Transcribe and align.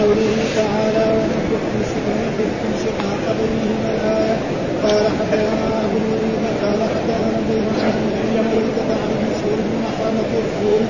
وقوله 0.00 0.36
تعالى 0.56 1.06
في 1.32 1.54
ونفخ 2.06 2.62
شقاق 2.84 3.24
بينهما 3.38 3.90
الآية 3.96 4.36
قال 4.82 5.04
حدثنا 5.18 5.66
أبو 5.84 5.96
الوليد 6.02 6.44
قال 6.62 6.80
حدثنا 6.94 7.38
بين 7.48 7.66
عن 7.84 7.96
يميت 8.36 8.76
عن 9.00 9.10
مسعود 9.30 9.58
بن 9.66 9.74
محرمة 9.86 10.30
الفول 10.42 10.84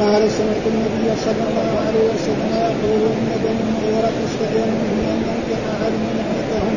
قال 0.00 0.30
سمعت 0.30 0.64
النبي 0.72 1.08
صلى 1.26 1.42
الله 1.48 1.70
عليه 1.86 2.04
وسلم 2.12 2.50
يقول 2.68 3.02
ان 3.16 3.28
بني 3.44 3.60
المغيرة 3.66 4.12
استأذنوا 4.26 4.80
من 4.92 5.04
ان 5.12 5.20
ينكح 5.28 5.62
علم 5.82 6.02
نعمتهم 6.18 6.74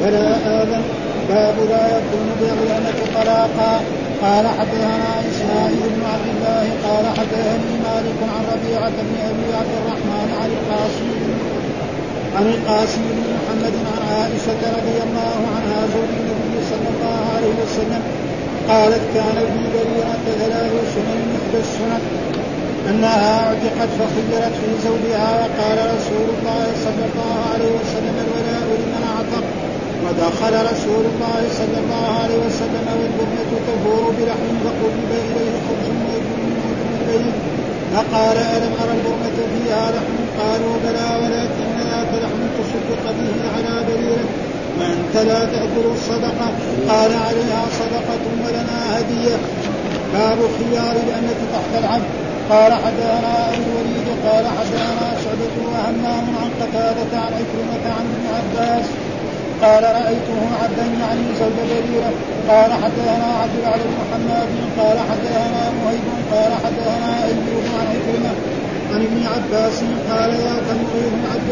فلا 0.00 0.28
آذن 0.62 0.82
باب 1.28 1.54
لا 1.70 1.84
يكون 1.98 2.28
بعلمة 2.40 2.98
طلاقا 3.14 3.80
قال 4.22 4.46
حدثنا 4.58 5.10
اسماعيل 5.30 5.82
بن 5.94 6.02
عبد 6.12 6.28
الله 6.34 6.64
قال 6.86 7.04
حدثني 7.18 7.77
مالك 7.88 8.20
عن 8.34 8.42
ربيعة 8.54 8.96
بن 9.08 9.14
أبي 9.30 9.46
عبد 9.60 9.74
الرحمن 9.80 10.28
عن 10.40 10.50
القاسم 10.58 11.08
عن 12.36 12.46
القاسم 12.54 13.02
بن 13.16 13.24
محمد 13.36 13.74
عن 13.90 14.00
عائشة 14.14 14.60
رضي 14.78 14.98
الله 15.06 15.38
عنها 15.56 15.80
زوج 15.94 16.10
النبي 16.20 16.56
صلى 16.72 16.88
الله 16.94 17.20
عليه 17.34 17.54
وسلم 17.62 18.02
قالت 18.70 19.04
كان 19.14 19.36
في 19.50 19.60
بريرة 19.74 20.14
ثلاث 20.40 20.72
سنن 20.94 21.20
إحدى 21.38 21.58
السنن 21.66 22.02
أنها 22.90 23.46
اعتقت 23.46 23.90
فخيرت 23.98 24.54
في 24.60 24.70
زوجها 24.86 25.30
وقال 25.40 25.78
رسول 25.96 26.26
الله 26.36 26.64
صلى 26.84 27.04
الله 27.08 27.34
عليه 27.52 27.70
وسلم 27.78 28.14
الولاء 28.24 28.66
لمن 28.80 29.02
اعتق 29.14 29.46
ودخل 30.04 30.54
رسول 30.72 31.04
الله 31.12 31.40
صلى 31.60 31.78
الله 31.82 32.06
عليه 32.22 32.38
وسلم 32.46 32.86
والبنية 32.98 33.50
تفور 33.68 34.12
بلحم 34.18 34.54
فقرب 34.64 35.10
إليه 35.10 35.52
خبز 35.66 35.86
الليل 35.90 36.18
فقال 37.94 38.36
ألم 38.36 38.72
أرى 38.82 38.92
البرمة 38.98 39.38
فيها 39.52 39.90
لحم؟ 39.90 40.16
قالوا 40.40 40.74
بلى 40.84 41.06
ولكن 41.22 41.68
ذاك 41.90 42.10
لحم 42.22 42.40
تصدق 42.58 43.04
به 43.18 43.34
على 43.54 43.84
بريرة 43.86 44.28
وأنت 44.78 45.14
لا 45.28 45.40
تأكل 45.44 45.86
الصدقة. 45.96 46.48
قال 46.88 47.12
عليها 47.26 47.62
صدقة 47.80 48.24
ولنا 48.44 48.98
هدية. 48.98 49.36
باب 50.14 50.38
خيار 50.58 50.96
الأمة 51.06 51.40
تحت 51.54 51.72
العبد. 51.82 52.10
قال 52.50 52.72
حدثنا 52.72 53.48
أبو 53.48 53.62
الوليد 53.70 54.08
قال 54.26 54.46
حدثنا 54.58 55.08
شعبة 55.24 55.54
وهمام 55.66 56.24
عن 56.40 56.50
قتادة 56.60 57.12
عن 57.24 57.32
عكرمة 57.40 57.84
عن 57.96 58.04
ابن 58.14 58.26
عباس. 58.36 58.84
قال 59.62 59.82
رأيته 59.82 60.38
عبدا 60.62 60.86
يعني 61.00 61.24
زوج 61.40 61.58
بريرة 61.70 62.12
قال 62.48 62.70
حدثنا 62.72 63.28
عبد 63.42 63.56
العلي 63.62 63.82
بن 63.82 63.94
محمد 64.02 64.48
قال 64.78 64.98
حدثنا 65.10 65.62
مهيب. 65.78 66.06
قال 66.32 66.52
حدثنا 66.64 67.24
أيوب 67.24 67.64
عن 67.78 67.86
عكرمة 67.94 68.32
عن 68.92 69.00
ابن 69.08 69.20
عباس. 69.34 69.78
قال 70.10 70.30
يا 70.30 70.54
تنقيب 70.68 71.14
عبد 71.32 71.50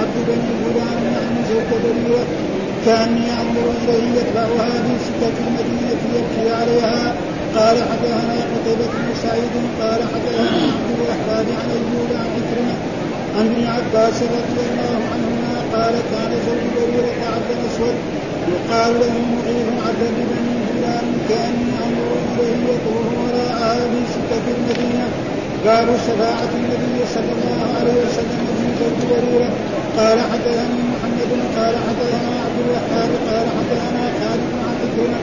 عبد 0.00 0.16
بني 0.28 0.52
فلان 0.62 1.02
يعني 1.14 1.40
زوج 1.48 1.70
بريرة 1.82 2.24
كأني 2.86 3.26
أنظر 3.42 3.66
إليه 3.82 4.06
يتبعها 4.18 4.68
في 4.86 4.94
سكة 5.06 5.36
المدينة 5.46 6.00
يبكي 6.14 6.54
عليها. 6.60 7.14
قال 7.56 7.76
حدثنا 7.90 8.34
قتيبة 8.52 8.86
بن 8.92 9.14
سعيد. 9.22 9.54
قال 9.80 10.00
حدثنا 10.12 10.62
عبد 10.74 10.90
الوهاب 10.94 11.46
عن 11.58 11.68
ايوب 11.76 12.10
عن 12.20 12.28
عكرمة 12.36 12.76
عن 13.36 13.46
ابن 13.46 13.66
عباس 13.66 14.22
رضي 14.22 14.60
الله 14.70 15.00
عنهما 15.12 15.35
قال 15.74 15.94
كان 16.12 16.30
زوج 16.46 16.62
بريرة 16.76 17.18
عبد 17.34 17.50
الأسود 17.56 17.96
يقال 18.52 18.92
له 19.00 19.14
معيذ 19.32 19.68
عبد 19.86 20.02
بن 20.18 20.46
فلان 20.68 21.06
كاني 21.28 21.68
انظر 21.84 22.12
إليه 22.32 22.58
يطوف 22.72 23.06
وراءها 23.22 23.74
في 23.90 24.00
سكة 24.14 24.46
المدينة. 24.56 25.08
باب 25.64 25.86
شفاعة 26.06 26.52
النبي 26.60 26.98
صلى 27.14 27.32
الله 27.36 27.58
عليه 27.78 27.96
وسلم 28.04 28.46
في 28.58 28.66
زوج 28.80 28.98
بريرة 29.10 29.50
قال 29.98 30.18
حدثني 30.30 30.80
محمد 30.92 31.30
قال 31.56 31.74
حدثنا 31.86 32.32
عبد 32.44 32.58
الوهاب 32.64 33.10
قال 33.28 33.46
حدثنا 33.56 34.02
خالد 34.18 34.50
عن 34.62 34.74
عكرمة 34.82 35.20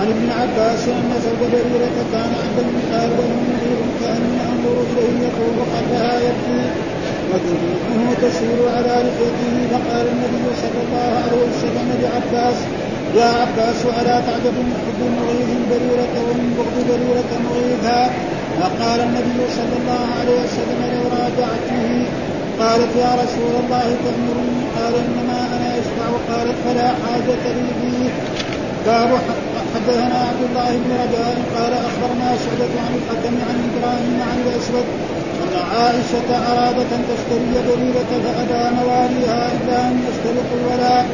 عن 0.00 0.06
ابن 0.14 0.30
عباس 0.30 0.88
أن 0.88 1.10
زوج 1.24 1.40
بريرة 1.52 1.96
كان 2.12 2.30
عند 2.42 2.58
المثال 2.66 3.10
وهو 3.18 3.40
مدير 3.50 3.80
كاني 4.00 4.36
انظر 4.50 4.76
إليه 4.90 5.26
يقول 5.26 5.56
قبلها 5.74 6.20
يبكي. 6.20 6.87
ودموعه 7.30 8.14
تسير 8.22 8.58
على 8.76 8.94
لحيته 9.06 9.54
فقال 9.72 10.06
النبي 10.14 10.46
صلى 10.62 10.80
الله 10.86 11.10
عليه 11.22 11.40
وسلم 11.48 11.88
لعباس 12.02 12.56
يا 13.16 13.28
عباس 13.40 13.80
ألا 14.00 14.20
تعجب 14.26 14.54
من 14.68 14.74
حب 14.84 15.00
مغيث 15.18 15.50
بريرة 15.70 16.14
ومن 16.28 16.48
بغض 16.56 16.76
بريرة 16.88 17.30
مغيثا 17.46 18.10
فقال 18.60 19.00
النبي 19.00 19.40
صلى 19.58 19.74
الله 19.80 20.04
عليه 20.20 20.36
وسلم 20.44 20.80
لو 20.94 21.02
راجعته 21.18 21.84
قالت 22.60 22.92
يا 23.04 23.12
رسول 23.22 23.52
الله 23.62 23.86
تأمرني 24.04 24.60
قال 24.76 24.94
إنما 25.04 25.38
أنا 25.56 25.68
اشفع 25.80 26.08
قالت 26.30 26.56
فلا 26.64 26.88
حاجة 27.02 27.44
لي 27.56 27.70
فيه. 27.80 28.10
باب 28.86 29.10
حدثنا 29.74 30.18
عبد 30.28 30.42
الله 30.48 30.70
بن 30.82 30.90
رجاء 31.02 31.34
قال 31.56 31.72
أخبرنا 31.88 32.28
شعبة 32.42 32.74
عن 32.84 32.92
الحكم 32.98 33.34
عن 33.48 33.56
إبراهيم 33.68 34.18
عن 34.30 34.38
الأسود 34.46 34.86
ان 35.48 35.56
عائشة 35.76 36.28
أرادت 36.52 36.90
أن 36.96 37.02
تشتري 37.10 37.54
بريدة 37.68 38.10
فابى 38.24 38.62
مواليها 38.80 39.52
إلا 39.56 39.76
أن 39.88 39.94
يشترطوا 40.08 40.58
الولاء 40.60 41.06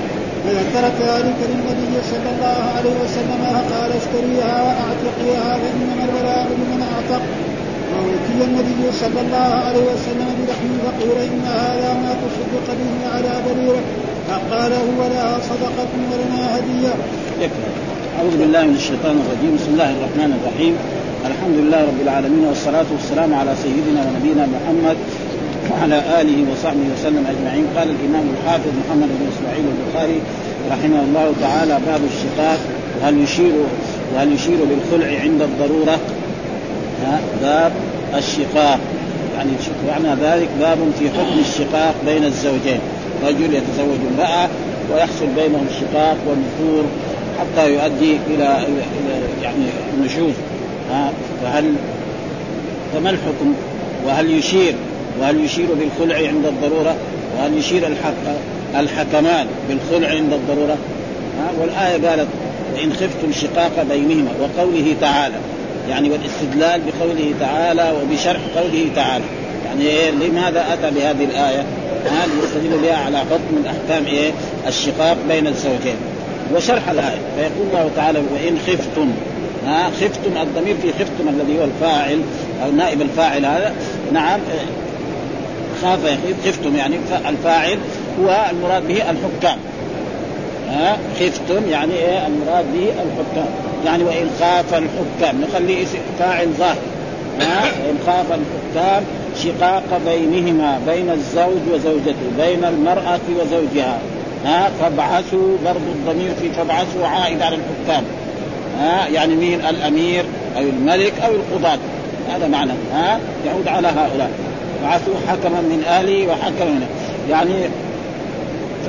فذكرت 0.44 0.96
ذلك 1.12 1.38
للنبي 1.50 1.94
صلى 2.10 2.28
الله 2.34 2.58
عليه 2.76 2.94
وسلم 3.04 3.40
فقال 3.56 3.90
اشتريها 4.00 4.56
وأعتقيها 4.66 5.50
فإنما 5.62 6.04
الولاء 6.08 6.46
لمن 6.58 6.80
أعتق. 6.94 7.22
وأوتي 7.92 8.44
النبي 8.50 8.82
صلى 9.02 9.20
الله 9.24 9.50
عليه 9.66 9.84
وسلم 9.92 10.28
بلحم 10.38 10.70
فقيل 10.86 11.18
إن 11.28 11.42
هذا 11.46 11.90
ما 12.02 12.12
تصدق 12.22 12.66
به 12.80 13.08
على 13.14 13.32
بريرة 13.46 13.82
فقال 14.28 14.72
هو 14.72 15.00
لها 15.14 15.38
صدقة 15.50 15.90
ولنا 16.10 16.56
هدية. 16.56 16.94
أعوذ 18.18 18.36
بالله 18.38 18.62
من 18.62 18.74
الشيطان 18.74 19.16
الرجيم. 19.22 19.56
بسم 19.56 19.70
الله 19.72 19.90
الرحمن 19.90 20.30
الرحيم. 20.38 20.74
الحمد 21.24 21.56
لله 21.56 21.80
رب 21.80 22.00
العالمين 22.02 22.44
والصلاة 22.44 22.84
والسلام 22.92 23.34
على 23.34 23.54
سيدنا 23.62 24.00
ونبينا 24.06 24.46
محمد 24.46 24.96
وعلى 25.70 25.98
آله 26.20 26.52
وصحبه 26.52 26.86
وسلم 26.94 27.24
أجمعين. 27.32 27.66
قال 27.76 27.88
الإمام 27.90 28.26
الحافظ 28.34 28.70
محمد 28.84 29.08
بن 29.08 29.26
إسماعيل 29.32 29.64
البخاري 29.74 30.20
رحمه 30.70 31.00
الله 31.02 31.32
تعالى 31.40 31.78
باب 31.86 32.00
الشقاق 32.12 32.58
وهل 33.00 33.18
يشير 33.22 33.52
وهل 34.14 34.32
يشير 34.32 34.58
بالخلع 34.70 35.20
عند 35.20 35.42
الضرورة؟ 35.42 35.98
باب 37.42 37.72
الشقاق. 38.14 38.78
يعني 39.36 39.50
معنى 39.88 40.20
ذلك 40.22 40.48
باب 40.60 40.78
في 40.98 41.10
حكم 41.10 41.38
الشقاق 41.40 41.94
بين 42.06 42.24
الزوجين. 42.24 42.80
رجل 43.26 43.54
يتزوج 43.54 44.00
امرأة 44.14 44.48
ويحصل 44.92 45.26
بينهم 45.36 45.66
شقاق 45.80 46.16
ونفور 46.28 46.84
حتى 47.40 47.72
يؤدي 47.74 48.18
إلى 48.30 48.66
يعني 49.42 49.64
النشوز 49.98 50.32
ها 50.32 50.53
فهل 51.42 51.74
فما 52.94 53.10
الحكم؟ 53.10 53.54
وهل 54.06 54.30
يشير؟ 54.30 54.74
وهل 55.20 55.44
يشير 55.44 55.66
بالخلع 55.80 56.28
عند 56.28 56.46
الضرورة؟ 56.46 56.96
وهل 57.38 57.58
يشير 57.58 57.86
الحق 57.86 58.36
الحكمان 58.76 59.46
بالخلع 59.68 60.08
عند 60.08 60.32
الضرورة؟ 60.32 60.76
ها؟ 61.38 61.52
والآية 61.60 62.08
قالت 62.08 62.28
ان 62.84 62.92
خفتم 62.92 63.32
شقاق 63.32 63.86
بينهما 63.90 64.30
وقوله 64.40 64.94
تعالى 65.00 65.34
يعني 65.88 66.10
والاستدلال 66.10 66.80
بقوله 66.80 67.34
تعالى 67.40 67.92
وبشرح 68.02 68.40
قوله 68.56 68.86
تعالى. 68.96 69.24
يعني 69.66 69.82
إيه؟ 69.84 70.10
لماذا 70.10 70.64
أتى 70.72 70.94
بهذه 70.94 71.24
الآية؟ 71.24 71.64
هذه 72.04 72.30
يستدل 72.44 72.78
بها 72.82 72.96
على 72.96 73.18
حكم 73.18 73.50
من 73.52 73.66
أحكام 73.66 74.06
إيه؟ 74.06 74.32
الشقاق 74.66 75.16
بين 75.28 75.46
الزوجين. 75.46 75.96
وشرح 76.54 76.88
الآية. 76.88 77.18
فيقول 77.36 77.66
الله 77.68 77.90
تعالى 77.96 78.18
وإن 78.18 78.58
خفتم 78.66 79.10
ها 79.66 79.90
خفتم 79.90 80.36
الضمير 80.42 80.76
في 80.82 80.92
خفتم 80.92 81.28
الذي 81.28 81.58
هو 81.58 81.64
الفاعل 81.64 82.20
أو 82.64 82.70
نائب 82.70 83.02
الفاعل 83.02 83.46
هذا. 83.46 83.74
نعم 84.12 84.40
خاف 85.82 86.18
خفتم 86.46 86.76
يعني 86.76 86.96
الفاعل 87.28 87.78
هو 88.20 88.46
المراد 88.50 88.88
به 88.88 88.96
الحكام. 89.10 89.58
ها 90.70 90.96
خفتم 91.20 91.70
يعني 91.70 91.92
إيه؟ 91.92 92.26
المراد 92.26 92.64
به 92.74 92.88
الحكام. 92.88 93.48
يعني 93.86 94.04
وإن 94.04 94.30
خاف 94.40 94.74
الحكام 94.74 95.40
نخليه 95.40 95.86
فاعل 96.18 96.48
ظاهر. 96.58 96.76
ها 97.40 97.64
ان 97.64 97.98
خاف 98.06 98.26
الحكام 98.26 99.04
شقاق 99.42 100.00
بينهما 100.06 100.80
بين 100.86 101.10
الزوج 101.10 101.62
وزوجته 101.72 102.26
بين 102.38 102.64
المرأة 102.64 103.20
وزوجها. 103.40 103.98
ها 104.44 104.70
فابعثوا 104.80 105.56
برضو 105.64 105.92
الضمير 105.94 106.30
في 106.40 106.52
فابعثوا 106.52 107.06
عائد 107.06 107.42
على 107.42 107.56
الحكام. 107.56 108.04
ها 108.80 109.08
يعني 109.08 109.34
مين؟ 109.34 109.60
الأمير 109.60 110.24
أو 110.56 110.62
الملك 110.62 111.12
أو 111.24 111.30
القضاة. 111.34 111.78
هذا 112.34 112.48
معنى 112.48 112.72
ها 112.92 113.20
يعود 113.46 113.68
على 113.68 113.88
هؤلاء. 113.88 114.30
بعثوا 114.84 115.14
حكما 115.28 115.60
من 115.60 115.84
اهله 115.86 116.26
وحكما 116.26 116.70
من 116.70 116.86
يعني 117.30 117.68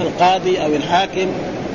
القاضي 0.01 0.57
أو 0.57 0.75
الحاكم 0.75 1.27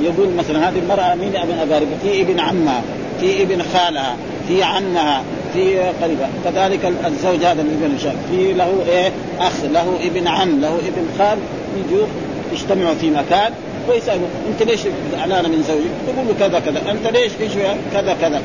يقول 0.02 0.28
مثلا 0.38 0.68
هذه 0.68 0.78
المرأة 0.78 1.14
مين 1.14 1.36
ابن 1.36 1.52
أقارب 1.58 1.88
في 2.02 2.20
ابن 2.22 2.40
عمها 2.40 2.82
في 3.20 3.42
ابن 3.42 3.62
خالها 3.62 4.16
في 4.48 4.62
عمها 4.62 5.22
في 5.54 5.78
قريبه 5.78 6.26
كذلك 6.44 6.92
الزوج 7.06 7.44
هذا 7.44 7.62
اللي 7.62 7.76
بين 7.80 7.98
في 8.30 8.52
له 8.52 8.84
إيه؟ 8.88 9.12
أخ 9.40 9.52
له 9.72 9.98
ابن 10.04 10.28
عم 10.28 10.60
له 10.60 10.68
ابن 10.68 11.06
خال. 11.18 11.38
يجوا 11.76 12.06
يجتمعوا 12.52 12.94
في 12.94 13.10
مكان 13.10 13.52
ويسألوا 13.88 14.28
أنت 14.52 14.62
ليش 14.62 14.80
زعلانه 15.16 15.48
من 15.48 15.62
زوجك؟ 15.68 15.90
تقول 16.06 16.26
له 16.28 16.34
كذا 16.48 16.60
كذا، 16.60 16.90
أنت 16.90 17.16
ليش 17.16 17.32
إيش 17.40 17.52
كذا 17.92 18.16
كذا، 18.20 18.42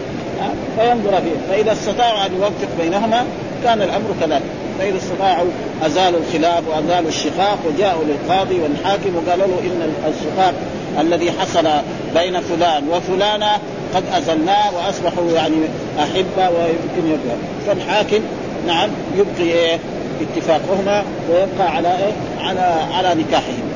فينظر 0.78 1.22
فيه، 1.22 1.38
فإذا 1.50 1.72
استطاعوا 1.72 2.26
أن 2.26 2.34
يوفق 2.36 2.70
بينهما 2.82 3.26
كان 3.64 3.82
الأمر 3.82 4.16
كذلك، 4.22 4.42
فإذا 4.80 4.98
استطاعوا 4.98 5.48
أزالوا 5.86 6.20
الخلاف 6.20 6.64
وأزالوا 6.68 7.10
الشقاق 7.10 7.58
وجاءوا 7.66 8.04
للقاضي 8.04 8.60
والحاكم 8.60 9.16
وقالوا 9.16 9.48
له 9.48 9.60
إن 9.60 9.94
الشقاق 10.08 10.54
الذي 11.00 11.32
حصل 11.32 11.68
بين 12.16 12.42
فلان 12.42 12.84
وفلانة 12.90 13.52
قد 13.96 14.04
أزلناه 14.14 14.76
وأصبحوا 14.76 15.32
يعني 15.32 15.56
أحبة 16.00 16.50
ويمكن 16.50 17.08
يبقى. 17.08 17.38
فالحاكم 17.68 18.20
نعم 18.68 18.90
يبقي 19.18 19.54
إيه؟ 19.54 19.80
اتفاقهما 20.22 21.04
ويبقى 21.30 21.76
على 21.76 21.88
إيه؟ 21.88 22.46
على 22.48 22.76
على 22.94 23.22
نكاحهم. 23.22 23.75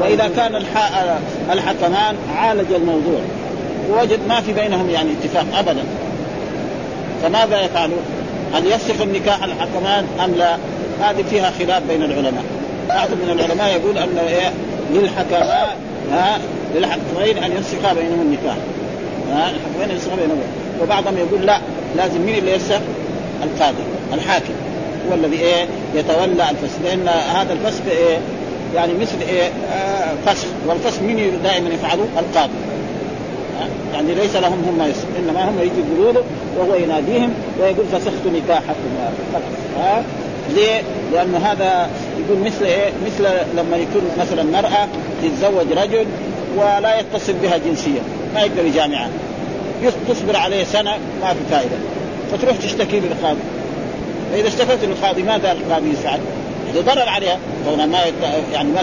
وإذا 0.00 0.30
كان 0.36 0.56
الحكمان 1.52 2.16
عالج 2.36 2.72
الموضوع. 2.72 3.20
ووجد 3.90 4.18
ما 4.28 4.40
في 4.40 4.52
بينهم 4.52 4.90
يعني 4.90 5.10
اتفاق 5.12 5.46
ابدا. 5.58 5.82
فماذا 7.22 7.60
يفعلون؟ 7.60 8.02
هل 8.54 8.66
يفسخ 8.66 9.00
النكاح 9.02 9.42
الحكمان 9.44 10.06
أم 10.24 10.34
لا؟ 10.34 10.56
هذه 11.00 11.24
فيها 11.30 11.52
خلاف 11.58 11.82
بين 11.88 12.02
العلماء. 12.02 12.44
بعض 12.88 13.08
من 13.08 13.30
العلماء 13.30 13.72
يقول 13.72 13.98
ان 13.98 14.18
إيه؟ 14.28 14.52
للحكماء 14.92 15.76
ها 16.12 16.38
للحكمين 16.74 17.44
أن 17.44 17.52
يفسخا 17.52 17.94
بينهم 17.94 18.20
النكاح. 18.20 18.56
ها 19.32 19.50
الحكمين 19.50 19.96
يفسخا 19.96 20.16
بينهم. 20.16 20.38
وبعضهم 20.82 21.16
يقول 21.18 21.46
لا 21.46 21.60
لازم 21.96 22.20
مين 22.20 22.38
اللي 22.38 22.52
يفسخ؟ 22.52 22.80
القاضي 23.42 23.82
الحاكم. 24.12 24.54
هو 25.10 25.14
الذي 25.14 25.36
إيه؟ 25.36 25.66
يتولى 25.94 26.50
الفسخ 26.50 26.78
لأن 26.84 27.08
هذا 27.08 27.52
الفسخ 27.52 27.82
إيه؟ 27.90 28.18
يعني 28.74 28.92
مثل 28.94 29.20
إيه 29.28 29.50
آه 29.72 30.14
فسخ. 30.26 30.46
والفسخ 30.66 31.02
مين 31.02 31.42
دائما 31.44 31.68
يفعله؟ 31.68 32.06
القاضي. 32.18 32.52
يعني 33.94 34.14
ليس 34.14 34.36
لهم 34.36 34.64
هم 34.68 34.88
يسر 34.90 35.06
إنما 35.18 35.50
هم 35.50 35.58
يجي 35.60 36.00
يقولوا 36.00 36.22
وهو 36.58 36.74
يناديهم 36.74 37.34
ويقول 37.60 37.86
فسخت 37.92 38.26
نكاحكم 38.26 38.90
ها؟ 39.78 40.02
ليه؟ 40.54 40.82
لأنه 41.12 41.38
هذا 41.38 41.90
يقول 42.18 42.38
مثل 42.44 42.64
إيه؟ 42.64 42.90
مثل 43.06 43.28
لما 43.56 43.76
يكون 43.76 44.02
مثلا 44.18 44.42
مرأة 44.42 44.88
تتزوج 45.22 45.72
رجل 45.72 46.06
ولا 46.56 47.00
يتصل 47.00 47.32
بها 47.32 47.56
جنسيا 47.56 48.02
ما 48.34 48.40
يقدر 48.40 48.64
يجامعها. 48.66 49.08
تصبر 50.08 50.36
عليه 50.36 50.64
سنة 50.64 50.98
ما 51.22 51.34
في 51.34 51.40
فائدة. 51.50 51.76
فتروح 52.32 52.56
تشتكي 52.56 53.00
للقاضي. 53.00 53.40
فإذا 54.32 54.48
اشتكت 54.48 54.78
للقاضي 54.82 55.22
ماذا 55.22 55.52
القاضي 55.52 55.90
يفعل؟ 55.90 56.20
اذا 56.72 56.80
ضرر 56.80 57.08
عليها. 57.08 57.38
كونها 57.64 57.86
ما 57.86 58.04
يت... 58.04 58.14
يعني 58.52 58.68
ما 58.68 58.82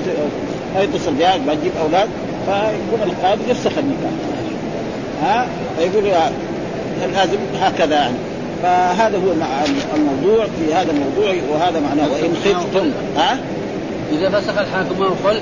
ما 0.76 0.82
يتصل 0.82 1.14
بها 1.14 1.38
ما 1.38 1.54
تجيب 1.56 1.72
أولاد 1.82 2.10
فيقول 2.46 3.10
القاضي 3.12 3.42
يفسخ 3.50 3.72
النكاح. 3.78 4.12
ها؟ 5.24 5.48
فيقول 5.78 6.04
لازم 7.14 7.38
هكذا 7.62 7.96
يعني. 7.96 8.16
فهذا 8.64 9.18
هو 9.18 9.32
الموضوع 9.96 10.46
في 10.46 10.74
هذا 10.74 10.92
الموضوع 10.92 11.36
وهذا 11.52 11.80
معناه. 11.80 12.12
وإن 12.12 12.36
خفتم 12.46 12.92
ها؟ 13.18 13.40
إذا 14.14 14.30
فسخ 14.30 14.58
الحاكم 14.58 15.04
الخلع 15.04 15.42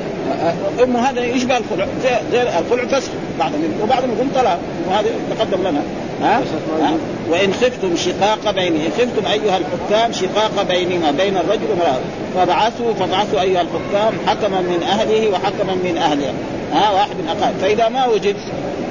انه 0.84 1.00
هذا 1.00 1.26
يشبه 1.26 1.58
الخلع 1.58 1.88
زي 2.32 2.42
الخلع 2.42 3.00
فسخ. 3.00 3.12
بعضهم 3.40 3.64
وبعضهم 3.84 4.10
يقول 4.12 4.28
طلاق. 4.36 4.60
وهذا 4.88 5.10
تقدم 5.38 5.62
لنا. 5.62 5.82
ها؟, 6.22 6.42
ها؟ 6.82 6.94
وإن 7.30 7.54
خفتم 7.54 7.96
شقاق 7.96 8.52
بين 8.56 8.76
إن 8.76 8.92
خفتم 8.98 9.32
أيها 9.32 9.58
الحكام 9.58 10.12
شقاق 10.12 10.68
بينهما 10.68 11.12
بين 11.12 11.38
الرجل 11.38 11.66
والمرأة. 11.70 12.00
فابعثوا 12.36 12.94
فابعثوا 12.94 13.42
أيها 13.42 13.62
الحكام 13.62 14.14
حكما 14.28 14.62
من 14.62 14.84
أهله 14.84 15.30
وحكما 15.30 15.76
من 15.76 15.98
أهلها. 15.98 16.34
ها؟ 16.74 16.92
واحد 16.92 17.10
من 17.10 17.28
اقارب 17.30 17.56
فإذا 17.62 17.90
ما 17.90 18.06
وجد 18.06 18.36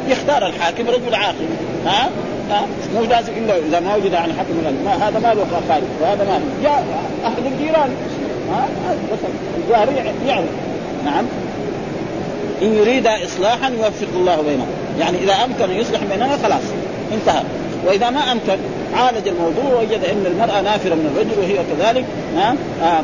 يختار 0.09 0.47
الحاكم 0.47 0.89
رجل 0.89 1.15
عاقل. 1.15 1.49
ها؟ 1.87 2.09
ها؟ 2.51 2.67
مو 2.95 3.05
لازم 3.05 3.33
إلا 3.37 3.57
إذا 3.57 3.81
ما 3.81 3.97
وجد 3.97 4.15
عن 4.15 4.33
حكم 4.33 4.85
ما 4.85 5.09
هذا 5.09 5.19
ما 5.19 5.35
له 5.35 5.47
خارج 5.69 5.83
وهذا 6.01 6.25
ما 6.25 6.41
جاء 6.63 6.85
أحد 7.27 7.47
الجيران. 7.47 7.91
ها 8.53 8.69
بس 9.13 9.19
الجار 9.59 9.89
يعرف. 10.27 10.45
نعم. 11.05 11.25
إن 12.63 12.75
يريد 12.75 13.07
اصلاحا 13.07 13.71
يوفق 13.71 14.09
الله 14.17 14.37
بينهم. 14.37 14.67
يعني 15.01 15.19
إذا 15.19 15.33
أمكن 15.33 15.75
يصلح 15.75 16.01
بينهما 16.11 16.39
خلاص 16.43 16.63
انتهى. 17.13 17.43
وإذا 17.87 18.11
ما 18.11 18.33
أمكن 18.33 18.57
عالج 18.95 19.29
الموضوع 19.29 19.81
وجد 19.81 20.05
إن 20.05 20.27
المرأة 20.27 20.61
نافرة 20.61 20.95
من 20.95 21.13
الرجل 21.15 21.41
وهي 21.41 21.59
كذلك. 21.71 22.05
ها 22.37 22.55
آه 22.83 23.03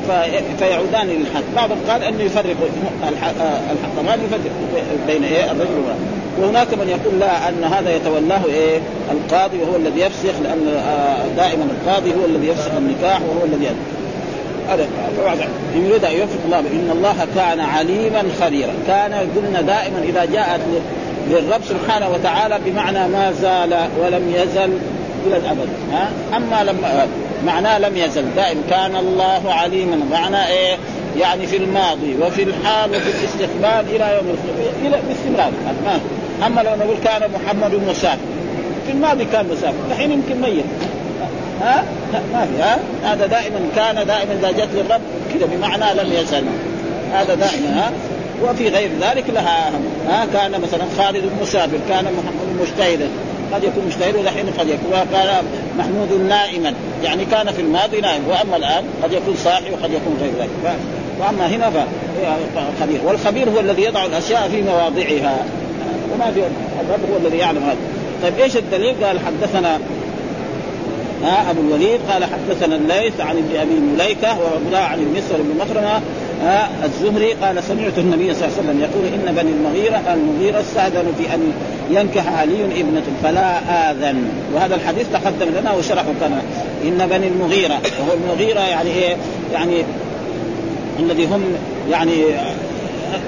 فيعودان 0.58 1.06
للحد 1.06 1.44
بعضهم 1.56 1.78
قال 1.88 2.02
انه 2.02 2.22
يفرق 2.22 2.56
الحكمان 3.72 4.18
يفرق 4.24 4.52
بين 5.06 5.24
إيه؟ 5.24 5.44
الرجل 5.44 5.74
والمرأة. 5.74 5.96
وهناك 6.40 6.74
من 6.74 6.88
يقول 6.88 7.20
لا 7.20 7.48
أن 7.48 7.64
هذا 7.64 7.96
يتولاه 7.96 8.44
إيه؟ 8.44 8.78
القاضي 9.10 9.58
وهو 9.58 9.76
الذي 9.76 10.00
يفسخ 10.00 10.34
لأن 10.42 10.68
آه 10.68 11.26
دائما 11.36 11.64
القاضي 11.64 12.10
هو 12.10 12.24
الذي 12.24 12.48
يفسخ 12.48 12.70
النكاح 12.78 13.20
وهو 13.22 13.44
الذي 13.44 13.64
هذا 14.68 14.86
يريد 15.74 16.04
أن 16.04 16.12
يوفق 16.12 16.38
الله 16.44 16.58
إن 16.58 16.90
الله 16.92 17.26
كان 17.34 17.60
عليما 17.60 18.22
خبيرا. 18.40 18.72
كان 18.86 19.12
قلنا 19.36 19.60
دائما 19.60 19.98
إذا 20.02 20.24
جاءت 20.24 20.60
للرب 21.30 21.60
سبحانه 21.68 22.10
وتعالى 22.10 22.58
بمعنى 22.66 23.08
ما 23.08 23.32
زال 23.32 23.88
ولم 24.00 24.32
يزل 24.34 24.78
إلى 25.26 25.36
الأبد. 25.36 25.68
ها؟ 25.92 26.08
أما 26.36 26.64
لما 26.64 27.06
معناه 27.46 27.78
لم 27.78 27.96
يزل. 27.96 28.24
دائما 28.36 28.60
كان 28.70 28.96
الله 28.96 29.52
عليما. 29.52 29.96
معناه 30.10 30.46
إيه؟ 30.46 30.76
يعني 31.20 31.46
في 31.46 31.56
الماضي 31.56 32.16
وفي 32.22 32.42
الحال 32.42 32.90
وفي 32.90 33.10
الاستقبال 33.10 33.96
إلى 33.96 34.14
يوم 34.14 34.36
إلى 34.84 35.00
باستمرار. 35.08 35.52
اما 36.46 36.60
لو 36.60 36.70
نقول 36.76 36.96
كان 37.04 37.30
محمد 37.30 37.74
مسافر 37.88 38.18
في 38.86 38.92
الماضي 38.92 39.24
كان 39.24 39.46
مسافر 39.52 39.74
الحين 39.90 40.12
يمكن 40.12 40.40
ميت. 40.40 40.64
ها؟ 41.62 41.84
ما 42.32 42.46
في 42.46 42.62
ها؟ 42.62 42.78
هذا 43.12 43.26
دائما 43.26 43.60
كان 43.76 44.06
دائما 44.06 44.32
إذا 44.32 44.50
جت 44.50 44.68
للرب 44.74 45.00
كذا 45.34 45.46
بمعنى 45.46 46.00
لم 46.00 46.12
يزل. 46.12 46.44
هذا 47.12 47.34
دائما 47.34 47.68
ها؟ 47.80 47.92
وفي 48.42 48.68
غير 48.68 48.90
ذلك 49.00 49.24
لها 49.30 49.70
ها؟ 50.08 50.26
كان 50.32 50.50
مثلا 50.60 50.84
خالد 50.98 51.30
مسافر 51.42 51.78
كان 51.88 52.04
محمد 52.04 52.60
مجتهدا 52.60 53.08
قد 53.52 53.64
يكون 53.64 53.84
مجتهد 53.86 54.16
ودحين 54.16 54.46
قد 54.58 54.68
يكون 54.68 54.90
وكان 54.92 55.44
محمود 55.78 56.28
نائما. 56.28 56.74
يعني 57.04 57.24
كان 57.24 57.52
في 57.52 57.62
الماضي 57.62 58.00
نائم 58.00 58.22
وأما 58.28 58.56
الآن 58.56 58.84
قد 59.02 59.12
يكون 59.12 59.36
صاحي 59.44 59.70
وقد 59.70 59.90
يكون 59.90 60.16
غير 60.20 60.32
ذلك. 60.38 60.76
وأما 61.20 61.46
هنا 61.46 61.70
فخبير 62.54 63.00
والخبير 63.04 63.50
هو 63.50 63.60
الذي 63.60 63.82
يضع 63.82 64.04
الأشياء 64.04 64.48
في 64.48 64.62
مواضعها. 64.62 65.36
وما 66.14 66.30
في 66.34 66.40
الرب 66.80 67.10
هو 67.12 67.16
الذي 67.26 67.38
يعلم 67.38 67.62
هذا. 67.62 67.76
طيب 68.22 68.38
إيش 68.38 68.56
الدليل؟ 68.56 68.94
قال 69.04 69.18
حدثنا 69.20 69.78
ها 71.24 71.50
أبو 71.50 71.60
الوليد 71.60 72.00
قال 72.10 72.24
حدثنا 72.24 72.76
الليث 72.76 73.20
عن 73.20 73.36
ابن 73.36 73.56
أبي 73.60 73.74
مليكة 73.94 74.28
وابو 74.28 74.76
عن 74.76 74.98
المسور 74.98 75.38
بن 75.38 75.58
مخرمه 75.60 76.00
الزهري 76.84 77.32
قال 77.32 77.64
سمعت 77.64 77.98
النبي 77.98 78.34
صلى 78.34 78.44
الله 78.44 78.58
عليه 78.58 78.68
وسلم 78.68 78.80
يقول 78.80 79.06
إن 79.06 79.34
بني 79.34 79.52
المغيرة 79.52 80.02
المغيرة 80.14 80.60
استاذنوا 80.60 81.12
في 81.18 81.34
أن 81.34 81.52
ينكح 81.90 82.38
علي 82.40 82.64
ابنة 82.64 83.02
فلا 83.22 83.58
آذن. 83.90 84.28
وهذا 84.54 84.74
الحديث 84.74 85.06
تقدم 85.12 85.46
لنا 85.60 85.72
وشرحه 85.72 86.06
كان 86.20 86.42
إن 86.84 87.06
بني 87.10 87.28
المغيرة 87.28 87.74
وهو 87.74 88.16
المغيرة 88.24 88.60
يعني 88.60 88.90
إيه؟ 88.90 89.16
يعني 89.52 89.82
الذي 90.98 91.24
هم 91.24 91.42
يعني 91.90 92.12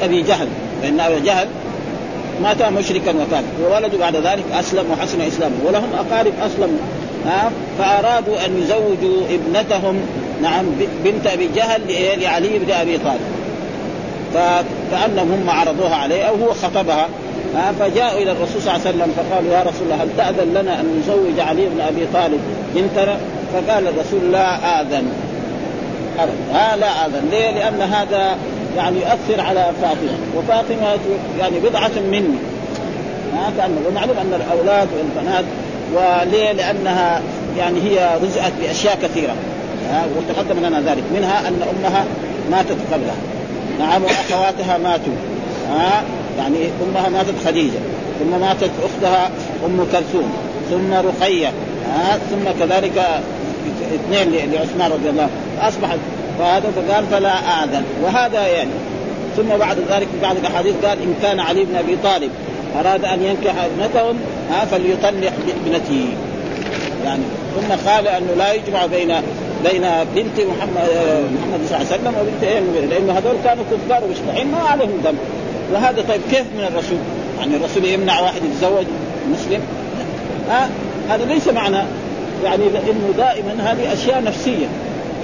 أبي 0.02 0.22
جهل 0.22 0.48
فإن 0.82 1.00
أبي 1.00 1.20
جهل 1.20 1.48
مات 2.42 2.62
مشركا 2.62 3.10
وكان 3.10 3.44
وولده 3.64 3.98
بعد 3.98 4.16
ذلك 4.16 4.44
أسلم 4.52 4.84
وحسن 4.90 5.20
إسلامه 5.20 5.54
ولهم 5.66 5.88
أقارب 5.98 6.32
أسلموا. 6.42 6.78
ها 7.26 7.50
فأرادوا 7.78 8.46
أن 8.46 8.62
يزوجوا 8.62 9.22
ابنتهم 9.30 10.00
نعم 10.42 10.64
بنت 11.04 11.26
أبي 11.26 11.48
جهل 11.56 11.80
لعلي 12.20 12.58
بن 12.58 12.72
أبي 12.72 12.98
طالب. 12.98 13.20
فكانهم 14.34 15.32
هم 15.32 15.50
عرضوها 15.50 15.94
عليه 15.94 16.22
أو 16.22 16.34
هو 16.34 16.52
خطبها. 16.52 17.08
ها 17.56 17.72
فجاءوا 17.80 18.22
إلى 18.22 18.32
الرسول 18.32 18.62
صلى 18.62 18.76
الله 18.76 18.86
عليه 18.86 18.96
وسلم 18.96 19.14
فقالوا 19.16 19.52
يا 19.52 19.62
رسول 19.62 19.82
الله 19.82 20.02
هل 20.02 20.08
تأذن 20.16 20.54
لنا 20.54 20.80
أن 20.80 21.02
نزوج 21.02 21.40
علي 21.40 21.66
بن 21.66 21.80
أبي 21.80 22.06
طالب 22.14 22.40
بنتنا؟ 22.74 23.16
فقال 23.52 23.88
الرسول 23.88 24.32
لا 24.32 24.80
آذن. 24.80 25.12
ها 26.52 26.76
لا 26.76 27.06
آذن. 27.06 27.28
ليه؟ 27.30 27.50
لأن 27.50 27.80
هذا 27.80 28.36
يعني 28.76 28.96
يؤثر 28.96 29.40
على 29.40 29.70
فاطمة. 29.82 30.18
وفاطمة 30.36 30.98
يعني 31.40 31.60
بضعة 31.60 32.00
مني. 32.12 32.38
ها 33.34 33.52
كأنه 33.58 33.80
ومعلوم 33.88 34.16
أن 34.18 34.40
الأولاد 34.40 34.88
والبنات 34.96 35.44
وليه؟ 35.94 36.52
لأنها 36.52 37.22
يعني 37.58 37.80
هي 37.80 38.18
رزقت 38.22 38.52
بأشياء 38.60 38.98
كثيرة. 39.02 39.34
ها 39.90 40.04
وتقدم 40.16 40.66
لنا 40.66 40.80
ذلك. 40.80 41.02
منها 41.14 41.48
أن 41.48 41.62
أمها 41.62 42.04
ماتت 42.50 42.76
قبلها. 42.92 43.16
نعم 43.78 44.04
وأخواتها 44.04 44.78
ماتوا. 44.78 45.12
ها 45.70 46.02
يعني 46.38 46.58
أمها 46.82 47.08
ماتت 47.08 47.34
خديجة. 47.46 47.78
ثم 48.20 48.40
ماتت 48.40 48.70
أختها 48.84 49.30
أم 49.66 49.86
كلثوم. 49.92 50.32
ثم 50.70 50.92
رقية. 50.92 51.48
آه 51.48 52.16
ثم 52.30 52.60
كذلك 52.60 53.04
اثنين 53.94 54.52
لعثمان 54.52 54.92
رضي 54.92 55.10
الله 55.10 55.22
عنه. 55.22 55.68
اصبحت 55.68 55.98
فهذا 56.38 56.70
فقال 56.76 57.04
فلا 57.10 57.34
اذن 57.64 57.84
وهذا 58.04 58.46
يعني. 58.46 58.70
ثم 59.36 59.48
بعد 59.58 59.76
ذلك 59.78 60.06
في 60.12 60.20
بعض 60.22 60.36
الأحاديث 60.36 60.74
قال 60.84 60.98
إن 61.02 61.14
كان 61.22 61.40
علي 61.40 61.64
بن 61.64 61.76
أبي 61.76 61.96
طالب 62.04 62.30
أراد 62.80 63.04
أن 63.04 63.22
ينكح 63.22 63.54
ابنتهم 63.64 64.18
ها 64.50 64.64
فليطلق 64.64 65.32
ابنته 65.48 66.06
يعني 67.04 67.22
ثم 67.56 67.90
قال 67.90 68.08
أنه 68.08 68.34
لا 68.38 68.52
يجمع 68.52 68.86
بين 68.86 69.14
بين 69.64 69.82
بنت 70.14 70.40
محمد 70.40 70.88
محمد 71.34 71.60
صلى 71.68 71.76
الله 71.76 71.76
عليه 71.76 71.86
وسلم 71.86 72.14
وبنت 72.20 72.42
إيه 72.42 72.86
لأنه 72.86 73.12
هذول 73.12 73.36
كانوا 73.44 73.64
كفار 73.64 74.04
ومشتحين 74.04 74.50
ما 74.50 74.58
عليهم 74.58 75.00
ذنب. 75.04 75.18
وهذا 75.72 76.04
طيب 76.08 76.20
كيف 76.30 76.44
من 76.56 76.64
الرسول؟ 76.72 76.98
يعني 77.40 77.56
الرسول 77.56 77.84
يمنع 77.84 78.20
واحد 78.20 78.42
يتزوج 78.44 78.86
مسلم؟ 79.32 79.60
ها 80.50 80.70
هذا 81.08 81.24
ليس 81.24 81.48
معنى. 81.48 81.82
يعني 82.44 82.62
انه 82.66 83.14
دائما 83.16 83.72
هذه 83.72 83.92
أشياء 83.92 84.22
نفسية. 84.22 84.66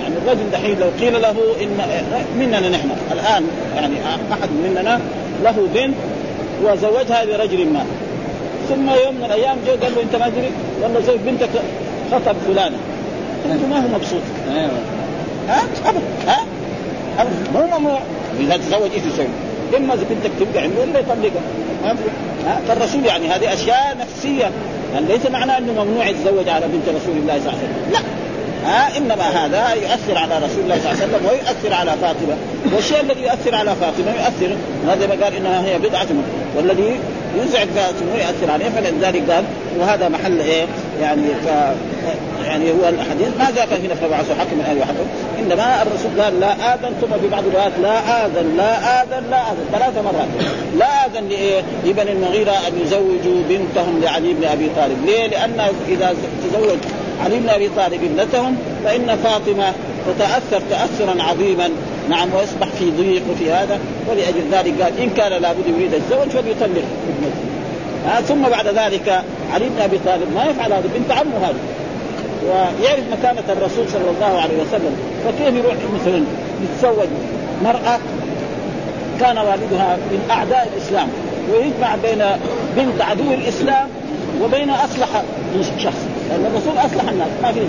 يعني 0.02 0.14
الرجل 0.24 0.50
دحين 0.52 0.78
لو 0.78 0.86
قيل 1.00 1.22
له 1.22 1.34
إن 1.62 1.78
مننا 2.38 2.68
نحن. 2.68 2.90
الآن 3.12 3.44
يعني 3.76 3.94
أحد 4.32 4.48
مننا 4.64 5.00
له 5.44 5.68
بنت 5.74 5.94
وزوجها 6.62 7.24
لرجل 7.24 7.66
ما. 7.66 7.84
ثم 8.68 8.90
يوم 9.04 9.14
من 9.14 9.24
الأيام 9.24 9.56
جو 9.66 9.72
قال 9.72 9.94
له 9.94 10.02
أنت 10.02 10.16
ما 10.16 10.26
أدري؟ 10.26 10.50
والله 10.82 11.00
زوج 11.00 11.18
بنتك 11.26 11.48
خطب 12.12 12.36
فلانة. 12.46 12.76
انت 13.52 13.64
ما 13.70 13.76
هو 13.76 13.88
مبسوط 13.88 14.20
أيوه. 14.54 14.70
ها؟ 15.48 15.62
ابدا 15.86 16.00
ها؟ 16.26 16.44
ابدا 17.18 17.36
مو 17.54 17.78
ممنوع 17.78 17.98
إذا 18.40 18.56
تزوج 18.56 18.90
إيش 18.94 19.02
يسوي؟ 19.14 19.26
إما 19.76 19.94
إذا 19.94 20.04
بنتك 20.10 20.30
تبقى 20.40 20.62
عنده 20.62 20.84
الا 20.84 20.98
يطلقها. 20.98 21.42
ها؟ 22.46 22.60
فالرسول 22.68 23.06
يعني 23.06 23.28
هذه 23.28 23.54
أشياء 23.54 23.96
نفسية. 24.00 24.50
يعني 24.94 25.06
ليس 25.06 25.26
معناه 25.26 25.58
إنه 25.58 25.84
ممنوع 25.84 26.06
يتزوج 26.06 26.48
على 26.48 26.66
بنت 26.66 26.88
رسول 26.88 27.16
الله 27.16 27.40
صلى 27.40 27.52
الله 27.52 27.58
عليه 27.58 27.58
وسلم. 27.58 27.92
لا. 27.92 27.98
ها؟ 28.64 28.96
إنما 28.96 29.24
هذا 29.44 29.74
يؤثر 29.74 30.18
على 30.18 30.36
رسول 30.36 30.60
الله 30.64 30.78
صلى 30.78 30.92
الله 30.92 31.02
عليه 31.02 31.04
وسلم 31.04 31.28
ويؤثر 31.30 31.74
على 31.74 31.90
فاطمة. 31.90 32.36
والشيء 32.74 33.00
الذي 33.00 33.22
يؤثر 33.22 33.54
على 33.54 33.70
فاطمة 33.80 34.12
يؤثر 34.12 34.56
هذا 34.88 35.06
ما 35.06 35.24
قال 35.24 35.36
إنها 35.36 35.64
هي 35.64 35.78
بضعه 35.78 36.06
والذي 36.56 37.00
يزعج 37.36 37.68
فاطمة 37.68 38.14
ويؤثر 38.14 38.50
عليه 38.50 38.64
فلذلك 38.64 39.30
قال 39.30 39.44
وهذا 39.78 40.08
محل 40.08 40.40
إيه؟ 40.40 40.64
يعني 41.00 41.26
ف 41.44 41.48
يعني 42.46 42.70
هو 42.70 42.88
الحديث 42.88 43.28
ما 43.38 43.50
جاء 43.56 43.68
هنا 43.84 43.94
فبعث 43.94 44.30
حكم 44.40 44.56
من 44.56 44.64
أهل 44.68 44.78
وحده 44.78 45.04
إنما 45.38 45.82
الرسول 45.82 46.22
قال 46.22 46.40
لا 46.40 46.74
اذن 46.74 46.94
ثم 47.00 47.20
في 47.22 47.28
بعض 47.28 47.44
الروايات. 47.46 47.72
لا 47.82 48.26
آذن 48.26 48.56
لا 48.56 49.02
آذن 49.02 49.30
لا 49.30 49.40
آذن. 49.50 49.64
ثلاث 49.72 50.04
مرات. 50.04 50.28
لا 50.78 51.06
آذن 51.06 51.28
لايه؟ 51.28 51.62
لبني 51.84 52.12
المغيرة 52.12 52.52
أن 52.68 52.80
يزوجوا 52.82 53.42
بنتهم 53.48 54.00
لعلي 54.02 54.34
بن 54.34 54.44
أبي 54.44 54.70
طالب، 54.76 55.06
ليه؟ 55.06 55.26
لأن 55.26 55.60
إذا 55.88 56.14
تزوج 56.44 56.78
علي 57.24 57.38
بن 57.38 57.48
أبي 57.48 57.68
طالب 57.76 58.04
ابنتهم 58.04 58.56
فإن 58.84 59.16
فاطمة 59.16 59.72
تتأثر 60.06 60.62
تاثرا 60.70 61.22
عظيما. 61.22 61.68
نعم 62.10 62.28
ويصبح 62.34 62.66
في 62.78 62.90
ضيق 62.90 63.22
وفي 63.30 63.52
هذا 63.52 63.78
ولأجل 64.08 64.42
ذلك 64.52 64.82
قال 64.82 64.98
إن 64.98 65.10
كان 65.10 65.42
لابد 65.42 65.66
يريد 65.66 65.94
الزوج 65.94 66.28
فليطلق 66.28 66.84
ابنته. 67.08 67.44
آه 68.06 68.20
ثم 68.20 68.42
بعد 68.42 68.66
ذلك 68.66 69.22
علي 69.52 69.68
بن 69.68 69.82
أبي 69.82 69.98
طالب 70.06 70.34
ما 70.34 70.44
يفعل 70.44 70.72
هذا 70.72 70.84
بنت 70.94 71.10
عمه 71.12 71.48
هذه. 71.48 71.54
ويعرف 72.46 73.04
مكانة 73.12 73.42
الرسول 73.48 73.88
صلى 73.88 74.10
الله 74.10 74.40
عليه 74.40 74.54
وسلم 74.62 74.96
فكيف 75.24 75.54
يروح 75.54 75.74
مثلا 75.94 76.24
يتزوج 76.62 77.08
مرأة 77.64 77.98
كان 79.20 79.38
والدها 79.38 79.96
من 79.96 80.28
أعداء 80.30 80.68
الإسلام 80.72 81.08
ويجمع 81.52 81.96
بين 82.02 82.24
بنت 82.76 83.02
عدو 83.02 83.32
الإسلام 83.32 83.88
وبين 84.42 84.70
أصلح 84.70 85.22
شخص. 85.78 86.06
لأن 86.30 86.46
الرسول 86.46 86.78
أصلح 86.78 87.10
الناس. 87.12 87.28
ما 87.42 87.52
في 87.52 87.60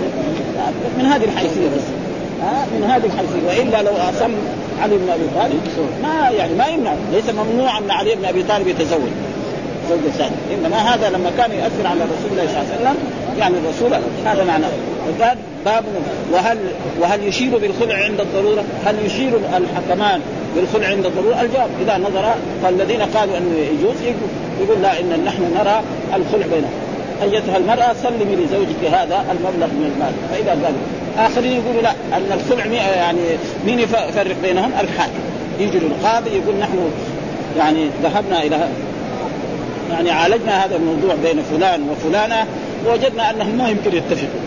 من 0.98 1.04
هذه 1.04 1.24
الحيثية 1.24 1.68
بس. 1.76 1.86
ها؟ 2.42 2.66
من 2.80 2.90
هذه 2.90 3.06
الحيثية. 3.06 3.46
وإلا 3.48 3.82
لو 3.82 3.96
أصم 3.96 4.34
علي 4.82 4.96
بن 4.96 5.10
أبي 5.10 5.24
طالب 5.36 5.60
ما 6.02 6.30
يعني 6.30 6.54
ما 6.54 6.66
يمنع. 6.66 6.92
ليس 7.12 7.24
ممنوع 7.30 7.78
أن 7.78 7.90
علي 7.90 8.14
بن 8.14 8.24
أبي 8.24 8.42
طالب 8.42 8.68
يتزوج. 8.68 9.10
زوجة 9.90 10.10
ثانية 10.18 10.36
إنما 10.54 10.76
هذا 10.76 11.10
لما 11.10 11.30
كان 11.38 11.50
يؤثر 11.50 11.86
على 11.86 12.00
رسول 12.00 12.30
الله 12.30 12.46
صلى 12.46 12.62
الله 12.62 12.66
عليه 12.72 12.80
وسلم 12.80 12.96
يعني 13.38 13.54
الرسول 13.58 14.00
هذا 14.26 14.44
معناه. 14.44 14.68
وقال 15.08 15.38
باب 15.64 15.84
وهل 16.32 16.58
وهل 17.00 17.28
يشير 17.28 17.58
بالخلع 17.58 17.94
عند 17.94 18.20
الضرورة؟ 18.20 18.64
هل 18.86 19.06
يشير 19.06 19.30
الحكمان 19.56 20.20
بالخلع 20.56 20.86
عند 20.86 21.06
الضرورة؟ 21.06 21.40
الجواب 21.42 21.68
إذا 21.82 21.98
نظر 21.98 22.34
فالذين 22.62 23.02
قالوا 23.02 23.38
أنه 23.38 23.56
يجوز 23.58 23.96
يقول 24.60 24.82
لا 24.82 25.00
إن 25.00 25.24
نحن 25.24 25.42
نرى 25.42 25.82
الخلع 26.16 26.46
بينهم. 26.46 26.85
أيتها 27.22 27.56
المرأة 27.56 27.94
سلمي 28.02 28.36
لزوجك 28.36 28.84
هذا 28.92 29.24
المبلغ 29.30 29.66
من 29.66 29.92
المال. 29.94 30.12
فإذا 30.30 30.50
قالوا 30.50 30.78
آخرين 31.18 31.52
يقولوا 31.52 31.82
لا 31.82 31.90
أن 31.90 32.40
الخلع 32.40 32.66
يعني 32.72 33.20
مين 33.66 33.80
يفرق 33.80 34.36
بينهم؟ 34.42 34.70
الحاكم 34.80 35.20
يجي 35.60 35.78
القاضي 35.78 36.30
يقول 36.30 36.54
نحن 36.60 36.90
يعني 37.58 37.88
ذهبنا 38.02 38.42
إلى 38.42 38.68
يعني 39.90 40.10
عالجنا 40.10 40.64
هذا 40.64 40.76
الموضوع 40.76 41.14
بين 41.22 41.42
فلان 41.42 41.88
وفلانة 41.90 42.46
ووجدنا 42.86 43.30
أنهم 43.30 43.58
ما 43.58 43.68
يمكن 43.68 43.96
يتفقوا. 43.96 44.40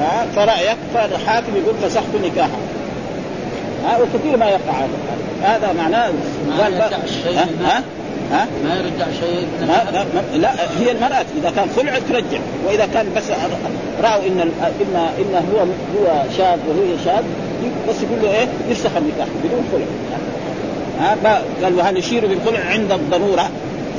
ها 0.00 0.26
فرأيك 0.36 0.78
فالحاكم 0.94 1.56
يقول 1.56 1.74
فسخت 1.82 2.14
نكاحه 2.24 2.58
ها 3.84 3.98
وكثير 3.98 4.36
ما 4.36 4.46
يقع 4.46 4.72
هذا. 4.72 5.18
هذا 5.42 5.72
معناه 5.72 6.10
ما 6.48 6.90
الشيء 7.04 7.38
ها؟ 7.64 7.82
ها؟ 8.32 8.46
ما 8.64 8.74
يرجع 8.76 9.06
شيء؟ 9.20 9.46
ما 9.60 9.90
لا, 9.92 10.38
لا 10.38 10.50
هي 10.80 10.90
المرأة 10.90 11.24
إذا 11.40 11.50
كان 11.56 11.68
خلع 11.76 11.98
ترجع 12.08 12.38
وإذا 12.66 12.88
كان 12.94 13.06
بس 13.16 13.24
رأوا 14.02 14.26
إن 14.26 14.40
إن 14.40 14.96
إن 15.18 15.44
هو 15.52 15.58
هو 15.60 16.22
شاب 16.38 16.58
وهي 16.68 17.04
شاب 17.04 17.24
بس 17.88 17.94
يقول 18.02 18.22
له 18.22 18.30
إيه؟ 18.30 18.46
يفسخ 18.70 18.90
النكاح 18.96 19.26
بدون 19.44 19.64
خلع. 19.72 19.86
ها؟ 21.00 21.40
قال 21.62 21.74
وهل 21.74 21.96
يشير 21.96 22.26
بالخلع 22.26 22.60
عند 22.70 22.92
الضرورة؟ 22.92 23.50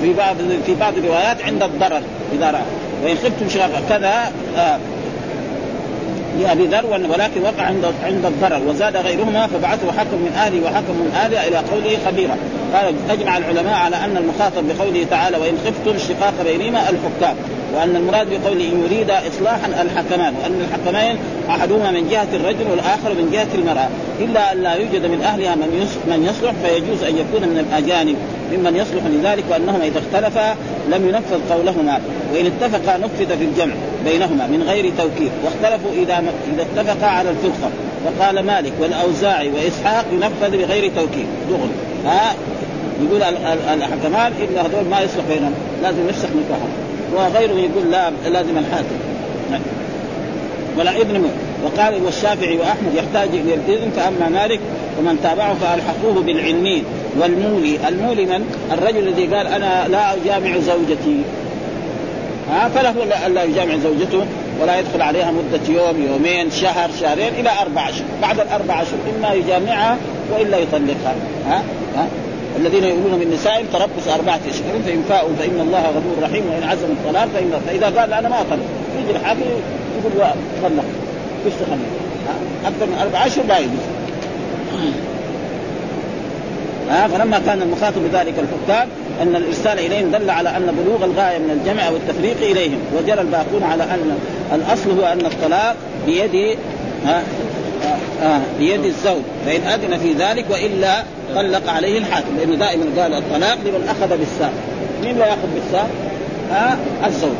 في 0.02 0.14
بعض 0.14 0.36
في 0.66 0.76
بعض 0.76 0.98
الروايات 0.98 1.42
عند 1.42 1.64
الضرر 1.64 2.02
إذا 2.34 2.52
رأى. 2.52 2.62
وإن 3.04 3.16
خفتم 3.16 3.50
شقاق 3.50 3.84
كذا 3.90 4.32
آه 4.58 4.80
لابي 6.43 6.65
ذر 6.67 6.86
ولكن 6.86 7.41
وقع 7.41 7.63
عند 7.63 7.86
عند 8.03 8.25
الضرر. 8.25 8.62
وزاد 8.67 8.98
غيرهما 8.98 9.48
فبعثه 9.48 9.91
حكم 9.91 10.17
من 10.17 10.34
اهله 10.36 10.65
وحكم 10.65 10.93
من 10.93 11.12
اهله 11.15 11.48
إلى 11.48 11.58
قوله 11.58 11.98
خبيرا. 12.05 12.38
قال 12.74 12.96
اجمع 13.10 13.38
العلماء 13.38 13.74
على 13.74 13.96
أن 13.96 14.17
المخاطب 14.17 14.63
بقوله 14.67 15.05
تعالى 15.10 15.38
وإن 15.38 15.58
خفتم 15.65 15.96
الشقاق 15.96 16.34
بينهما 16.43 16.89
الحكام 16.89 17.36
وأن 17.75 17.96
المراد 17.96 18.27
بقوله 18.29 18.63
إن 18.63 18.84
يريد 18.86 19.12
اصلاحا 19.12 19.67
الحكمان 19.67 20.34
وأن 20.41 20.67
الحكمين 20.67 21.17
أحدهما 21.50 21.91
من 21.91 22.10
جهة 22.10 22.27
الرجل 22.34 22.72
والآخر 22.72 23.10
من 23.10 23.29
جهة 23.31 23.48
المرأة. 23.55 23.88
إلا 24.19 24.51
أن 24.53 24.63
لا 24.63 24.74
يوجد 24.74 25.05
من 25.05 25.22
أهلها 25.22 25.55
من 26.08 26.25
يصلح 26.29 26.53
فيجوز 26.63 27.03
أن 27.03 27.17
يكون 27.17 27.50
من 27.50 27.65
الأجانب. 27.69 28.15
ممن 28.53 28.75
يصلح 28.75 29.03
لذلك 29.06 29.44
وأنهما 29.50 29.86
إذا 29.86 30.00
اختلفا 30.00 30.56
لم 30.89 31.08
ينفذ 31.10 31.53
قولهما. 31.53 32.00
وإن 32.34 32.46
اتفقا 32.46 32.98
نفذ 32.98 33.38
في 33.38 33.44
الجمع 33.44 33.74
بينهما 34.06 34.48
من 34.48 34.63
غير 34.63 34.94
توكيد. 34.98 35.32
واختلفوا 35.44 35.91
إذا 35.91 36.24
إذا 36.53 36.62
اتفقا 36.62 37.08
على 37.08 37.29
الفرقة. 37.29 37.70
فقال 38.06 38.39
مالك 38.39 38.74
والأوزاعي 38.79 39.50
وإسحاق 39.50 40.06
ينفذ 40.13 40.58
بغير 40.58 40.91
توكيد. 40.96 41.27
دغري. 41.50 41.72
ها؟ 42.06 42.36
يقول 43.03 43.24
الحكمان 43.74 44.32
الا 44.41 44.62
هذول 44.62 44.89
ما 44.91 45.01
يصلح 45.01 45.24
بينهم. 45.29 45.53
لازم 45.84 46.10
يفسخ 46.10 46.29
نكاحهم. 46.29 46.70
وغيره 47.15 47.53
يقول 47.53 47.91
لا 47.91 48.12
لازم 48.29 48.58
الحاكم. 48.58 48.96
ولا 50.77 51.01
ابن 51.01 51.29
وقال 51.66 52.04
والشافعي 52.06 52.58
وأحمد 52.58 52.96
يحتاج 52.96 53.30
إلى 53.30 53.54
الإذن 53.54 53.92
فأما 53.92 54.30
مالك 54.30 54.60
ومن 55.00 55.20
تابعه 55.24 55.54
فألحقوه 55.54 56.24
بالعنين 56.24 56.84
والمولي 57.20 57.88
المولي 57.88 58.25
من؟ 58.25 58.46
الرجل 58.72 59.08
الذي 59.08 59.28
قال 59.28 59.48
أنا 59.48 59.88
لا 59.88 60.13
أجامع 60.13 60.58
زوجتي. 60.58 61.22
ها 62.51 62.70
فله 62.70 62.94
الا 63.28 63.44
يجامع 63.44 63.78
زوجته 63.78 64.25
ولا 64.62 64.80
يدخل 64.80 65.01
عليها 65.01 65.32
مدة 65.32 65.74
يوم 65.74 66.04
يومين 66.08 66.51
شهر 66.51 66.89
شهرين 67.01 67.34
إلى 67.39 67.50
أربع 67.62 67.89
أشهر 67.89 68.06
بعد 68.22 68.39
الأربع 68.39 68.82
أشهر 68.82 69.00
إما 69.18 69.34
يجامعها 69.34 69.98
وإلا 70.32 70.58
يطلقها. 70.58 71.16
ها؟ 71.48 71.63
ها؟ 71.96 72.08
الذين 72.58 72.84
يقولون 72.84 73.20
من 73.20 73.32
نسائهم 73.34 73.66
تربص 73.74 74.08
أربعة 74.08 74.39
أشهر 74.50 74.82
فإن 74.86 75.04
فاءوا 75.10 75.30
فإن 75.39 75.60
الله 75.60 75.80
غفور 75.80 76.24
رحيم 76.24 76.44
وإن 76.50 76.70
عزم 76.70 76.86
الطلاق 76.86 77.28
فإن 77.34 77.62
فإذا 77.68 78.00
قال 78.00 78.13
أنا 78.13 78.30
ما 78.30 78.42
أطلق. 78.42 78.66
يجي 79.04 79.18
الحاكم 79.18 79.39
يقول 79.39 80.28
طلق. 80.63 80.86
يفسخ 81.46 81.67
أكثر 82.65 82.86
من 82.86 82.98
أربع 83.01 83.25
أشهر 83.25 83.46
لا 83.46 83.60
يجوز. 83.60 83.86
ها؟ 86.89 87.08
فلما 87.08 87.41
كان 87.46 87.62
المخاطب 87.62 88.01
بذلك 88.12 88.34
الحكام 88.39 88.88
أن 89.22 89.36
الإرسال 89.36 89.79
إليهم 89.79 90.12
دل 90.12 90.29
على 90.29 90.50
أن 90.50 90.75
بلوغ 90.84 91.05
الغاية 91.05 91.38
من 91.38 91.60
الجمع 91.62 91.88
أو 91.88 91.96
التفريق 91.96 92.38
إليهم. 92.51 92.77
وجرى 92.98 93.22
الباقون 93.22 93.63
على 93.63 93.84
أن 93.84 94.17
الأصل 94.53 95.00
هو 95.00 95.05
أن 95.05 95.25
الطلاق 95.25 95.75
بيد 96.05 96.58
ها؟ 97.05 97.22
آه 98.24 98.41
بيد 98.60 98.86
الزوج. 98.86 99.22
فإن 99.46 99.62
أذن 99.62 99.98
في 99.98 100.13
ذلك 100.13 100.46
وإلا 100.50 101.03
طلق 101.36 101.69
عليه 101.69 101.98
الحاكم. 101.98 102.38
لأنه 102.38 102.55
دائما 102.55 102.86
قال 103.01 103.13
الطلاق 103.13 103.58
لمن 103.65 103.88
أخذ 103.89 104.17
بالساق. 104.17 104.51
مين 105.03 105.17
لا 105.17 105.25
يأخذ 105.27 105.48
بالساق؟ 105.55 105.89
ها؟ 106.51 106.77
الزوج. 107.08 107.39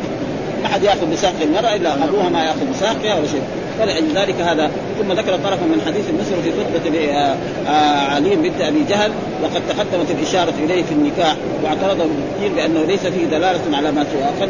ما 0.62 0.68
حد 0.68 0.82
يأخذ 0.82 1.12
بساق 1.12 1.34
المرأة 1.42 1.74
إلا 1.74 1.94
أبوها 1.94 2.28
ما 2.28 2.44
يأخذ 2.44 2.70
بساقها 2.74 3.14
ولا 3.14 3.26
شيء. 3.26 3.42
فلأجل 3.80 4.14
ذلك 4.14 4.40
هذا. 4.40 4.70
ثم 4.98 5.12
ذكر 5.12 5.36
طرفا 5.36 5.64
من 5.64 5.82
حديث 5.86 6.10
المسلم 6.10 6.42
في 6.42 6.50
خطبة 6.50 7.12
آه، 7.12 7.36
آه، 7.68 8.14
علي 8.14 8.36
بنت 8.36 8.60
أبي 8.60 8.84
جهل 8.88 9.10
وقد 9.42 9.62
تقدمت 9.68 10.10
الإشارة 10.10 10.54
إليه 10.64 10.82
في 10.82 10.92
النكاح 10.92 11.36
واعترضه 11.64 12.04
كثير 12.36 12.52
بأنه 12.56 12.84
ليس 12.84 13.00
فيه 13.00 13.26
دلالة 13.26 13.76
على 13.76 13.92
ما 13.92 14.04
سوى. 14.12 14.48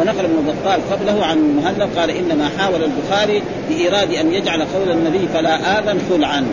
ونقل 0.00 0.24
ابن 0.24 0.46
بطال 0.46 0.80
قبله 0.90 1.24
عن 1.24 1.56
مهلب 1.56 1.90
قال 1.98 2.10
إنما 2.10 2.50
حاول 2.58 2.80
البخاري 2.84 3.42
بإيراد 3.68 4.14
أن 4.14 4.32
يجعل 4.32 4.62
قول 4.62 4.90
النبي 4.90 5.28
فلا 5.34 5.78
آذن 5.78 6.00
خلعا. 6.10 6.46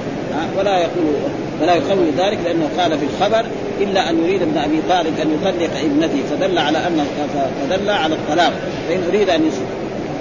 ولا 0.58 0.78
يقول 0.78 1.16
ولا 1.62 1.76
يقوي 1.76 2.06
ذلك 2.18 2.40
لأنه 2.46 2.70
قال 2.80 3.00
في 3.00 3.06
الخبر 3.06 3.46
إلا 3.82 4.10
أن 4.10 4.24
يريد 4.24 4.42
ابن 4.42 4.58
أبي 4.58 4.80
طالب 4.90 5.20
أن 5.22 5.34
يطلق 5.34 5.80
ابنته 5.86 6.20
فدل 6.32 6.58
على 6.58 6.78
أن 6.78 7.06
فدل 7.70 7.90
على 7.90 8.16
الطلاق. 8.16 8.54
فإن 8.90 9.04
أريد 9.10 9.30
أن 9.30 9.46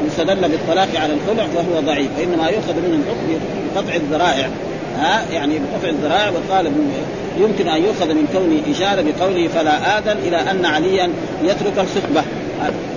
يستدل 0.07 0.49
بالطلاق 0.49 0.89
على 0.97 1.13
الخلع 1.13 1.47
فهو 1.47 1.81
ضعيف 1.81 2.09
فإنما 2.17 2.49
يؤخذ 2.49 2.75
منه 2.75 3.03
الحكم 3.03 3.41
بقطع 3.75 3.95
الذرائع. 3.95 4.49
ها؟ 4.99 5.25
يعني 5.33 5.59
بقطع 5.59 5.89
الذرائع 5.89 6.31
وقال 6.31 6.73
يمكن 7.41 7.69
أن 7.69 7.83
يؤخذ 7.83 8.09
من 8.09 8.29
كونه 8.33 8.77
إشارة 8.77 9.03
بقوله 9.03 9.49
فلا 9.49 9.99
آذن 9.99 10.17
إلى 10.29 10.37
أن 10.37 10.65
عليا 10.65 11.11
يترك 11.43 11.79
الخطبة. 11.79 12.23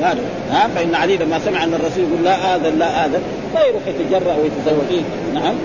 هذا 0.01 0.19
ها؟ 0.51 0.67
فإن 0.75 0.95
علي 0.95 1.17
لما 1.17 1.39
سمع 1.39 1.63
أن 1.63 1.73
الرسول 1.73 2.03
يقول 2.03 2.23
لا 2.23 2.55
آذن 2.55 2.79
لا 2.79 3.05
آذن 3.05 3.21
لا 3.55 3.65
يروح 3.65 3.81
يتجرأ 3.87 4.35
ويتزوج. 4.35 5.01
نعم؟ 5.33 5.55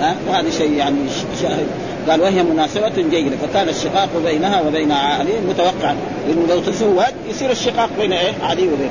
ها؟ 0.00 0.14
وهذا 0.28 0.50
شيء 0.50 0.72
يعني 0.72 0.96
شاهد 1.42 1.66
قال 2.08 2.20
وهي 2.20 2.42
مناسبة 2.42 2.92
جيدة 3.10 3.36
فكان 3.36 3.68
الشقاق 3.68 4.08
بينها 4.24 4.60
وبين 4.60 4.92
علي 4.92 5.32
متوقعا. 5.48 5.96
لأنه 6.28 6.46
لو 6.48 6.60
تزوج 6.60 7.04
يصير 7.30 7.50
الشقاق 7.50 7.90
بين 7.98 8.12
إيه؟ 8.12 8.32
علي 8.42 8.62
وبين 8.62 8.90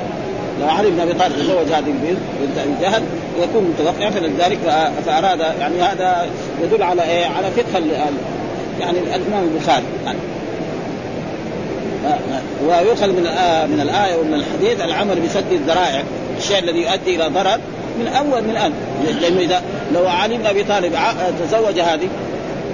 لو 0.60 0.68
علي 0.68 0.90
بن 0.90 1.00
أبي 1.00 1.12
طالب 1.12 1.36
تزوج 1.36 1.66
هذه 1.66 1.78
البنت 1.78 2.18
بنت 2.40 2.58
أبي 2.58 2.72
جهل 2.82 3.02
يكون 3.42 3.74
متوقعا 3.74 4.10
فلذلك 4.10 4.58
فأراد 5.06 5.40
يعني 5.60 5.82
هذا 5.82 6.26
يدل 6.62 6.82
على 6.82 7.02
إيه؟ 7.02 7.26
على 7.26 7.50
فقه 7.50 7.78
يعني 8.80 8.98
الإمام 8.98 9.44
البخاري 9.54 9.84
يعني 10.04 10.18
ويؤخذ 12.66 13.06
من 13.06 13.22
من 13.70 13.80
الآية 13.80 14.16
ومن 14.16 14.34
الحديث 14.34 14.80
العمل 14.80 15.20
بسد 15.20 15.52
الذرائع 15.52 16.02
الشيء 16.38 16.58
الذي 16.58 16.78
يؤدي 16.82 17.16
إلى 17.16 17.28
ضرر 17.28 17.60
من 18.00 18.06
أول 18.06 18.42
من 18.42 18.50
الان 18.50 18.72
لأنه 19.20 19.40
إذا 19.40 19.62
لو 19.94 20.08
علي 20.08 20.36
بن 20.36 20.46
أبي 20.46 20.64
طالب 20.64 20.94
تزوج 21.40 21.80
هذه 21.80 22.08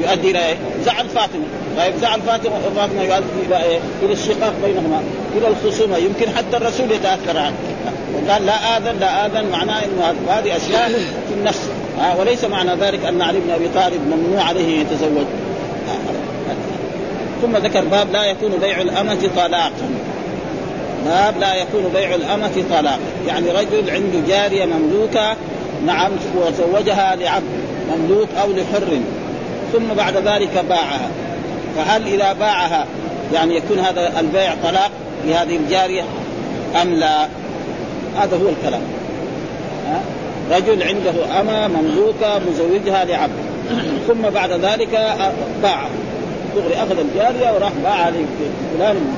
يؤدي 0.00 0.30
إلى 0.30 0.46
إيه؟ 0.46 0.54
زعل 0.84 1.08
فاطمة، 1.08 1.44
طيب 1.76 1.94
زعل 2.00 2.20
فاطمة 2.20 2.52
فاطمه 2.76 3.02
يؤدي 3.02 3.46
إلى 3.46 3.62
إيه؟ 3.62 3.78
إلى 4.02 4.12
الشقاق 4.12 4.54
بينهما، 4.64 5.02
إلى 5.36 5.48
الخصومة، 5.48 5.96
يمكن 5.96 6.36
حتى 6.36 6.56
الرسول 6.56 6.92
يتاثر 6.92 7.38
عنه، 7.38 7.56
وقال 8.14 8.46
لا 8.46 8.76
آذن 8.76 8.96
لا 9.00 9.26
آذن 9.26 9.50
معناه 9.52 9.84
إنه 9.84 10.14
هذه 10.28 10.56
أشياء 10.56 10.88
في 11.28 11.34
النفس، 11.38 11.68
ها 11.98 12.14
وليس 12.20 12.44
معنى 12.44 12.74
ذلك 12.74 13.04
أن 13.04 13.22
علي 13.22 13.38
بن 13.40 13.50
أبي 13.50 13.68
طالب 13.68 14.00
ممنوع 14.14 14.42
عليه 14.42 14.80
يتزوج. 14.80 15.26
ثم 17.42 17.56
ذكر 17.56 17.84
باب 17.84 18.12
لا 18.12 18.24
يكون 18.24 18.50
بيع 18.60 18.80
الأمة 18.80 19.30
طلاقا. 19.36 19.70
باب 21.06 21.34
لا 21.40 21.54
يكون 21.54 21.90
بيع 21.94 22.14
الأمة 22.14 22.64
طلاقا. 22.70 22.98
يعني 23.26 23.50
رجل 23.50 23.90
عنده 23.90 24.28
جارية 24.28 24.64
مملوكة 24.64 25.36
نعم 25.86 26.12
وزوجها 26.36 27.16
لعبد 27.16 27.44
مملوك 27.90 28.28
أو 28.42 28.52
لحر. 28.52 29.00
ثم 29.72 29.94
بعد 29.96 30.16
ذلك 30.16 30.64
باعها. 30.68 31.10
فهل 31.76 32.06
إذا 32.06 32.32
باعها 32.32 32.86
يعني 33.34 33.56
يكون 33.56 33.78
هذا 33.78 34.20
البيع 34.20 34.54
طلاق 34.64 34.90
لهذه 35.24 35.56
الجارية 35.56 36.02
أم 36.82 36.94
لا؟ 36.94 37.28
هذا 38.16 38.36
هو 38.36 38.48
الكلام؟ 38.48 38.82
رجل 40.50 40.82
عنده 40.82 41.40
أمة 41.40 41.68
مملوكة 41.68 42.40
مزوجها 42.50 43.04
لعبد. 43.04 43.32
ثم 44.08 44.22
بعد 44.34 44.52
ذلك 44.52 45.16
باعها 45.62 45.88
دغري 46.56 46.74
أخذ 46.74 46.98
الجارية 46.98 47.52
وراح 47.54 47.72
باعها 47.84 48.10
لفلان. 48.10 49.16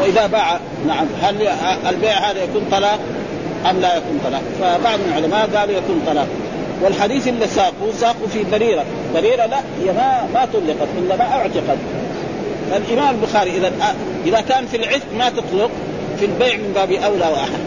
واذا 0.00 0.26
باع 0.26 0.58
نعم 0.86 1.06
هل 1.22 1.48
البيع 1.88 2.30
هذا 2.30 2.42
يكون 2.42 2.62
طلاق 2.70 2.98
أم 3.70 3.80
لا 3.80 3.96
يكون 3.96 4.20
طلاق؟ 4.24 4.42
فبعض 4.60 4.98
العلماء 5.08 5.48
قالوا 5.56 5.74
يكون 5.74 6.02
طلاق. 6.06 6.26
والحديث 6.82 7.28
اللي 7.28 7.46
ساقوا 7.46 7.92
ساقوا 8.00 8.28
في 8.32 8.44
بريره، 8.52 8.84
بريره 9.14 9.46
لا 9.46 9.58
هي 9.58 9.92
ما 9.92 10.28
ما 10.34 10.48
طلقت 10.52 10.88
إنما 10.98 11.32
اعتقد 11.32 11.78
فالامام 12.70 13.14
البخاري 13.14 13.50
إذا 13.56 13.72
إذا 14.26 14.40
كان 14.40 14.66
في 14.66 14.76
العتق 14.76 15.06
ما 15.18 15.28
تطلق 15.28 15.70
في 16.18 16.24
البيع 16.24 16.56
من 16.56 16.72
باب 16.74 16.92
أولى 16.92 17.26
وأحد. 17.26 17.60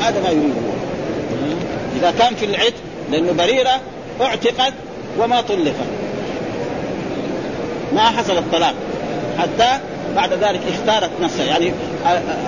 هذا 0.00 0.20
ما 0.20 0.28
يريده 0.28 0.70
إذا 1.96 2.14
كان 2.18 2.34
في 2.34 2.44
العتق 2.44 2.74
لأنه 3.10 3.32
بريرة 3.32 3.80
أعتقت 4.20 4.72
وما 5.18 5.40
طلقت. 5.40 5.74
ما 7.94 8.00
حصل 8.00 8.38
الطلاق. 8.38 8.74
حتى 9.38 9.78
بعد 10.16 10.32
ذلك 10.32 10.60
اختارت 10.72 11.10
نفسها. 11.22 11.44
يعني 11.44 11.72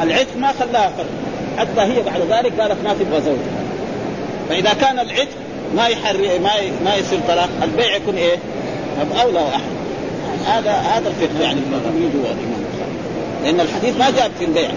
العتق 0.02 0.36
ما 0.36 0.52
خلاها 0.52 0.92
فرق 0.96 1.06
حتى 1.58 1.80
هي 1.80 2.02
بعد 2.02 2.20
ذلك 2.20 2.60
قالت 2.60 2.84
ما 2.84 2.94
تبغى 2.94 3.20
زوجها. 3.20 3.62
فإذا 4.48 4.72
كان 4.80 4.98
العتق 4.98 5.41
ما 5.76 5.86
يحرر 5.86 6.38
ما 6.42 6.50
ما 6.84 6.94
يصير 6.96 7.18
طلاق 7.28 7.48
البيع 7.62 7.96
يكون 7.96 8.16
إيه؟ 8.16 8.36
أولى 9.22 9.38
واحد 9.38 9.72
هذا 10.46 10.70
هذا 10.70 11.08
الفقه 11.08 11.42
يعني 11.42 11.60
يريده 11.96 12.30
الإمام 12.30 12.62
لأن 13.44 13.60
الحديث 13.60 13.96
ما 13.96 14.10
جاء 14.10 14.30
في 14.38 14.44
البيع. 14.44 14.70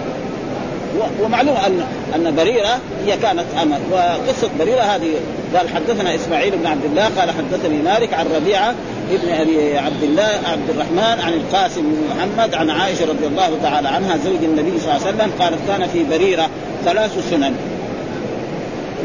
ومعلوم 1.21 1.55
ان 1.55 1.83
أن 2.15 2.35
بريرة 2.35 2.79
هي 3.05 3.17
كانت 3.17 3.45
امل 3.61 3.79
وقصة 3.91 4.49
بريرة 4.59 4.81
هذه 4.81 5.13
قال 5.55 5.69
حدثنا 5.69 6.15
إسماعيل 6.15 6.57
بن 6.57 6.67
عبد 6.67 6.85
الله 6.85 7.03
قال 7.03 7.31
حدثني 7.31 7.77
مالك 7.81 8.13
عن 8.13 8.25
ربيعة 8.35 8.75
ابن 9.11 9.29
أبي 9.29 9.77
عبد 9.77 10.03
الله 10.03 10.39
عبد 10.45 10.69
الرحمن 10.69 11.21
عن 11.23 11.33
القاسم 11.33 11.81
بن 11.81 11.97
محمد 12.15 12.55
عن 12.55 12.69
عائشة 12.69 13.05
رضي 13.05 13.27
الله 13.27 13.49
تعالى 13.63 13.87
عنها 13.87 14.17
زوج 14.17 14.43
النبي 14.43 14.79
صلى 14.79 14.95
الله 14.95 15.07
عليه 15.07 15.15
وسلم 15.15 15.31
قالت 15.39 15.59
كان 15.67 15.87
في 15.87 16.03
بريرة 16.03 16.49
ثلاث 16.85 17.29
سنن. 17.29 17.55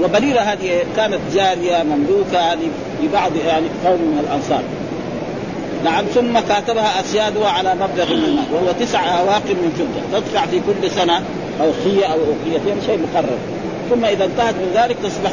وبريره 0.05 0.41
هذه 0.41 0.83
كانت 0.97 1.19
جارية 1.35 1.83
مملوكة 1.83 2.57
لبعض 3.03 3.33
يعني 3.47 3.67
قوم 3.85 4.01
من 4.01 4.25
الأنصار. 4.27 4.63
نعم 5.85 6.05
ثم 6.05 6.39
كاتبها 6.39 7.01
أسيادها 7.01 7.49
على 7.49 7.75
مبلغ 7.75 8.15
من 8.15 8.25
المال 8.25 8.45
وهو 8.53 8.73
تسع 8.81 9.21
أواق 9.21 9.43
من 9.47 9.73
فضة 9.79 10.21
تدفع 10.21 10.47
في 10.47 10.61
كل 10.61 10.91
سنة 10.91 11.23
اوقيه 11.61 12.07
أو 12.07 12.19
اوقيتين 12.19 12.77
شيء 12.87 12.99
مقرر 12.99 13.39
ثم 13.91 14.05
إذا 14.05 14.25
انتهت 14.25 14.55
من 14.55 14.71
ذلك 14.75 14.97
تصبح 15.03 15.31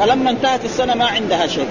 فلما 0.00 0.30
انتهت 0.30 0.64
السنة 0.64 0.94
ما 0.94 1.04
عندها 1.04 1.46
شيء. 1.46 1.68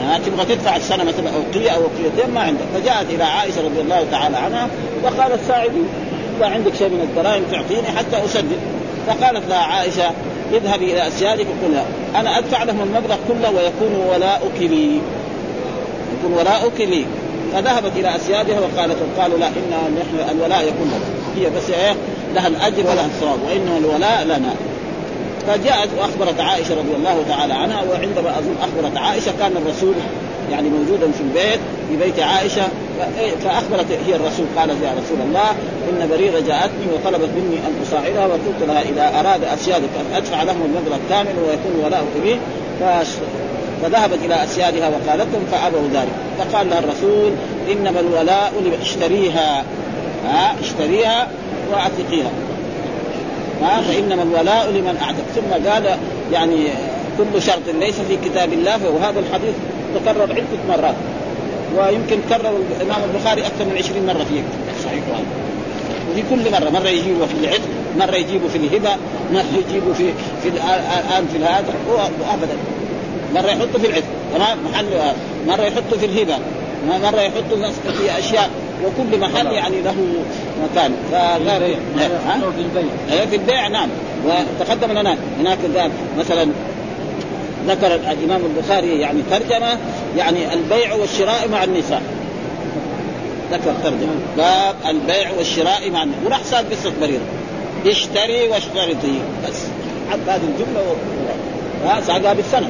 ها 0.00 0.18
تبغى 0.18 0.44
تدفع 0.44 0.76
السنة 0.76 1.04
مثلا 1.04 1.30
أوقية 1.36 1.70
أو 1.70 1.82
أوقيتين 1.82 2.34
ما 2.34 2.40
عندها. 2.40 2.66
فجاءت 2.74 3.06
إلى 3.10 3.24
عائشة 3.24 3.64
رضي 3.64 3.80
الله 3.80 4.06
تعالى 4.10 4.36
عنها 4.36 4.68
وقالت 5.04 5.40
ساعدي 5.48 5.82
اذا 6.38 6.46
عندك 6.46 6.74
شيء 6.74 6.88
من 6.88 7.00
الدراهم 7.00 7.42
تعطيني 7.50 7.88
حتى 7.98 8.24
أسدد. 8.24 8.58
فقالت 9.06 9.48
لها 9.48 9.58
عائشة 9.58 10.10
اذهبي 10.52 10.92
إلى 10.92 11.08
أسيادك 11.08 11.46
وقل 11.46 11.82
أنا 12.16 12.38
أدفع 12.38 12.62
لهم 12.62 12.80
المبلغ 12.82 13.16
كله 13.28 13.50
ويكون 13.50 14.06
ولاؤك 14.14 14.60
لي. 14.60 15.00
يكون 16.18 16.32
ولاؤك 16.38 16.80
لي. 16.80 17.04
فذهبت 17.52 17.92
إلى 17.96 18.16
أسيادها 18.16 18.60
وقالت 18.60 18.96
قالوا 19.18 19.38
لا 19.38 19.46
إن 19.46 19.94
نحن 20.00 20.30
الولاء 20.30 20.62
يكون 20.62 20.86
لنا 20.86 21.06
هي 21.36 21.50
بس 21.50 21.70
إيه؟ 21.70 21.94
لها 22.34 22.48
الأجر 22.48 22.90
ولها 22.90 23.06
الثواب 23.06 23.38
وانه 23.48 23.78
الولاء 23.78 24.24
لنا. 24.24 24.54
فجاءت 25.46 25.88
وأخبرت 25.98 26.40
عائشة 26.40 26.74
رضي 26.74 26.94
الله 26.96 27.24
تعالى 27.28 27.54
عنها 27.54 27.82
وعندما 27.90 28.38
أظن 28.38 28.54
أخبرت 28.62 28.96
عائشة 28.96 29.32
كان 29.38 29.52
الرسول 29.56 29.94
يعني 30.52 30.68
موجودا 30.68 31.12
في 31.12 31.20
البيت 31.20 31.60
في 31.92 32.04
بيت 32.04 32.20
عائشة 32.20 32.62
فأخبرت 33.44 33.86
هي 34.06 34.16
الرسول 34.16 34.46
قالت 34.56 34.82
يا 34.82 34.90
رسول 34.90 35.26
الله 35.28 35.50
إن 35.90 36.08
بريرة 36.10 36.40
جاءتني 36.40 36.86
وطلبت 36.94 37.28
مني 37.36 37.56
أن 37.56 37.82
اساعدها 37.82 38.26
وقلت 38.26 38.68
لها 38.68 38.82
إذا 38.82 39.20
أراد 39.20 39.44
أسيادك 39.44 39.88
أن 40.00 40.16
أدفع 40.16 40.42
لهم 40.42 40.62
المبلغ 40.64 40.98
كامل 41.10 41.34
ويكون 41.48 41.84
ولاؤك 41.84 42.16
لي 42.24 42.38
فذهبت 43.82 44.18
إلى 44.24 44.44
أسيادها 44.44 44.88
وقالت 44.88 45.26
لهم 45.32 45.46
فأبوا 45.52 45.88
ذلك. 45.92 46.12
فقال 46.38 46.70
لها 46.70 46.78
الرسول 46.78 47.32
إنما 47.72 48.00
الولاء 48.00 48.52
اشتريها. 48.82 49.64
ها؟ 50.26 50.54
اشتريها 50.60 51.28
واعتقيها 51.72 52.30
ها؟ 53.62 53.80
فإنما 53.80 54.22
الولاء 54.22 54.70
لمن 54.70 54.98
اعتق 55.02 55.24
ثم 55.34 55.68
قال 55.70 55.98
يعني 56.32 56.68
كل 57.18 57.42
شرط 57.42 57.68
ليس 57.80 57.94
في 58.08 58.16
كتاب 58.24 58.52
الله 58.52 58.90
وهذا 58.90 59.20
الحديث 59.20 59.54
تكرر 59.94 60.22
عدة 60.22 60.76
مرات. 60.76 60.94
ويمكن 61.78 62.18
كرر 62.28 62.56
الإمام 62.80 63.00
البخاري 63.10 63.46
أكثر 63.46 63.64
من 63.64 63.76
20 63.78 64.06
مرة 64.06 64.24
في 64.24 64.42
صحيح. 64.84 65.04
هذا 65.08 65.24
وفي 66.10 66.22
كل 66.30 66.52
مرة 66.52 66.70
مرة 66.70 66.88
يجيبه 66.88 67.26
في 67.26 67.34
العتق 67.44 67.68
مرة 67.98 68.16
يجيبه 68.16 68.48
في 68.48 68.56
الهبة 68.58 68.90
مرة 69.32 69.58
يجيبه 69.68 69.92
في 69.92 70.12
في 70.42 70.48
الان 70.48 71.26
في 71.32 71.38
هذا 71.38 71.74
ابدا. 72.34 72.56
مرة 73.34 73.50
يحطه 73.50 73.78
في 73.78 73.86
العتق 73.86 74.06
تمام؟ 74.34 74.58
محل 74.72 74.86
مرة 75.48 75.62
يحطه 75.62 75.98
في 76.00 76.06
الهبة 76.06 76.38
مرة 77.02 77.20
يحطه 77.20 77.72
في 77.92 78.18
أشياء 78.18 78.50
وكل 78.84 79.20
محل 79.20 79.46
يعني 79.46 79.82
له 79.82 79.94
مكان؟ 80.64 80.92
ها؟ 81.12 81.38
في 82.56 82.60
البيت 82.60 82.90
إيه 83.12 83.26
في 83.26 83.36
البيع 83.36 83.68
نعم. 83.68 83.88
وتقدم 84.26 84.92
لنا 84.92 85.16
هناك 85.40 85.58
مثلا 86.18 86.46
ذكر 87.68 87.94
الإمام 87.94 88.40
البخاري 88.44 89.00
يعني 89.00 89.22
ترجمة 89.30 89.78
يعني 90.16 90.54
البيع 90.54 90.94
والشراء 90.94 91.48
مع 91.52 91.64
النساء 91.64 92.02
ذكر 93.52 93.74
ترجمة. 93.82 94.14
باب 94.36 94.74
البيع 94.88 95.30
والشراء 95.38 95.90
مع 95.90 96.02
النساء 96.02 96.24
وراح 96.26 96.40
صار 96.44 96.64
قصة 96.64 96.92
بريرة. 97.00 97.20
اشتري 97.86 98.48
واشترطي 98.48 99.18
بس 99.48 99.56
حتى 100.10 100.30
هذه 100.30 100.40
الجملة 100.54 100.80
و... 100.80 100.94
ها 101.86 102.00
ساقها 102.00 102.32
بالسنه 102.32 102.68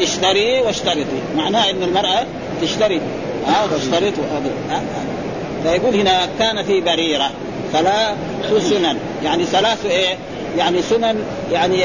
اشتري 0.00 0.60
واشترطي 0.60 1.20
معناه 1.36 1.70
إن 1.70 1.82
المرأة 1.82 2.26
تشتري. 2.62 3.00
ها 3.46 3.64
وتشترط 3.64 4.12
ها؟ 4.70 4.82
فيقول 5.62 5.94
هنا 5.94 6.28
كان 6.38 6.62
في 6.62 6.80
بريرة. 6.80 7.30
ثلاث 7.72 8.16
سنن. 8.70 8.96
يعني 9.24 9.44
ثلاث 9.44 9.86
إيه؟ 9.86 10.16
يعني 10.58 10.82
سنن 10.82 11.24
يعني 11.52 11.84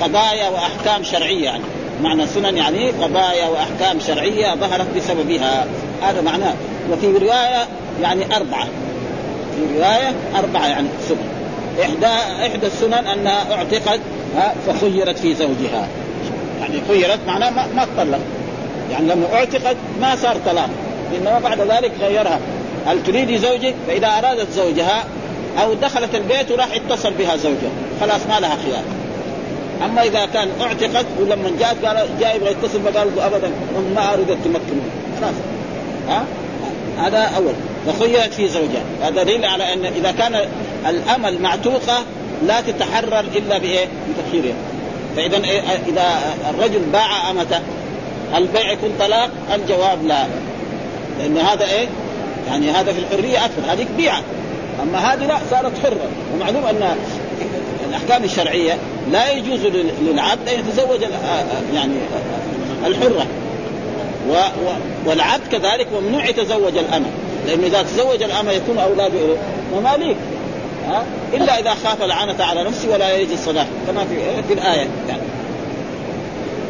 قضايا 0.00 0.48
وأحكام 0.48 1.04
شرعية 1.04 1.44
يعني. 1.44 1.62
معنى 2.02 2.26
سنن 2.26 2.56
يعني 2.56 2.90
قضايا 2.90 3.48
وأحكام 3.48 4.00
شرعية 4.06 4.54
ظهرت 4.54 4.86
بسببها. 4.96 5.66
هذا 6.02 6.20
معناه 6.20 6.54
وفي 6.92 7.06
رواية 7.06 7.68
يعني 8.02 8.36
أربعة. 8.36 8.64
في 9.56 9.78
رواية 9.78 10.12
أربعة 10.38 10.66
يعني 10.66 10.88
سنن. 11.08 11.28
إحدى 11.82 12.46
إحدى 12.46 12.66
السنن 12.66 13.06
انها 13.06 13.54
اعتقد 13.54 14.00
ها، 14.36 14.54
فخيرت 14.66 15.18
في 15.18 15.34
زوجها. 15.34 15.88
يعني 16.60 16.80
خيرت 16.88 17.18
معناه 17.26 17.50
ما, 17.50 17.66
ما 17.74 17.84
تطلق. 17.84 18.20
يعني 18.90 19.06
لما 19.06 19.26
اعتقد 19.34 19.76
ما 20.00 20.16
صار 20.16 20.36
طلاق. 20.46 20.68
إنما 21.18 21.38
بعد 21.38 21.60
ذلك 21.60 21.92
غيرها. 22.00 22.40
هل 22.86 23.02
تريدي 23.02 23.38
زوجك؟ 23.38 23.74
فإذا 23.86 24.08
أرادت 24.08 24.50
زوجها 24.52 25.04
أو 25.62 25.74
دخلت 25.74 26.14
البيت 26.14 26.50
وراح 26.50 26.68
اتصل 26.74 27.12
بها 27.12 27.36
زوجها. 27.36 27.70
خلاص 28.00 28.20
ما 28.28 28.40
لها 28.40 28.56
خيار. 28.66 28.82
أما 29.84 30.02
إذا 30.02 30.26
كان 30.26 30.48
اعتقد 30.60 31.06
ولما 31.20 31.52
جاءت 31.60 31.84
قال 31.84 32.08
جاء 32.20 32.36
يبغى 32.36 32.50
يتصل 32.50 32.84
له 32.94 33.26
ابدا 33.26 33.50
ما 33.94 34.14
اريد 34.14 34.26
تمكنه 34.26 34.82
خلاص. 35.20 35.34
ها؟ 36.08 36.24
هذا 36.98 37.18
أول. 37.18 37.52
فخيرت 37.86 38.34
في 38.34 38.48
زوجها. 38.48 38.82
هذا 39.02 39.22
دليل 39.22 39.44
على 39.44 39.72
أن 39.72 39.84
إذا 39.84 40.12
كان 40.12 40.40
الأمل 40.88 41.42
معتوقة 41.42 42.04
لا 42.46 42.60
تتحرر 42.60 43.20
إلا 43.20 43.58
بإيه؟ 43.58 43.86
بتخييرها 44.08 44.56
فإذا 45.16 45.36
إيه 45.36 45.60
إذا 45.88 46.34
الرجل 46.50 46.80
باع 46.92 47.30
أمته 47.30 47.60
البيع 48.36 48.72
يكون 48.72 48.90
طلاق؟ 48.98 49.30
الجواب 49.54 50.06
لا. 50.06 50.26
لأن 51.18 51.38
هذا 51.38 51.64
إيه؟ 51.64 51.86
يعني 52.48 52.70
هذا 52.70 52.92
في 52.92 52.98
الحرية 52.98 53.44
أكثر 53.44 53.72
هذيك 53.72 53.88
بيعه 53.96 54.22
أما 54.82 54.98
هذه 54.98 55.26
لا 55.26 55.38
صارت 55.50 55.72
حرة. 55.82 56.08
ومعلوم 56.34 56.64
أن 56.64 56.96
الأحكام 57.90 58.24
الشرعية 58.24 58.78
لا 59.12 59.30
يجوز 59.30 59.60
لل- 59.66 59.90
للعبد 60.02 60.48
أن 60.48 60.58
يتزوج 60.60 61.02
ال- 61.04 61.74
يعني 61.74 61.94
الحرة. 62.86 63.26
و 64.28 64.32
و 64.32 64.70
والعبد 65.06 65.46
كذلك 65.52 65.86
ممنوع 66.00 66.26
يتزوج 66.26 66.76
الأمة. 66.76 67.06
لأنه 67.46 67.66
إذا 67.66 67.82
تزوج 67.82 68.22
الأمة 68.22 68.52
يكون 68.52 68.78
أولاده 68.78 69.18
إيه؟ 69.18 69.36
مماليك. 69.80 70.16
ها؟ 70.88 71.02
إلا 71.34 71.58
إذا 71.58 71.74
خاف 71.84 72.02
العنة 72.02 72.44
على 72.44 72.64
نفسه 72.64 72.92
ولا 72.92 73.16
يجد 73.16 73.30
الصداق 73.30 73.66
كما 73.86 74.04
في 74.04 74.16
في 74.48 74.54
الآية. 74.54 74.88
يعني. 75.08 75.22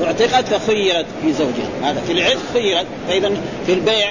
اعتقد 0.05 0.45
فخيرت 0.45 1.07
في 1.23 1.33
زوجها. 1.33 1.91
هذا 1.91 2.01
في 2.07 2.13
العتق 2.13 2.39
خيرت. 2.55 2.87
فإذا 3.09 3.31
في 3.67 3.73
البيع 3.73 4.11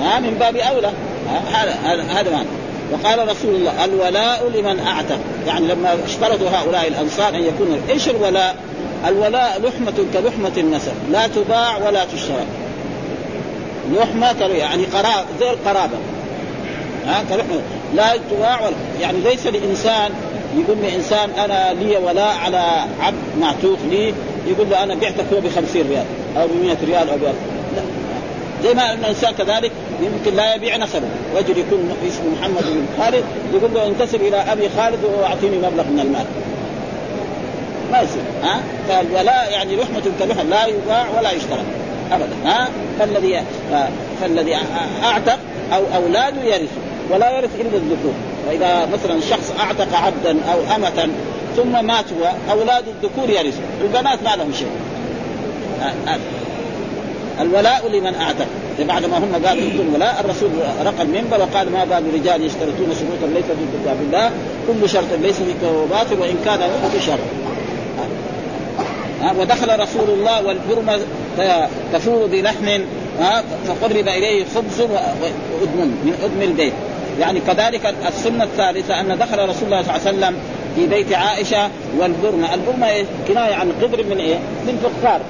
ها 0.00 0.20
من 0.20 0.36
باب 0.40 0.56
أولى. 0.56 0.90
ها، 1.30 1.62
هذا 1.62 1.72
هذا 1.84 2.02
هذا 2.20 2.44
وقال 2.92 3.28
رسول 3.28 3.54
الله 3.54 3.84
الولاء 3.84 4.50
لمن 4.54 4.80
أعتق. 4.86 5.18
يعني 5.46 5.66
لما 5.66 5.96
اشترطوا 6.04 6.48
هؤلاء 6.50 6.88
الأنصار 6.88 7.28
أن 7.28 7.42
يكون 7.42 7.80
إيش 7.90 8.08
الولاء؟ 8.08 8.56
الولاء 9.08 9.60
لحمة 9.62 10.04
كلحمة 10.14 10.52
النسب. 10.56 10.92
لا 11.12 11.26
تباع 11.26 11.76
ولا 11.76 12.04
تشترى 12.04 12.44
لحمة 13.92 14.46
يعني 14.46 14.84
قرابة 14.84 15.26
زي 15.40 15.50
القرابة. 15.50 15.96
ها؟ 17.06 17.24
كلحمة. 17.30 17.60
لا 17.94 18.16
تباع 18.30 18.60
ولا 18.60 18.76
يعني 19.00 19.18
ليس 19.18 19.46
لإنسان 19.46 20.10
يقول 20.56 20.76
لإنسان 20.82 21.30
أنا 21.30 21.72
لي 21.72 21.96
ولاء 21.96 22.36
على 22.36 22.84
عبد 23.00 23.16
معتوق 23.40 23.78
لي 23.90 24.14
يقول 24.46 24.70
له 24.70 24.82
أنا 24.82 24.94
بعتك 24.94 25.24
هو 25.32 25.40
ب 25.40 25.48
50 25.48 25.82
ريال 25.82 26.04
أو 26.36 26.46
ب 26.46 26.50
100 26.64 26.76
ريال 26.86 27.10
أو 27.10 27.16
ب 27.16 27.22
لا. 27.22 27.82
زي 28.64 28.74
ما 28.74 28.92
أن 28.92 28.98
الإنسان 28.98 29.32
كذلك 29.34 29.72
يمكن 30.02 30.36
لا 30.36 30.54
يبيع 30.54 30.76
نسبه، 30.76 31.08
رجل 31.36 31.58
يكون 31.58 31.96
اسمه 32.08 32.24
محمد 32.40 32.62
بن 32.62 32.86
خالد 32.98 33.24
يقول 33.54 33.74
له 33.74 33.86
انتسب 33.86 34.20
إلى 34.22 34.36
أبي 34.36 34.68
خالد 34.76 34.98
واعطيني 35.20 35.56
مبلغ 35.56 35.84
من 35.84 36.00
المال. 36.00 36.24
ما 37.92 38.00
يصير 38.00 38.22
ها؟ 38.42 38.60
فالولاء 38.88 39.50
يعني 39.52 39.76
لحمة 39.76 40.02
كلحمة 40.18 40.42
لا 40.42 40.66
يباع 40.66 41.06
ولا 41.18 41.30
يشترى. 41.32 41.62
ابدا 42.12 42.36
ها؟ 42.44 42.68
فالذي 42.98 43.42
فالذي 44.20 44.56
أعتق 45.04 45.38
أو 45.72 45.82
اولاده 45.94 46.44
يرثوا 46.44 46.82
ولا 47.10 47.38
يرث 47.38 47.50
إلا 47.60 47.76
الذكور. 47.76 48.12
واذا 48.48 48.88
مثلا 48.92 49.20
شخص 49.20 49.52
أعتق 49.60 49.96
عبدا 49.96 50.36
أو 50.52 50.76
أمة 50.76 51.08
ثم 51.56 51.86
مات 51.86 52.04
هو 52.20 52.32
أولاد 52.50 52.84
الذكور 52.88 53.30
يرثوا 53.30 53.62
البنات 53.80 54.22
ما 54.22 54.36
لهم 54.36 54.52
شيء. 54.52 54.70
ها- 55.80 55.94
ها. 56.06 56.18
الولاء 57.40 57.88
لمن 57.88 58.14
اعتق 58.14 58.46
بعد 58.78 59.04
ما 59.04 59.18
هم 59.18 59.46
قالوا 59.46 59.62
أنتم 59.64 59.94
ولاء 59.94 60.20
الرسول 60.20 60.50
رقى 60.84 61.02
المنبر 61.02 61.40
وقال 61.40 61.72
ما 61.72 61.84
بال 61.84 62.14
رجال 62.14 62.44
يشترطون 62.44 62.94
شروطا 63.00 63.26
ليس 63.34 63.44
في 63.44 63.80
كتاب 63.82 63.96
الله 64.00 64.30
كل 64.68 64.88
شرط 64.88 65.04
ليس 65.22 65.36
في 65.36 65.54
باطل 65.90 66.20
وإن 66.20 66.36
كان 66.44 66.58
له 66.58 67.00
شرط. 67.06 67.18
ودخل 69.38 69.80
رسول 69.80 70.10
الله 70.10 70.46
والبرمة 70.46 70.98
تفور 71.92 72.26
بلحم 72.26 72.80
فقرب 73.66 74.08
إليه 74.08 74.44
خبز 74.54 74.80
وادم 74.80 75.90
من 76.04 76.18
آدم 76.24 76.50
البيت. 76.50 76.72
يعني 77.20 77.40
كذلك 77.40 77.94
السنة 78.08 78.44
الثالثة 78.44 79.00
أن 79.00 79.18
دخل 79.18 79.48
رسول 79.48 79.64
الله 79.64 79.82
صلى 79.82 79.96
الله 79.96 80.06
عليه 80.06 80.18
وسلم 80.18 80.36
في 80.76 80.86
بيت 80.86 81.12
عائشة 81.12 81.70
والبرمة، 81.98 82.54
البرمة 82.54 82.88
إيه؟ 82.88 83.04
كناية 83.28 83.54
عن 83.54 83.72
قدر 83.82 84.04
من 84.04 84.18
إيه؟ 84.18 84.36
من 84.66 84.90
فخار. 85.02 85.20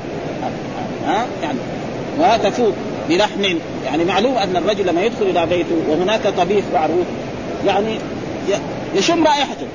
ها 1.07 1.27
يعني 1.43 1.59
وتفوت 2.19 2.75
بلحم. 3.09 3.45
يعني 3.85 4.05
معلوم 4.05 4.37
أن 4.37 4.57
الرجل 4.57 4.87
لما 4.87 5.03
يدخل 5.03 5.23
إلى 5.23 5.47
بيته 5.47 5.77
وهناك 5.89 6.21
طبيخ 6.39 6.65
معروف 6.75 7.07
يعني 7.67 7.99
يشم 8.95 9.25
رائحته. 9.25 9.67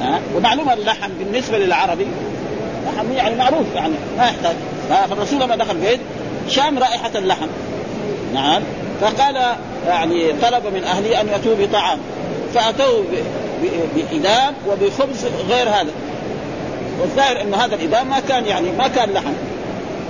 ها؟ 0.00 0.20
ومعلوم 0.36 0.70
اللحم 0.70 1.10
بالنسبة 1.18 1.58
للعربي 1.58 2.06
لحم 2.86 3.12
يعني 3.12 3.36
معروف 3.36 3.74
يعني 3.74 3.94
ما 4.18 4.24
يحتاج. 4.24 4.56
فالرسول 4.88 5.40
لما 5.40 5.56
دخل 5.56 5.70
البيت 5.70 6.00
شام 6.48 6.78
رائحة 6.78 7.10
اللحم. 7.14 7.46
نعم. 8.34 8.62
فقال 9.00 9.56
يعني 9.86 10.32
طلب 10.42 10.66
من 10.74 10.84
أهله 10.84 11.20
أن 11.20 11.28
ياتوا 11.28 11.54
بطعام. 11.60 11.98
فاتوا 12.54 13.02
بإدام 13.94 14.54
وبخبز 14.68 15.26
غير 15.50 15.68
هذا. 15.68 15.90
والظاهر 17.00 17.40
انه 17.40 17.56
هذا 17.56 17.74
الإدام 17.74 18.08
ما 18.08 18.20
كان 18.28 18.46
يعني 18.46 18.68
ما 18.78 18.88
كان 18.88 19.10
لحم. 19.10 19.32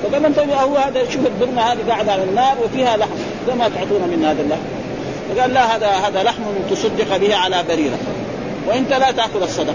فقال 0.02 0.24
أنتم 0.24 0.50
هو 0.50 0.76
هذا 0.76 1.04
شوف 1.10 1.26
البرمه 1.26 1.62
هذه 1.62 1.78
قاعدة 1.88 2.12
على 2.12 2.24
النار 2.24 2.56
وفيها 2.64 2.96
لحم 2.96 3.10
فما 3.46 3.68
تعطونا 3.68 4.06
من 4.06 4.24
هذا 4.24 4.42
اللحم. 4.42 4.60
فقال 5.34 5.54
لا 5.54 5.76
هذا 5.76 5.88
هذا 5.88 6.22
لحم 6.22 6.42
تصدق 6.70 7.16
به 7.16 7.36
على 7.36 7.64
بريرة. 7.68 7.98
وانت 8.68 8.90
لا 8.90 9.10
تأكل 9.10 9.42
الصدقة. 9.42 9.74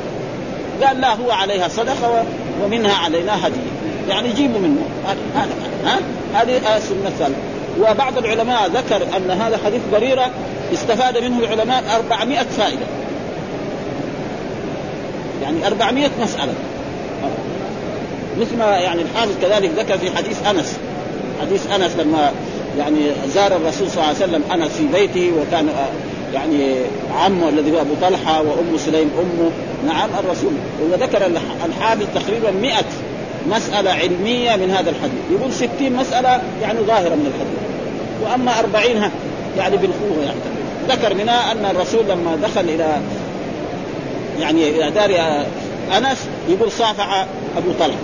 قال 0.84 1.02
لا 1.02 1.14
هو 1.14 1.32
عليها 1.32 1.68
صدقة 1.68 2.26
ومنها 2.64 2.96
علينا 2.96 3.48
هدية. 3.48 3.72
يعني 4.10 4.30
جيبوا 4.34 4.60
منه. 4.60 4.82
هذا 5.36 5.50
ها؟ 5.86 6.00
هذه 6.34 6.58
السنة 6.78 7.08
الثالثة. 7.08 7.36
وبعض 7.80 8.18
العلماء 8.18 8.68
ذكر 8.68 9.18
أن 9.18 9.32
هذا 9.32 9.60
حديث 9.66 9.82
بريرة 9.92 10.30
استفاد 10.74 11.18
منه 11.18 11.40
العلماء 11.40 11.84
400 11.96 12.44
فائدة. 12.44 12.86
يعني 15.44 15.68
400 15.68 16.10
مسألة. 16.22 16.54
مثل 18.42 18.58
ما 18.58 18.66
يعني 18.66 19.02
الحافظ 19.02 19.32
كذلك 19.42 19.72
ذكر 19.78 19.98
في 19.98 20.18
حديث 20.18 20.48
أنس. 20.48 20.78
حديث 21.42 21.72
أنس 21.72 21.92
لما 22.00 22.32
يعني 22.80 23.00
زار 23.34 23.56
الرسول 23.56 23.90
صلى 23.90 23.94
الله 24.04 24.06
عليه 24.08 24.18
وسلم 24.18 24.44
أنس 24.54 24.72
في 24.72 24.88
بيته 24.94 25.32
وكان 25.42 25.70
آه، 25.70 25.88
يعني 26.34 26.76
عمه 27.20 27.50
الذي 27.50 27.72
هو 27.72 27.82
أبو 27.82 27.94
طلحة 28.02 28.42
وأم 28.42 28.78
سليم 28.78 29.10
أمه. 29.20 29.52
نعم 29.94 30.10
الرسول. 30.20 30.52
وذكر 30.92 31.26
الح- 31.26 31.66
الحافظ 31.66 32.06
تقريبا 32.16 32.52
100 32.52 32.74
مسألة 33.50 33.92
علمية 33.92 34.56
من 34.56 34.72
هذا 34.72 34.90
الحديث. 34.90 35.20
يقول 35.40 35.54
60 35.54 35.94
مسألة 35.94 36.42
يعني 36.62 36.80
ظاهرة 36.80 37.16
من 37.16 37.32
الحديث. 37.34 37.60
وأما 38.24 38.60
40 38.60 38.98
ها 38.98 39.12
يعني 39.58 39.78
بالقوة 39.78 40.24
يعني. 40.26 40.40
ذكر 40.90 41.14
منها 41.14 41.52
أن 41.52 41.66
الرسول 41.76 42.06
لما 42.10 42.36
دخل 42.44 42.62
إلى 42.62 42.98
يعني 44.40 44.70
إلى 44.70 44.92
دار 44.92 45.16
آه، 45.20 45.46
أنس 45.98 46.18
يقول 46.50 46.72
صافح 46.72 47.26
أبو 47.58 47.72
طلحة. 47.80 47.98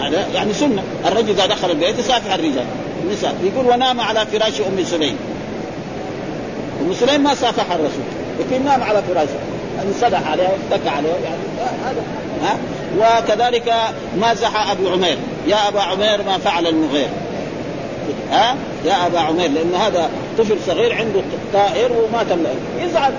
هذا 0.00 0.26
يعني 0.34 0.52
سنة. 0.52 0.82
الرجل 1.06 1.30
إذا 1.30 1.46
دخل 1.46 1.70
البيت 1.70 1.98
يصافح 1.98 2.34
الرجال. 2.34 2.64
النساء 3.04 3.34
يقول 3.42 3.66
ونام 3.66 4.00
على 4.00 4.26
فراش 4.26 4.60
أم 4.60 4.84
سليم. 4.84 5.16
أم 6.82 6.94
سليم 6.94 7.20
ما 7.20 7.34
صافح 7.34 7.72
الرسول. 7.72 8.04
لكن 8.40 8.64
نام 8.64 8.82
على 8.82 9.02
فراشه 9.02 9.38
يعني 9.76 9.90
صدح 10.00 10.30
عليه 10.30 10.48
واتكى 10.48 10.88
عليه 10.88 11.08
يعني 11.08 11.70
هذا. 11.84 12.02
ها؟ 12.42 12.58
وكذلك 12.98 13.74
مازح 14.20 14.70
أبو 14.70 14.88
عمير. 14.88 15.16
يا 15.46 15.68
أبا 15.68 15.80
عمير 15.80 16.22
ما 16.22 16.38
فعل 16.38 16.66
المغير. 16.66 17.08
ها؟ 18.30 18.56
يا 18.84 19.06
أبا 19.06 19.18
عمير 19.20 19.50
لأن 19.50 19.74
هذا 19.74 20.10
طفل 20.38 20.56
صغير 20.66 20.94
عنده 20.94 21.20
طائر 21.52 21.92
وما 21.92 22.22
تملأ. 22.22 22.50
يزعل. 22.78 23.12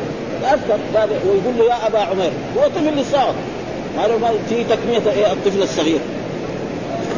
يأثر 0.44 0.80
ويقول 1.26 1.58
له 1.58 1.66
يا 1.66 1.88
أبا 1.88 2.00
عمير. 2.00 2.32
هو 2.58 2.68
طفل 2.68 3.02
لسه 3.02 3.20
هذا 4.00 4.34
في 4.50 4.64
تكمية 4.64 5.14
إيه 5.14 5.32
الطفل 5.32 5.62
الصغير. 5.62 6.00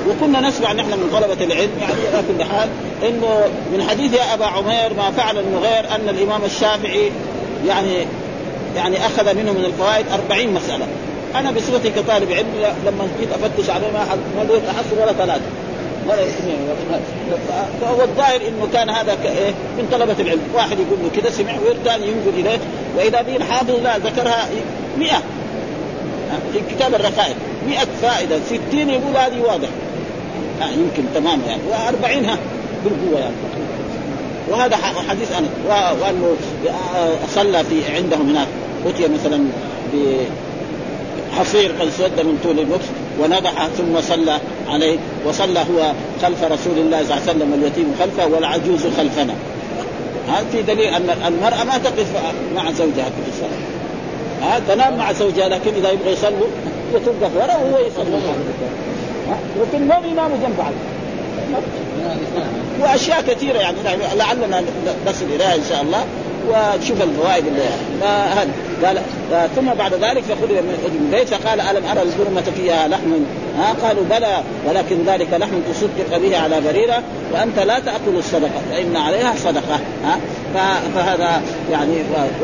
وكنا 0.09 0.41
نسمع 0.41 0.71
نحن 0.73 0.89
من 0.89 1.09
طلبة 1.13 1.45
العلم 1.45 1.71
يعني 1.81 1.93
على 2.13 2.23
كل 2.27 2.43
حال 2.43 2.69
إنه 3.07 3.49
من 3.73 3.89
حديث 3.89 4.13
يا 4.13 4.33
أبا 4.33 4.45
عمير 4.45 4.93
ما 4.97 5.11
فعل 5.17 5.37
المغير 5.37 5.95
أن 5.95 6.09
الإمام 6.09 6.43
الشافعي 6.45 7.11
يعني 7.67 8.05
يعني 8.75 9.05
أخذ 9.05 9.35
منه 9.35 9.51
من 9.51 9.65
الفوائد 9.65 10.05
أربعين 10.13 10.53
مسألة. 10.53 10.87
أنا 11.35 11.51
بصفتي 11.51 11.89
كطالب 11.89 12.31
علم 12.31 12.47
لما 12.85 13.07
جيت 13.19 13.29
أفتش 13.31 13.69
عليه 13.69 13.87
ما 13.87 14.05
ما 14.37 14.43
لقيت 14.43 14.63
احصل 14.65 15.01
ولا 15.01 15.13
ثلاثة. 15.13 15.41
ولا 16.07 16.23
اثنين 16.23 16.57
فهو 17.81 18.01
الظاهر 18.01 18.41
إنه 18.47 18.67
كان 18.73 18.89
هذا 18.89 19.11
إيه 19.11 19.53
من 19.77 19.87
طلبة 19.91 20.15
العلم. 20.19 20.41
واحد 20.55 20.77
يقول 20.79 20.99
له 21.03 21.21
كذا 21.21 21.29
سمع 21.29 21.53
والثاني 21.67 22.07
ينقل 22.07 22.39
إليه. 22.39 22.59
وإذا 22.97 23.21
به 23.21 23.35
الحافظ 23.35 23.83
لا 23.83 23.97
ذكرها 23.97 24.49
100 24.97 25.09
في 26.53 26.75
كتاب 26.75 26.95
الرقائق 26.95 27.35
100 27.67 27.79
فائدة. 28.01 28.39
60 28.45 28.89
يقول 28.89 29.17
هذه 29.17 29.41
واضح. 29.41 29.67
آه 30.61 30.65
يمكن 30.65 31.03
تمام 31.15 31.39
يعني. 31.47 31.61
و40 31.71 32.29
ها. 32.29 32.37
بالقوه 32.83 33.19
يعني. 33.19 33.35
وهذا 34.49 34.75
حديث 35.09 35.31
انس 35.31 35.47
وأنه 36.01 36.35
صلى 37.35 37.63
في 37.63 37.95
عندهم 37.95 38.29
هناك. 38.29 38.47
أتي 38.85 39.07
مثلا 39.07 39.45
بحصير 41.33 41.71
قد 41.79 41.89
سود 41.97 42.25
من 42.25 42.39
طول 42.43 42.59
الوقت 42.59 42.85
ونضح 43.19 43.67
ثم 43.67 44.01
صلى 44.01 44.39
عليه. 44.69 44.97
وصلى 45.25 45.59
هو 45.59 45.91
خلف 46.21 46.43
رسول 46.43 46.77
الله 46.77 47.03
صلى 47.03 47.11
الله 47.11 47.21
عليه 47.21 47.31
وسلم 47.31 47.51
واليتيم 47.51 47.95
خلفه 47.99 48.27
والعجوز 48.27 48.87
خلفنا. 48.97 49.33
هذا 50.27 50.45
في 50.51 50.61
دليل 50.61 50.93
أن 50.93 51.09
المرأة 51.27 51.63
ما 51.63 51.77
تقف 51.77 52.07
مع 52.55 52.71
زوجها 52.71 53.05
في 53.05 53.29
الصلاة. 53.31 53.78
ها 54.41 54.59
تنام 54.67 54.97
مع 54.97 55.11
زوجها 55.11 55.49
لكن 55.49 55.73
إذا 55.73 55.91
يبغى 55.91 56.11
يصلوا 56.11 56.47
توقف 57.05 57.35
ورا 57.35 57.55
وهو 57.55 57.77
يصلي. 57.77 58.19
لكن 59.61 59.87
ما 59.87 59.99
بيناموا 59.99 60.37
جنب 60.43 60.57
بعض 60.57 60.71
وأشياء 62.81 63.21
كثيرة 63.21 63.57
يعني 63.57 63.77
لعلنا 64.15 64.63
نصل 65.07 65.25
إليها 65.35 65.55
إن 65.55 65.63
شاء 65.69 65.81
الله. 65.81 66.03
ونشوف 66.49 67.01
الفوائد 67.01 67.45
اللي 67.47 67.61
هذه 68.09 68.49
قال 68.85 69.01
ثم 69.55 69.73
بعد 69.73 69.93
ذلك 69.93 70.23
فخذ 70.23 70.47
من 70.47 70.99
البيت 71.01 71.29
فقال 71.29 71.61
ألم 71.61 71.85
أرى 71.85 72.01
البرمة 72.01 72.43
فيها 72.57 72.87
لحم؟ 72.87 73.11
ها؟ 73.59 73.73
قالوا 73.83 74.03
بلى 74.09 74.43
ولكن 74.67 75.03
ذلك 75.05 75.33
لحم 75.33 75.59
تصدق 75.71 76.17
به 76.17 76.37
على 76.37 76.61
بريرة 76.61 77.03
وأنت 77.33 77.59
لا 77.59 77.79
تأكل 77.79 78.17
الصدقة 78.17 78.61
فإن 78.71 78.95
عليها 78.95 79.33
صدقة 79.35 79.79
ها؟ 80.03 80.19
فهذا 80.95 81.41
يعني 81.71 81.95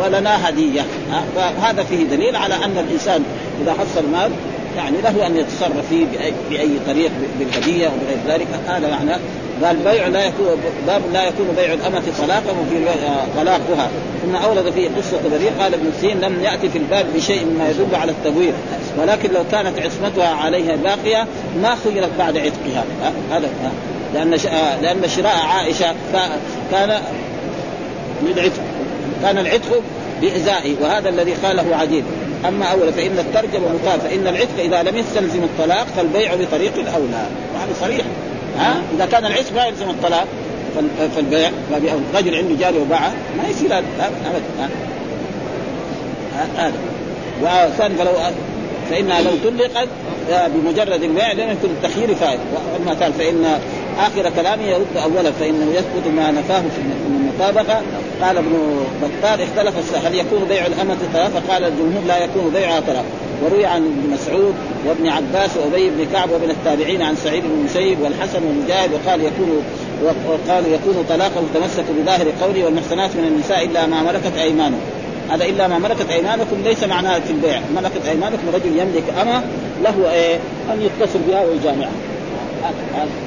ولنا 0.03 0.49
هدية 0.49 0.81
ها؟ 1.11 1.23
فهذا 1.35 1.83
فيه 1.83 2.03
دليل 2.03 2.35
على 2.35 2.55
أن 2.55 2.77
الإنسان 2.77 3.23
إذا 3.61 3.73
حصل 3.73 4.09
مال 4.11 4.31
يعني 4.77 5.01
له 5.01 5.27
أن 5.27 5.37
يتصرف 5.37 5.89
فيه 5.89 6.05
باي, 6.05 6.33
بأي 6.49 6.69
طريق 6.87 7.11
بالهدية 7.39 7.87
وبغير 7.87 8.17
ذلك 8.27 8.47
هذا 8.67 8.89
معنى 8.91 9.21
قال 9.63 9.75
بيع 9.75 10.07
لا 10.07 10.25
يكون 10.25 10.47
باب 10.87 11.01
لا 11.13 11.23
يكون 11.23 11.47
بيع 11.55 11.73
الأمة 11.73 12.01
طلاقا 12.21 12.51
وفي 12.61 12.85
طلاقها. 13.37 13.89
ثم 14.25 14.35
أورد 14.35 14.69
فيه 14.69 14.89
قصة 14.97 15.17
بريء 15.31 15.51
قال 15.59 15.73
ابن 15.73 15.91
سين 16.01 16.21
لم 16.21 16.43
يأتي 16.43 16.69
في 16.69 16.77
الباب 16.77 17.05
بشيء 17.15 17.45
مما 17.45 17.69
يدل 17.69 17.95
على 17.95 18.11
التبوير 18.11 18.53
ولكن 18.97 19.33
لو 19.33 19.43
كانت 19.51 19.79
عصمتها 19.79 20.27
عليها 20.27 20.75
باقية 20.75 21.27
ما 21.61 21.75
خيرت 21.83 22.09
بعد 22.17 22.37
عتقها. 22.37 22.83
هذا 23.31 23.49
لأن 24.13 24.29
لأن 24.81 25.09
شراء 25.09 25.35
عائشة 25.35 25.95
كان 26.71 27.01
للعتق 28.23 28.61
كان 29.21 29.37
العتق 29.37 29.81
بإزائه 30.21 30.75
وهذا 30.81 31.09
الذي 31.09 31.33
قاله 31.33 31.75
عديد. 31.75 32.03
أما 32.47 32.65
أول 32.65 32.93
فإن 32.93 33.19
الترجمة 33.19 33.67
مقال 33.83 34.01
فإن 34.01 34.27
العتق 34.27 34.59
إذا 34.59 34.83
لم 34.83 34.97
يستلزم 34.97 35.43
الطلاق 35.43 35.87
فالبيع 35.97 36.35
بطريق 36.35 36.73
الاولى 36.75 37.27
يعني 37.55 37.71
صريح. 37.81 38.05
ها؟ 38.57 38.81
إذا 38.95 39.05
كان 39.05 39.25
العتق 39.25 39.53
ما 39.55 39.65
يلزم 39.65 39.89
الطلاق 39.89 40.27
فالبيع 41.15 41.49
رجل 42.15 42.35
عنده 42.35 42.55
جاري 42.59 42.77
وباعة 42.77 43.11
ما 43.37 43.49
يصير 43.49 43.67
هذا 43.67 43.83
ابدا 43.99 44.69
هذا. 46.57 46.73
والثاني 47.41 47.95
فلو 47.95 48.11
فإنها 48.89 49.21
لو 49.21 49.31
طلقت 49.43 49.87
بمجرد 50.29 51.03
البيع 51.03 51.31
لم 51.31 51.49
يكن 51.51 51.69
التخيير 51.69 52.15
فائده 52.15 52.41
وأما 52.73 52.93
قال 53.01 53.13
فإن 53.13 53.59
آخر 53.99 54.29
كلامه 54.35 54.63
يرد 54.63 54.97
اولا 55.03 55.31
فإنه 55.31 55.71
يثبت 55.73 56.07
ما 56.15 56.31
نفاه 56.31 56.61
في 56.61 56.81
المطابقة. 57.07 57.81
قال 58.21 58.37
ابن 58.37 58.85
بطال 59.01 59.41
اختلف 59.41 59.95
هل 60.05 60.15
يكون 60.15 60.45
بيع 60.49 60.65
الأمة 60.65 60.97
طلاق؟ 61.13 61.29
فقال 61.29 61.63
الجمهور 61.63 62.03
لا 62.07 62.23
يكون 62.23 62.51
بيعها 62.53 62.79
طلاق. 62.79 63.05
وروي 63.43 63.65
عن 63.65 63.81
ابن 63.81 64.13
مسعود 64.13 64.55
وابن 64.87 65.07
عباس 65.07 65.49
وأبي 65.57 65.89
بن 65.89 66.05
كعب 66.13 66.29
وابن 66.31 66.49
التابعين 66.49 67.01
عن 67.01 67.15
سعيد 67.15 67.43
بن 67.43 67.51
المسيب 67.59 68.01
والحسن 68.01 68.43
والمجاهد 68.43 68.89
وقال 68.93 69.21
يكون 69.21 69.63
وقالوا 70.03 70.69
يكون 70.69 71.05
طلاقه 71.09 71.43
تمسك 71.53 71.85
بظاهر 71.99 72.25
قوله 72.41 72.65
والمحسنات 72.65 73.15
من 73.15 73.27
النساء 73.27 73.65
إلا 73.65 73.85
ما 73.85 74.03
ملكت 74.03 74.37
ايمانهم 74.37 74.79
هذا 75.29 75.45
إلا 75.45 75.67
ما 75.67 75.79
ملكت 75.79 76.09
أيمانكم 76.09 76.55
ليس 76.63 76.83
معناه 76.83 77.19
في 77.19 77.31
البيع. 77.31 77.61
ملكت 77.75 78.05
أيمانكم 78.07 78.43
رجل 78.53 78.79
يملك 78.79 79.03
اما 79.21 79.43
له 79.83 80.11
إيه؟ 80.11 80.35
أن 80.73 80.81
يتصل 80.81 81.19
بها 81.27 81.43
ويجامعها 81.45 81.91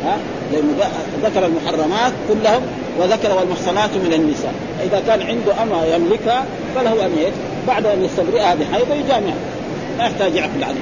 ها؟ 0.04 0.18
ذكر 1.24 1.46
المحرمات 1.46 2.12
كلهم 2.28 2.62
وذكر 2.98 3.34
والمحصنات 3.34 3.90
من 3.90 4.12
النساء. 4.12 4.54
إذا 4.84 5.02
كان 5.06 5.22
عنده 5.22 5.62
اما 5.62 5.86
يملكها 5.94 6.44
فله 6.74 7.06
أن 7.06 7.12
بعد 7.68 7.86
أن 7.86 8.04
يستبرئها 8.04 8.54
بحيض 8.54 8.86
يجامعها 9.04 9.57
ما 9.98 10.04
يحتاج 10.04 10.34
يعقل 10.34 10.64
عليه 10.64 10.80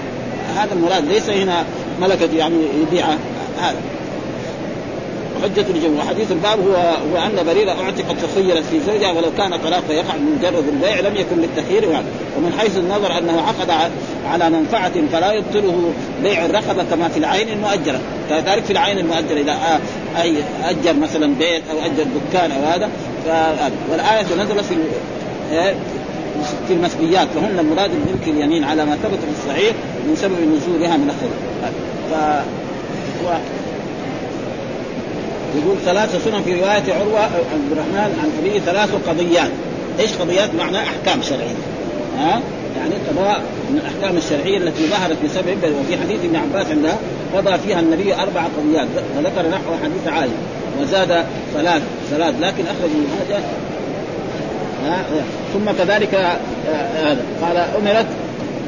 هذا 0.56 0.74
المراد 0.74 1.04
ليس 1.04 1.30
هنا 1.30 1.64
ملكة 2.00 2.28
يعني 2.36 2.54
يبيعها 2.82 3.18
هذا. 3.60 3.76
حجة 5.42 5.66
الجمهور 5.70 5.98
وحديث 5.98 6.32
الباب 6.32 6.58
هو 6.60 6.74
هو 6.74 7.26
أن 7.26 7.46
بريرة 7.46 7.70
أعتقت 7.70 8.16
فخيرت 8.16 8.64
في 8.70 8.80
زوجها 8.86 9.12
ولو 9.12 9.28
كان 9.38 9.56
طلاق 9.56 9.82
فيقع 9.88 10.14
من 10.14 10.38
مجرد 10.38 10.68
البيع 10.68 11.00
لم 11.00 11.16
يكن 11.16 11.36
للتخيير 11.36 11.88
ومن 12.36 12.52
حيث 12.58 12.76
النظر 12.76 13.18
أنه 13.18 13.40
عقد 13.40 13.90
على 14.26 14.50
منفعة 14.50 14.92
فلا 15.12 15.32
يبطله 15.32 15.92
بيع 16.22 16.44
الرقبة 16.44 16.84
كما 16.90 17.08
في 17.08 17.18
العين 17.18 17.48
المؤجرة. 17.48 18.00
كذلك 18.30 18.64
في 18.64 18.70
العين 18.70 18.98
المؤجرة 18.98 19.40
إذا 19.40 19.80
أي 20.22 20.34
أجر 20.64 20.94
مثلا 21.00 21.34
بيت 21.34 21.62
أو 21.70 21.78
أجر 21.78 22.06
دكان 22.30 22.50
أو 22.52 22.64
هذا 22.64 22.90
والآية 23.90 24.22
نزلت 24.22 24.64
في 24.64 24.76
في 26.68 26.74
المسبيات 26.74 27.28
فهن 27.34 27.58
المراد 27.58 27.90
بملك 27.90 28.28
اليمين 28.28 28.64
على 28.64 28.84
ما 28.84 28.96
ثبت 28.96 29.18
في 29.18 29.30
الصحيح 29.38 29.72
من 30.08 30.16
سبب 30.16 30.32
نزولها 30.32 30.96
من 30.96 31.10
الخير 31.10 31.30
ف 32.10 32.14
يقول 35.56 35.76
ثلاث 35.84 36.24
سنن 36.24 36.42
في 36.42 36.54
رواية 36.54 36.94
عروة 36.94 37.20
عبد 37.20 37.72
الرحمن 37.72 38.18
عن 38.22 38.30
أبيه 38.40 38.60
ثلاث 38.60 38.90
قضيات. 39.08 39.50
إيش 40.00 40.12
قضيات؟ 40.12 40.54
معناه 40.54 40.82
أحكام 40.82 41.22
شرعية. 41.22 41.56
ها؟ 42.18 42.40
يعني 42.76 42.94
قضاء 43.10 43.42
من 43.70 43.78
الأحكام 43.78 44.16
الشرعية 44.16 44.58
التي 44.58 44.86
ظهرت 44.86 45.16
بسبب 45.24 45.74
وفي 45.80 45.96
حديث 46.02 46.24
ابن 46.24 46.36
عباس 46.36 46.66
عندها 46.70 46.98
قضى 47.34 47.58
فيها 47.58 47.80
النبي 47.80 48.14
أربع 48.14 48.42
قضيات 48.42 48.88
وذكر 49.16 49.48
نحو 49.48 49.72
حديث 49.84 50.08
عائشة 50.08 50.32
وزاد 50.80 51.24
ثلاث 51.54 51.82
ثلاث 52.10 52.34
لكن 52.40 52.64
أخرج 52.64 52.90
من 52.90 53.18
هذا 53.18 53.42
ثم 55.52 55.70
كذلك 55.78 56.14
هذا. 56.96 57.20
قال 57.42 57.56
أمرت 57.56 58.06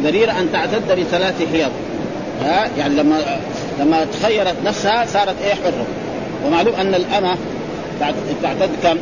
بريرة 0.05 0.31
أن 0.31 0.49
تعتد 0.53 1.01
بثلاث 1.01 1.35
حيض. 1.53 1.71
ها؟ 2.45 2.69
يعني 2.79 2.95
لما 2.95 3.21
لما 3.81 4.05
تخيرت 4.05 4.55
نفسها 4.65 5.07
صارت 5.07 5.35
إيه؟ 5.45 5.55
حرة. 5.55 5.87
ومعلوم 6.47 6.75
أن 6.75 6.95
الأمة 6.95 7.37
تعتد 8.43 8.71
كم؟ 8.83 8.99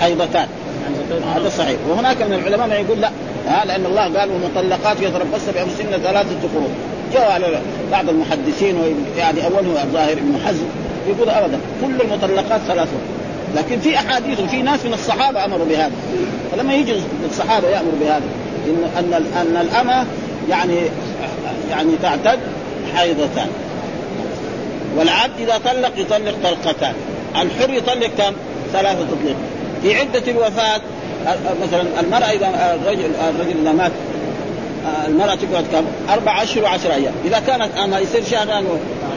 حيضتان. 0.00 0.46
هذا 1.34 1.48
صحيح. 1.48 1.76
وهناك 1.88 2.22
من 2.22 2.32
العلماء 2.32 2.66
من 2.66 2.86
يقول 2.86 3.00
لا. 3.00 3.10
ها؟ 3.48 3.64
لأن 3.64 3.86
الله 3.86 4.02
قال 4.02 4.30
والمطلقات 4.30 4.96
يتربصن 5.00 5.52
بأنفسهن 5.54 6.02
ثلاثة 6.02 6.48
قروء 6.54 6.70
جاء 7.12 7.62
بعض 7.92 8.08
المحدثين 8.08 8.76
يعني 9.18 9.44
اولهم 9.44 9.76
الظاهر 9.84 10.12
ابن 10.12 10.38
حزم 10.46 10.64
يقول 11.08 11.28
ابدا 11.28 11.58
كل 11.82 12.00
المطلقات 12.00 12.60
ثلاثة 12.68 12.96
لكن 13.56 13.80
في 13.80 13.96
أحاديث 13.96 14.40
وفي 14.40 14.62
ناس 14.62 14.84
من 14.84 14.94
الصحابة 14.94 15.44
أمروا 15.44 15.66
بهذا. 15.66 15.92
فلما 16.52 16.74
يجي 16.74 16.94
الصحابة 17.30 17.68
يأمروا 17.68 17.98
بهذا. 18.00 18.22
ان 18.66 18.84
أن 18.98 19.26
أن 19.36 19.56
الأمة 19.60 20.06
يعني 20.50 20.76
يعني 21.70 21.90
تعتد 22.02 22.38
حيضتان. 22.94 23.48
والعبد 24.96 25.40
إذا 25.40 25.58
طلق 25.64 25.92
يطلق 25.96 26.34
طلقتان. 26.42 26.94
الحر 27.42 27.70
يطلق 27.70 28.10
كم؟ 28.18 28.32
ثلاثة 28.72 29.04
تطليق 29.04 29.36
في 29.82 30.00
عدة 30.00 30.30
الوفاة 30.30 30.80
مثلا 31.62 31.82
المرأة 32.00 32.30
إذا 32.30 32.76
الرجل 32.82 33.10
الرجل 33.34 33.60
إذا 33.60 33.72
مات 33.72 33.92
المرأة 35.08 35.34
تقعد 35.34 35.64
كم؟ 35.72 36.12
أربع 36.12 36.42
أشهر 36.42 36.64
وعشر 36.64 36.92
أيام، 36.94 37.12
إذا 37.24 37.42
كانت 37.46 37.68
أما 37.84 37.98
يصير 37.98 38.24
شهران 38.24 38.64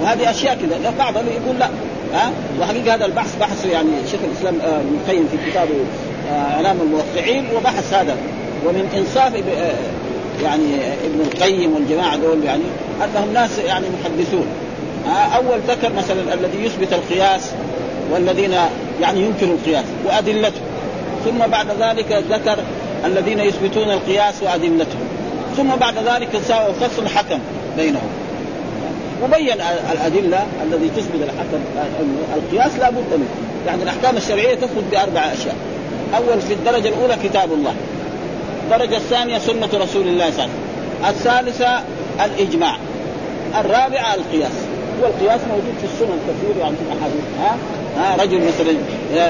وهذه 0.01 0.31
أشياء 0.31 0.57
كذا، 0.61 0.93
بعضهم 0.99 1.25
يقول 1.27 1.59
لا. 1.59 1.69
ها؟ 2.15 2.31
وحقيقة 2.59 2.93
هذا 2.93 3.05
البحث 3.05 3.35
بحث 3.39 3.65
يعني 3.65 3.89
شيخ 4.11 4.19
الإسلام 4.23 4.55
ابن 4.63 4.97
القيم 5.01 5.27
في 5.31 5.51
كتابه 5.51 5.75
إعلام 6.31 6.77
الموقعين 6.81 7.45
وبحث 7.55 7.93
هذا. 7.93 8.17
ومن 8.65 8.89
إنصاف 8.97 9.33
يعني 10.43 10.75
ابن 11.05 11.21
القيم 11.21 11.73
والجماعة 11.73 12.17
دول 12.17 12.43
يعني 12.43 12.63
أنهم 13.03 13.33
ناس 13.33 13.59
يعني 13.59 13.85
محدثون. 14.01 14.45
أول 15.35 15.59
ذكر 15.67 15.93
مثلا 15.93 16.33
الذي 16.33 16.63
يثبت 16.63 16.93
القياس 16.93 17.51
والذين 18.11 18.55
يعني 19.01 19.21
ينكروا 19.21 19.55
القياس 19.55 19.85
وأدلته. 20.05 20.61
ثم 21.25 21.37
بعد 21.51 21.67
ذلك 21.79 22.23
ذكر 22.29 22.57
الذين 23.05 23.39
يثبتون 23.39 23.91
القياس 23.91 24.43
وأدلته. 24.43 24.97
ثم 25.57 25.75
بعد 25.79 25.93
ذلك 25.97 26.29
ساووا 26.47 26.73
فصل 26.73 27.07
حكم 27.07 27.39
بينهم. 27.77 28.09
وبين 29.23 29.57
الأدلة 29.91 30.45
الذي 30.63 30.89
تثبت 30.89 31.21
الحكم 31.23 31.59
القياس 32.35 32.79
لا 32.79 32.89
بد 32.89 33.13
منه. 33.13 33.27
يعني 33.67 33.83
الأحكام 33.83 34.17
الشرعية 34.17 34.55
تثبت 34.55 34.83
بأربع 34.91 35.21
أشياء. 35.21 35.55
أول 36.17 36.41
في 36.41 36.53
الدرجة 36.53 36.87
الأولى 36.87 37.17
كتاب 37.23 37.53
الله. 37.53 37.73
الدرجة 38.63 38.97
الثانية 38.97 39.37
سنة 39.37 39.69
رسول 39.73 40.07
الله 40.07 40.31
صلى 40.31 40.45
الله 40.45 40.49
عليه 41.03 41.09
وسلم. 41.09 41.09
الثالثة 41.09 41.83
الإجماع. 42.25 42.77
الرابعة 43.59 44.15
القياس. 44.15 44.51
والقياس 45.01 45.41
موجود 45.49 45.73
في 45.81 45.85
السنن 45.93 46.19
كثير 46.27 46.61
يعني 46.61 46.75
في 46.75 46.81
الأحاديث. 46.93 47.23
ها؟ 47.39 47.57
ها؟ 47.97 48.23
رجل 48.23 48.37
مثلا 48.37 48.71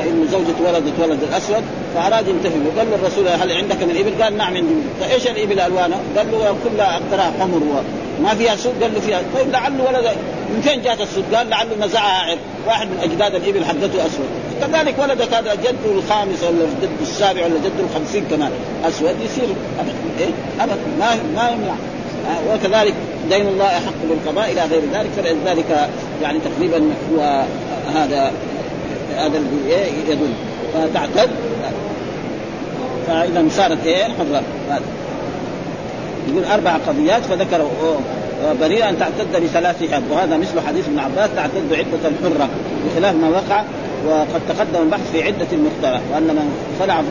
ان 0.02 0.28
زوجته 0.32 0.64
ولدت 0.68 1.00
ولد 1.00 1.24
الأسود 1.24 1.64
فأراد 1.96 2.28
ينتهي. 2.28 2.52
قال 2.78 2.88
له 2.90 2.96
الرسول 2.96 3.28
هل 3.28 3.52
عندك 3.52 3.84
من 3.84 3.98
إبل؟ 3.98 4.24
قال 4.24 4.38
نعم 4.38 4.56
عندي 4.58 4.74
فإيش 5.02 5.28
الإبل 5.28 5.60
الوانها؟ 5.60 6.00
قال 6.18 6.32
له 6.32 6.56
كلها 6.64 6.98
اقتراع 6.98 7.32
حمر 7.40 7.84
ما 8.24 8.36
فيها 8.36 8.56
سود 8.56 8.84
قال 8.84 8.94
له 8.94 9.00
فيها. 9.00 9.22
طيب 9.36 9.52
لعله 9.52 9.84
ولد 9.84 10.06
من 10.50 10.62
فين 10.62 10.82
جات 10.82 11.02
السود؟ 11.02 11.24
قال 11.36 11.50
لعله 11.50 11.86
نزعها 11.86 12.24
عرق 12.24 12.38
واحد 12.68 12.88
من 12.88 13.00
أجداد 13.04 13.36
الإبل 13.36 13.66
حقته 13.66 14.06
أسود. 14.06 14.30
كذلك 14.62 14.96
ولدك 15.00 15.34
هذا 15.34 15.56
جده 15.56 15.92
الخامس 15.92 16.44
ولا 16.44 16.66
جده 16.82 16.90
السابع 17.02 17.46
ولا 17.46 17.58
جده 17.58 17.84
الخمسين 17.90 18.26
كمان. 18.32 18.52
أسود 18.86 19.16
يصير. 19.26 19.48
ابدا 19.80 19.94
إيه؟ 20.20 20.32
ابدا 20.60 20.76
ما 21.00 21.16
ما 21.36 21.50
يمنع. 21.50 21.76
وكذلك 22.54 22.94
دين 23.30 23.48
الله 23.48 23.66
أحق 23.66 23.94
بالقضاء 24.10 24.52
إلى 24.52 24.62
غير 24.62 24.82
ذلك. 24.94 25.10
فلذلك 25.18 25.90
يعني 26.22 26.40
تقريبا 26.40 26.90
هو 27.14 27.46
هذا 27.96 28.32
هذا 29.18 29.38
الذي 29.38 29.92
يدل. 30.10 30.30
فتعتد. 30.74 31.30
فإذا 33.08 33.46
صارت 33.52 33.86
إيه؟ 33.86 34.04
حضره 34.04 34.44
يقول 36.28 36.44
أربع 36.44 36.78
قضيات 36.88 37.24
فذكر 37.24 37.68
بريئا 38.62 38.96
تعتد 39.00 39.44
بثلاث 39.44 39.92
حد 39.92 40.04
وهذا 40.12 40.38
مثل 40.38 40.60
حديث 40.68 40.88
ابن 40.88 41.00
عباس 41.00 41.30
تعتد 41.36 41.74
عدة 41.74 42.10
الحره 42.10 42.50
بخلاف 42.86 43.16
ما 43.16 43.30
وقع 43.30 43.64
وقد 44.08 44.42
تقدم 44.50 44.82
البحث 44.84 45.12
في 45.12 45.24
عدة 45.24 45.48
المختلف 45.52 46.02
وأن 46.14 46.24
من 46.24 46.52
خلع 46.80 47.02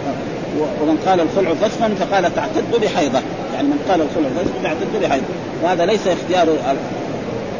ومن 0.83 0.99
قال 1.07 1.21
الخلع 1.21 1.55
فسخا 1.55 1.89
فقال 1.89 2.35
تعتد 2.35 2.81
بحيضة. 2.83 3.19
يعني 3.55 3.69
من 3.69 3.79
قال 3.89 4.01
الخلع 4.01 4.29
فسخا 4.29 4.63
تعتد 4.63 5.03
بحيضة. 5.03 5.25
وهذا 5.63 5.87
ليس 5.87 6.07
اختيار 6.07 6.49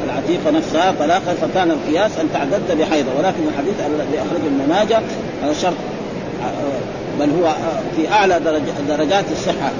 العتيقه 0.05 0.51
نفسها 0.51 0.95
طلاقا 0.99 1.35
فكان 1.43 1.71
القياس 1.71 2.11
أن 2.19 2.29
تعتد 2.33 2.79
بحيضة. 2.79 3.11
ولكن 3.19 3.43
الحديث 3.53 3.75
الذي 3.87 4.19
اخرجه 4.19 4.47
ابن 4.47 4.69
ماجه 4.69 5.01
شرط 5.63 5.75
بل 7.21 7.31
هو 7.31 7.55
في 7.97 8.13
أعلى 8.13 8.41
درجات 8.89 9.25
الصحة. 9.33 9.71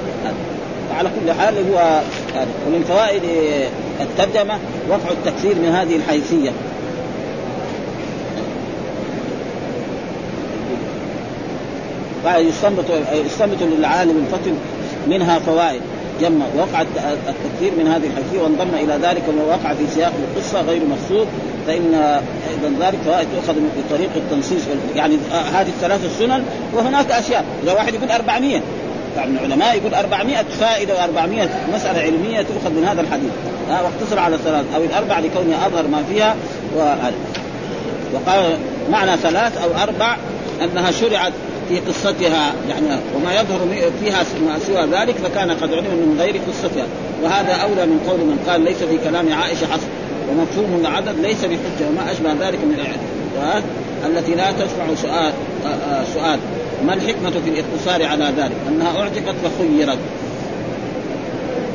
على 0.91 1.09
كل 1.09 1.31
حال 1.31 1.53
هو 1.71 2.01
ومن 2.67 2.83
فوائد 2.87 3.21
الترجمة 4.01 4.59
وقع 4.89 5.11
التكفير 5.11 5.55
من 5.55 5.69
هذه 5.69 5.95
الحيثية. 5.95 6.51
يستنبط 12.37 12.85
يستنبط 13.25 13.57
للعالم 13.61 14.25
الفطن 14.27 14.53
منها 15.07 15.39
فوائد. 15.39 15.81
جمع 16.21 16.45
وقع 16.57 16.81
التكفير 16.81 17.71
من 17.77 17.87
هذه 17.87 18.07
الحيثية 18.07 18.41
وانضم 18.41 18.75
إلى 18.75 19.07
ذلك 19.07 19.21
وما 19.29 19.43
وقع 19.43 19.73
في 19.73 19.87
سياق 19.95 20.13
القصة 20.29 20.61
غير 20.61 20.81
مقصود. 20.85 21.27
فإن 21.67 21.93
أيضا 22.49 22.85
ذلك 22.85 22.97
فوائد 23.05 23.27
تؤخذ 23.35 23.55
بطريق 23.77 24.09
التنصيص 24.15 24.61
يعني 24.95 25.17
هذه 25.53 25.67
الثلاث 25.67 26.05
السنن 26.05 26.43
وهناك 26.73 27.11
أشياء. 27.11 27.45
إذا 27.63 27.73
واحد 27.73 27.93
يقول 27.93 28.11
400 28.11 28.61
بعض 29.15 29.27
العلماء 29.27 29.77
يقول 29.77 29.93
400 29.93 30.43
فائدة 30.59 30.93
و400 30.93 31.47
مسألة 31.73 31.99
علمية 31.99 32.41
تؤخذ 32.41 32.69
من 32.69 32.85
هذا 32.87 33.01
الحديث. 33.01 33.29
ها 33.69 33.81
واقتصر 33.81 34.19
على 34.19 34.37
ثلاث 34.37 34.65
أو 34.75 34.83
الأربع 34.83 35.19
لكونها 35.19 35.67
أظهر 35.67 35.87
ما 35.87 36.03
فيها 36.09 36.35
وقال 38.13 38.57
معنى 38.91 39.17
ثلاث 39.17 39.57
أو 39.57 39.83
أربع 39.83 40.17
أنها 40.63 40.91
شرعت 40.91 41.33
في 41.69 41.79
قصتها 41.79 42.53
يعني 42.69 42.87
وما 43.15 43.33
يظهر 43.33 43.59
فيها 44.03 44.23
ما 44.47 44.59
سوى 44.59 44.99
ذلك 44.99 45.15
فكان 45.15 45.51
قد 45.51 45.73
علم 45.73 45.85
من 45.85 46.17
غير 46.19 46.41
قصتها. 46.47 46.85
وهذا 47.23 47.53
أولى 47.53 47.85
من 47.85 47.99
قول 48.09 48.19
من 48.19 48.39
قال 48.47 48.61
ليس 48.61 48.77
في 48.77 48.97
كلام 48.97 49.33
عائشة 49.33 49.67
حصر 49.67 49.87
ومفهوم 50.29 50.81
العدد 50.81 51.19
ليس 51.19 51.45
بحجة 51.45 51.89
وما 51.89 52.11
أشبه 52.11 52.47
ذلك 52.47 52.59
من 52.59 52.73
الاعتقاد 52.73 53.63
التي 54.05 54.35
لا 54.35 54.51
تشفع 54.51 54.95
سؤال 55.01 55.33
سؤال. 56.13 56.39
ما 56.87 56.93
الحكمة 56.93 57.29
في 57.29 57.49
الاقتصار 57.49 58.05
على 58.05 58.33
ذلك؟ 58.37 58.55
أنها 58.67 59.01
اعتقت 59.01 59.35
فخيرت 59.43 59.97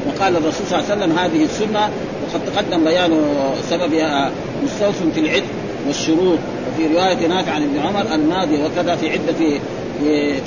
وقال 0.06 0.36
الرسول 0.36 0.66
صلى 0.66 0.78
الله 0.78 0.90
عليه 0.90 1.04
وسلم 1.04 1.18
هذه 1.18 1.44
السنة 1.44 1.90
وقد 2.22 2.40
تقدم 2.54 2.84
بيان 2.84 3.22
سببها 3.70 4.30
مستوف 4.64 5.02
في 5.14 5.20
العتق 5.20 5.44
والشروط. 5.86 6.38
وفي 6.72 6.94
رواية 6.94 7.26
نافع 7.26 7.52
عن 7.52 7.62
ابن 7.62 7.78
عمر 7.78 8.14
الماضيه 8.14 8.64
وكذا 8.64 8.96
في 8.96 9.10
عدة 9.10 9.60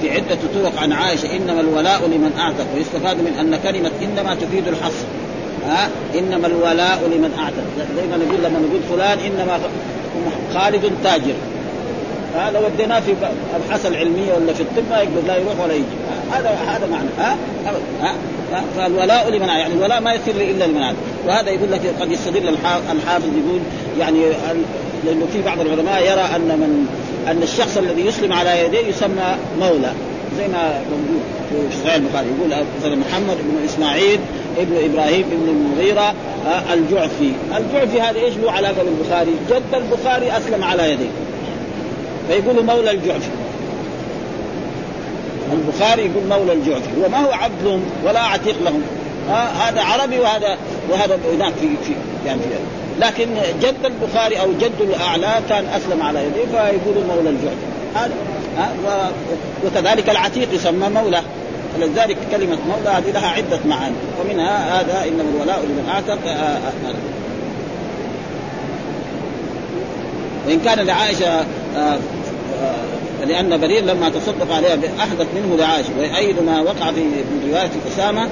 في 0.02 0.12
عدة 0.12 0.38
طرق 0.56 0.82
عن 0.82 0.92
عائشة. 0.92 1.36
إنما 1.36 1.62
الولاء 1.62 2.02
لمن 2.06 2.32
أعتق. 2.40 2.66
ويستفاد 2.76 3.18
من 3.18 3.34
أن 3.40 3.60
كلمة 3.64 3.92
إنما 4.04 4.36
تفيد 4.36 4.68
الحصر. 4.68 5.06
ها؟ 5.68 5.90
إنما 6.20 6.48
الولاء 6.48 7.00
لمن 7.16 7.32
أعتق. 7.40 7.64
دائما 7.96 8.18
نقول 8.26 8.44
لما 8.44 8.60
نقول 8.60 8.82
فلان 8.90 9.18
إنما 9.20 9.60
خالد 10.54 10.92
تاجر. 11.04 11.34
هذا 12.36 12.60
وديناه 12.60 13.00
في 13.00 13.14
الابحاث 13.52 13.86
العلمية 13.86 14.34
ولا 14.34 14.54
في 14.54 14.62
الطب 14.62 14.84
ما 14.90 14.98
يقدر 14.98 15.28
لا 15.28 15.38
يروح 15.38 15.60
ولا 15.64 15.74
يجي. 15.74 15.84
هذا 16.32 16.50
هذا 16.50 16.88
معنى. 16.92 17.10
ها؟ 17.20 17.38
ها؟ 18.02 18.14
فالولاء 18.78 19.30
لمن 19.30 19.48
يعني 19.48 19.74
الولاء 19.74 20.02
ما 20.02 20.14
يصير 20.14 20.36
إلا 20.36 20.66
لمن 20.66 20.96
وهذا 21.28 21.50
يقول 21.50 21.72
لك 21.72 21.82
قد 22.02 22.12
يستدل 22.12 22.48
الحافظ 22.92 23.26
يقول 23.26 23.60
يعني 24.00 24.20
لأنه 25.06 25.28
في 25.34 25.42
بعض 25.42 25.60
العلماء 25.60 26.04
يرى 26.04 26.36
أن 26.36 26.42
من 26.42 26.88
أن 27.28 27.44
الشخص 27.44 27.78
الذي 27.78 28.06
يسلم 28.06 28.34
على 28.34 28.66
يديه 28.66 28.88
يسمى 28.88 29.36
مولى. 29.60 29.94
زي 30.38 30.48
ما 30.48 30.82
موجود 30.92 31.22
في 31.50 31.78
صحيح 31.84 31.96
البخاري 31.96 32.28
يقول 32.38 32.66
مثلا 32.80 32.96
محمد 32.96 33.38
بن 33.38 33.66
إسماعيل 33.66 34.20
ابن 34.58 34.92
إبراهيم 34.92 35.26
ابن 35.32 35.50
المغيرة 35.50 36.14
الجعفي، 36.74 37.32
الجعفي 37.58 38.02
هذا 38.02 38.20
إيش 38.20 38.34
له 38.38 38.52
علاقه 38.52 38.84
بالبخاري؟ 38.84 39.32
جد 39.50 39.74
البخاري 39.74 40.38
أسلم 40.38 40.64
على 40.64 40.92
يديه. 40.92 41.10
فيقولوا 42.28 42.64
مولى 42.64 42.92
الجعفي. 42.92 43.30
البخاري 45.54 46.02
يقول 46.02 46.24
مولى 46.30 46.54
الجعفي، 46.54 46.90
هو 47.04 47.10
ما 47.10 47.18
هو 47.18 47.32
عبد 47.32 47.64
لهم 47.64 47.82
ولا 48.06 48.20
عتيق 48.20 48.56
لهم. 48.64 48.82
هذا 49.30 49.82
عربي 49.82 50.20
وهذا 50.20 50.58
وهذا 50.90 51.20
هناك 51.34 51.54
في 51.54 51.68
في 51.84 51.94
يعني 52.26 52.40
في 52.40 52.48
لكن 53.00 53.28
جد 53.62 53.86
البخاري 53.86 54.42
أو 54.42 54.48
جد 54.62 54.82
الأعلى 54.82 55.42
كان 55.50 55.66
أسلم 55.66 56.02
على 56.02 56.20
يديه 56.26 56.46
فيقولوا 56.52 57.04
مولى 57.16 57.30
الجعد 57.30 57.58
هذا 57.96 58.14
وكذلك 59.66 60.10
العتيق 60.10 60.54
يسمى 60.54 60.90
مولى 60.90 61.22
ولذلك 61.76 62.18
كلمة 62.32 62.58
مولى 62.68 62.90
هذه 62.90 63.12
لها 63.12 63.28
عدة 63.28 63.60
معاني 63.66 63.96
ومنها 64.22 64.82
هذا 64.82 65.08
إنما 65.08 65.30
الولاء 65.36 65.60
لمن 65.60 65.90
أعتق 65.90 66.28
آه، 66.28 66.32
آه، 66.32 66.58
آه. 66.58 66.94
وإن 70.48 70.60
كان 70.60 70.80
لعائشة 70.80 71.46
لأن 73.28 73.58
برير 73.62 73.84
لما 73.84 74.10
تصدق 74.10 74.54
عليها 74.56 74.78
أحدث 75.00 75.28
منه 75.36 75.58
لعائشة 75.58 75.90
ويؤيد 76.00 76.36
ما 76.46 76.62
وقع 76.62 76.92
في 76.92 77.02
رواية 77.50 77.72
أسامة 77.94 78.30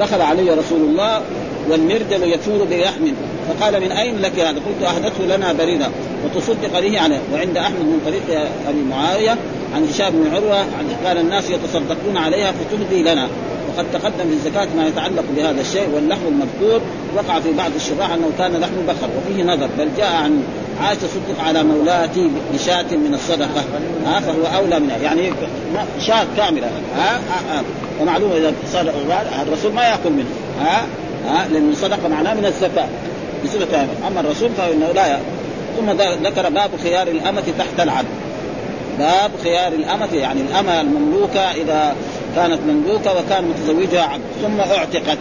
دخل 0.00 0.20
علي 0.20 0.50
رسول 0.50 0.80
الله 0.80 1.22
والمردل 1.70 2.32
يثور 2.32 2.64
بلحم 2.64 3.12
فقال 3.48 3.80
من 3.80 3.92
أين 3.92 4.18
لك 4.18 4.38
هذا؟ 4.38 4.58
قلت 4.58 4.82
أحدثه 4.86 5.36
لنا 5.36 5.52
بريدة 5.52 5.88
وتصدق 6.24 6.80
به 6.80 7.00
عليه 7.00 7.20
وعند 7.32 7.56
أحمد 7.56 7.80
من 7.80 8.00
طريق 8.06 8.40
أبي 8.68 8.82
معاوية 8.90 9.36
عن 9.74 9.88
هشام 9.88 10.10
بن 10.12 10.34
عروة 10.34 10.58
عن 10.58 11.06
قال 11.06 11.18
الناس 11.18 11.50
يتصدقون 11.50 12.16
عليها 12.16 12.52
فتهدي 12.52 13.02
لنا 13.02 13.28
وقد 13.68 13.86
تقدم 13.92 14.28
في 14.28 14.32
الزكاة 14.32 14.68
ما 14.76 14.86
يتعلق 14.86 15.24
بهذا 15.36 15.60
الشيء 15.60 15.88
واللحم 15.94 16.22
المذكور 16.28 16.80
وقع 17.16 17.40
في 17.40 17.52
بعض 17.52 17.70
الشراح 17.76 18.12
أنه 18.12 18.30
كان 18.38 18.52
لحم 18.60 18.86
بقر 18.86 19.08
وفيه 19.18 19.42
نظر 19.42 19.68
بل 19.78 19.88
جاء 19.98 20.12
عن 20.12 20.42
عائشة 20.82 21.00
تصدق 21.00 21.44
على 21.46 21.62
مولاتي 21.62 22.30
بشاة 22.54 22.96
من 22.96 23.14
الصدقة. 23.14 23.64
ها 24.06 24.20
فهو 24.20 24.56
أولى 24.56 24.80
منها. 24.80 24.96
يعني 24.96 25.32
شاة 26.00 26.26
كاملة. 26.36 26.66
ها, 26.96 27.16
ها, 27.16 27.58
ها. 27.58 27.62
ومعلوم 28.00 28.32
إذا 28.32 28.52
صار 28.72 28.92
الرسول 29.48 29.72
ما 29.72 29.82
يأكل 29.82 30.10
منه. 30.10 30.26
ها 30.60 30.86
ها 31.28 31.48
لأن 31.48 31.70
الصدقة 31.70 32.08
معناه 32.08 32.34
من 32.34 32.44
الزكاة. 32.44 32.88
بصفة 33.44 33.86
أما 34.08 34.20
الرسول 34.20 34.50
فإنه 34.58 34.92
لا 34.94 35.06
يأكل. 35.06 35.22
ثم 35.76 35.90
ذكر 36.26 36.48
باب 36.48 36.70
خيار 36.82 37.08
الأمة 37.08 37.42
تحت 37.58 37.80
العبد 37.80 38.08
باب 38.98 39.30
خيار 39.42 39.72
الأمة 39.72 40.14
يعني 40.14 40.40
الأمة 40.40 40.80
المملوكة 40.80 41.40
إذا 41.40 41.94
كانت 42.36 42.58
مملوكة 42.68 43.12
وكان 43.12 43.44
متزوجها 43.44 44.02
عبد. 44.02 44.22
ثم 44.42 44.60
اعتقت. 44.60 45.18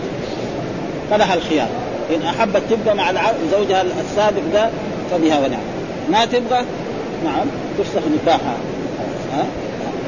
فلها 1.11 1.33
الخيار. 1.33 1.67
إن 2.15 2.21
أحبت 2.21 2.61
تبقى 2.69 2.95
مع 2.95 3.09
العبد 3.09 3.37
زوجها 3.51 3.81
السابق 3.81 4.41
ده 4.53 4.69
فبها 5.11 5.39
ونعم 5.39 5.59
ما 6.11 6.25
تبغى؟ 6.25 6.61
نعم 7.25 7.47
تفسخ 7.79 8.01
نكاحها. 8.21 8.57
ها؟ 9.33 9.45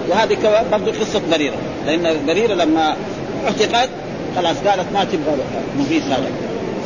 وهذه 0.09 0.37
برضه 0.71 0.91
قصة 0.91 1.21
بريرة. 1.31 1.55
لأن 1.85 2.17
بريرة 2.27 2.53
لما 2.53 2.95
اعتقت 3.45 3.89
خلاص 4.35 4.57
قالت 4.57 4.85
ما 4.93 5.03
تبغى 5.03 5.37
مغيث 5.79 6.03
هذا. 6.03 6.29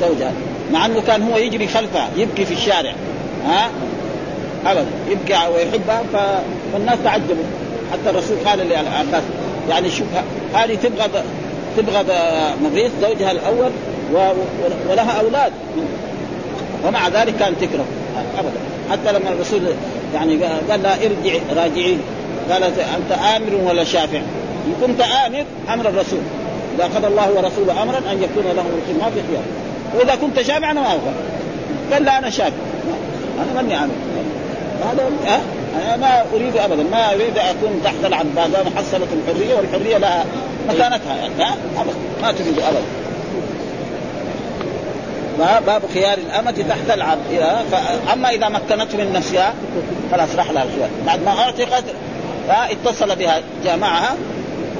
زوجها. 0.01 0.31
مع 0.71 0.85
إنه 0.85 1.01
كان 1.07 1.23
هو 1.23 1.37
يجري 1.37 1.67
خلفها 1.67 2.09
يبكي 2.17 2.45
في 2.45 2.53
الشارع. 2.53 2.93
ها؟ 3.45 3.69
ابدا. 4.65 4.85
يبكي 5.09 5.33
ويحبها 5.33 6.03
فالناس 6.73 6.97
تعجبوا. 7.03 7.43
حتى 7.91 8.09
الرسول 8.09 8.37
قال 8.45 8.59
للعباس 8.59 9.23
يعني 9.69 9.89
شوف 9.89 10.07
هذه 10.53 10.75
تبغى 10.75 11.23
تبغى 11.77 12.03
مغيث 12.63 12.91
زوجها 13.01 13.31
الأول 13.31 13.71
ولها 14.89 15.19
أولاد. 15.19 15.51
ومع 16.87 17.07
ذلك 17.07 17.35
كانت 17.39 17.61
تكره. 17.61 17.85
ابدا. 18.39 18.59
حتى 18.91 19.19
لما 19.19 19.29
الرسول 19.31 19.61
يعني 20.13 20.43
قال 20.69 20.83
لا 20.83 20.93
ارجع 20.93 21.39
راجعين. 21.55 22.01
قالت 22.51 22.79
أنت 22.79 23.11
آمر 23.35 23.69
ولا 23.69 23.83
شافع؟ 23.83 24.17
إن 24.67 24.73
كنت 24.81 25.01
آمر 25.01 25.45
أمر 25.73 25.89
الرسول. 25.89 26.19
إذا 26.75 26.83
قضى 26.83 27.07
الله 27.07 27.31
ورسوله 27.31 27.83
امرا 27.83 27.97
أن 27.97 28.23
يكون 28.23 28.43
له 28.55 28.63
ما 28.99 29.09
في 29.09 29.21
خيار. 29.29 29.43
وإذا 29.95 30.15
كنت 30.15 30.41
شافع 30.41 30.71
أنا 30.71 30.81
ما 30.81 30.87
أبغى 30.87 31.13
قال 31.93 32.03
لا 32.03 32.17
أنا 32.17 32.29
شافع. 32.29 32.55
أنا 33.37 33.61
ماني 33.61 33.75
عامل 33.75 33.91
هذا 34.91 35.09
ها؟ 35.25 35.41
أنا 35.85 35.97
ما 35.97 36.23
أريد 36.35 36.57
ابدا. 36.57 36.83
ما 36.83 37.13
أريد 37.13 37.37
أكون 37.37 37.81
تحت 37.83 38.05
العباد. 38.05 38.49
محصله 38.75 39.07
الحرية 39.27 39.55
والحرية 39.55 39.97
لها 39.97 40.25
مكانتها. 40.69 41.15
يعني 41.15 41.43
ها؟ 41.43 41.55
ابدا. 41.77 41.93
ما 42.21 42.31
تريد 42.31 42.59
ابدا. 42.59 42.81
باب 45.39 45.81
خيار 45.93 46.17
الأمة 46.17 46.51
تحت 46.69 46.97
العبد 46.97 47.21
فأما 47.71 48.29
إذا 48.29 48.49
مكنته 48.49 48.97
من 48.97 49.13
نفسها 49.13 49.53
خلاص 50.11 50.35
راح 50.35 50.51
لها 50.51 50.63
الخيار 50.63 50.89
بعد 51.05 51.23
ما 51.23 51.31
أعتقت 51.31 51.83
اتصل 52.49 53.15
بها 53.15 53.41
جامعها 53.63 54.15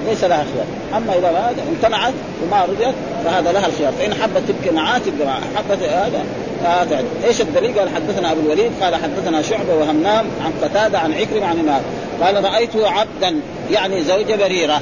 ليس 0.10 0.24
لها 0.24 0.46
خيار 0.54 0.66
أما 0.98 1.14
إذا 1.14 1.32
ما 1.32 1.54
امتنعت 1.70 2.14
وما 2.44 2.66
رضيت 2.66 2.96
فهذا 3.26 3.52
لها 3.52 3.68
الخيار. 3.68 3.92
فإن 4.00 4.14
حبت 4.14 4.42
تبكي 4.48 4.76
معاه 4.76 4.98
تبكي 4.98 5.26
معاه 5.26 5.42
حبت 5.56 5.84
هذا 5.84 6.24
هذا 6.64 7.04
إيش 7.26 7.42
الدليل؟ 7.42 7.80
قال 7.80 7.90
حدثنا 7.90 8.32
أبو 8.32 8.40
الوليد 8.42 8.72
قال 8.82 8.96
حدثنا 8.96 9.42
شعبة 9.42 9.74
وهمام 9.74 10.26
عن 10.46 10.54
قتادة 10.62 11.00
عن 11.00 11.14
عكرمة 11.14 11.46
عن 11.46 11.60
النار 11.60 11.82
قال 12.22 12.44
رايته 12.44 12.90
عبدا 12.90 13.40
يعني 13.72 14.04
زوج 14.04 14.34
بريرة. 14.34 14.82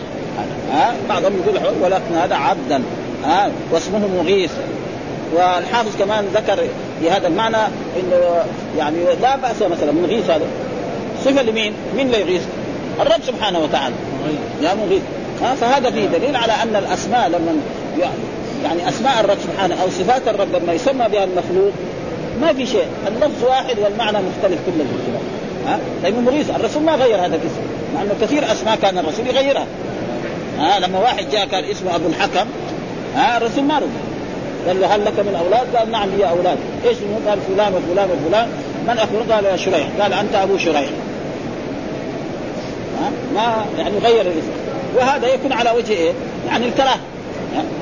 ها؟ 0.72 0.94
بعضهم 1.10 1.34
يقول 1.46 1.74
ولكن 1.82 2.16
هذا 2.16 2.36
عبدا. 2.36 2.84
ها؟ 3.26 3.52
واسمه 3.72 4.08
مغيث. 4.08 4.52
والحافظ 5.34 5.98
كمان 6.00 6.26
ذكر 6.34 6.64
بهذا 7.02 7.28
المعنى 7.28 7.58
إنه 8.00 8.44
يعني 8.78 8.98
لا 9.22 9.36
بأس 9.36 9.62
مثلا 9.62 9.92
مغيث 9.92 10.30
هذا. 10.30 10.46
صفة 11.26 11.42
لمين؟ 11.42 11.74
مين 11.98 12.12
لا 12.12 12.18
يغيث؟ 12.18 12.42
الرب 13.02 13.22
سبحانه 13.28 13.60
وتعالى. 13.60 13.96
يا 14.62 14.74
مغيث. 14.74 15.02
ها 15.42 15.56
فهذا 15.56 15.92
فيه 15.92 16.06
دليل 16.06 16.36
على 16.36 16.54
أن 16.54 16.76
الأسماء 16.76 17.28
لما 17.28 17.56
يعني 18.64 18.90
أسماء 18.90 19.20
الرب 19.20 19.38
سبحانه 19.44 19.76
أو 19.82 19.90
صفات 19.90 20.28
الرب 20.28 20.56
لما 20.56 20.74
يسمى 20.74 21.08
بها 21.08 21.24
المخلوق 21.24 21.72
ما 22.42 22.54
في 22.54 22.66
شيء. 22.66 22.86
اللفظ 23.08 23.44
واحد 23.44 23.80
والمعنى 23.80 24.18
مختلف 24.18 24.60
كل 24.66 24.82
الاختلاف 24.82 25.22
ها؟ 25.68 25.80
لأنه 26.04 26.22
مغيث. 26.22 26.50
الرسول 26.50 26.84
ما 26.84 26.96
غير 26.96 27.16
هذا 27.16 27.36
الاسم. 27.36 27.62
مع 27.96 28.02
إنه 28.02 28.16
كثير 28.22 28.52
أسماء 28.52 28.76
كان 28.76 28.98
الرسول 28.98 29.28
يغيرها. 29.28 29.66
ها 30.60 30.80
لما 30.80 31.00
واحد 31.00 31.30
جاء 31.32 31.48
كان 31.48 31.64
اسمه 31.64 31.96
أبو 31.96 32.08
الحكم. 32.08 32.48
ها 33.16 33.38
الرسول 33.38 33.64
ما 33.64 33.76
رضي 33.76 34.09
قال 34.68 34.82
له 34.82 34.96
هل 34.96 35.06
لك 35.06 35.20
من 35.20 35.36
أولاد؟ 35.46 35.76
قال 35.76 35.92
نعم 35.92 36.10
لي 36.18 36.30
أولاد، 36.30 36.58
إيش؟ 36.86 36.98
قال 37.28 37.40
فلان 37.48 37.74
وفلان 37.74 38.10
وفلان، 38.12 38.48
من 38.88 38.98
اخبره؟ 38.98 39.36
قال 39.36 39.60
شريح، 39.60 39.88
قال 40.02 40.14
أنت 40.14 40.36
أبو 40.36 40.58
شريح. 40.58 40.90
ما 43.36 43.66
يعني 43.78 43.98
غير 44.04 44.22
الاسم، 44.22 44.52
وهذا 44.98 45.28
يكون 45.28 45.52
على 45.52 45.72
وجه 45.72 45.94
إيه؟ 45.94 46.12
يعني 46.48 46.66
الكراهه. 46.66 47.00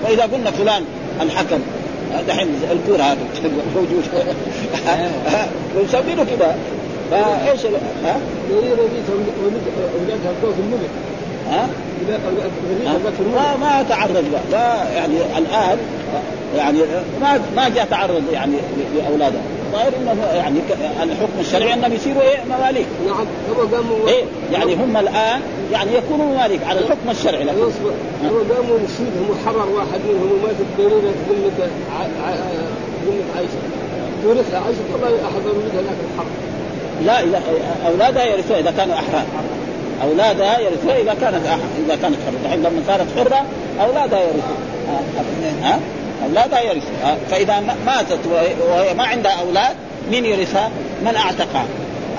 وإذا 0.04 0.24
قلنا 0.24 0.52
فلان 0.52 0.84
الحكم 1.22 1.60
دحين 2.28 2.48
الكورة 2.72 3.04
هذا 3.04 3.18
موجود 3.76 4.04
ويسمينه 5.78 6.24
كذا 6.24 6.56
فايش 7.12 7.66
ها؟ 8.06 8.18
في 10.54 10.60
الملك. 10.60 10.90
ها؟ 11.52 11.68
ما 13.36 13.56
ما 13.58 13.86
تعرض 13.90 14.24
لا 14.52 14.92
يعني 14.96 15.16
الآن 15.38 15.78
يعني 16.56 16.80
ما 17.22 17.40
ما 17.56 17.70
جاء 17.70 17.86
تعرض 17.86 18.24
يعني 18.34 18.54
لأولاده. 18.96 19.40
ظاهر 19.74 19.92
إنه 20.02 20.26
يعني 20.34 20.60
الحكم 21.04 21.40
الشرعي 21.40 21.74
أنهم 21.74 21.94
يصيروا 21.94 22.22
إيه؟ 22.22 22.38
مماليك 22.50 22.86
نعم 23.08 23.26
هم 23.50 23.76
قاموا 23.76 24.08
إيه؟ 24.08 24.24
يعني 24.54 24.76
هم 24.76 24.98
الآن 24.98 25.42
يعني 25.72 25.96
يكونوا 25.96 26.26
مماليك 26.26 26.64
على 26.64 26.80
الحكم 26.80 27.10
الشرعي 27.10 27.44
لكن. 27.44 27.58
هم 27.58 28.54
قاموا 28.54 28.80
نسيبهم 28.84 29.30
وحرر 29.30 29.70
واحد 29.70 30.00
منهم 30.10 30.32
وما 30.32 30.54
تقدرون 30.60 31.02
ذمة 31.30 31.68
ذمة 33.06 33.28
عائشة 33.36 33.50
تورثها 34.24 34.60
عائشة 34.60 34.80
طبعا 34.94 35.10
ولدها 35.10 35.82
لكن 35.82 36.06
الحرب. 36.14 36.28
لا 37.06 37.26
لا 37.26 37.40
أولادها 37.88 38.26
يرثون 38.26 38.58
إذا 38.58 38.74
كانوا 38.78 38.96
أحرار. 38.96 39.26
أولادها 40.04 40.60
يرثون 40.60 40.92
إذا 40.92 41.14
كانت. 41.22 41.42
إذا 41.86 41.96
كانت 42.02 42.16
حرة. 42.26 42.46
الحين 42.46 42.60
لما 42.60 42.82
صارت 42.88 43.08
حرة 43.18 43.46
أولادها 43.86 44.20
يرثون 44.20 44.58
ها 45.64 45.80
اولادها 46.26 46.62
يرثون 46.62 47.18
فإذا 47.32 47.64
ماتت 47.86 48.20
وهي 48.72 48.94
ما 48.94 49.04
عندها 49.04 49.32
أولاد 49.32 49.76
مين 50.12 50.26
يرثها؟ 50.26 50.70
من 51.02 51.16
أعتقها. 51.16 51.66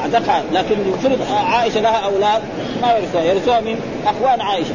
أعتقها. 0.02 0.42
لكن 0.52 0.76
يفرض 0.88 1.18
عائشة 1.50 1.80
لها 1.80 1.96
أولاد 1.96 2.42
ما 2.82 2.92
يرثها. 2.92 3.22
يرثوها 3.22 3.60
من 3.60 3.80
أخوان 4.06 4.40
عائشة. 4.40 4.74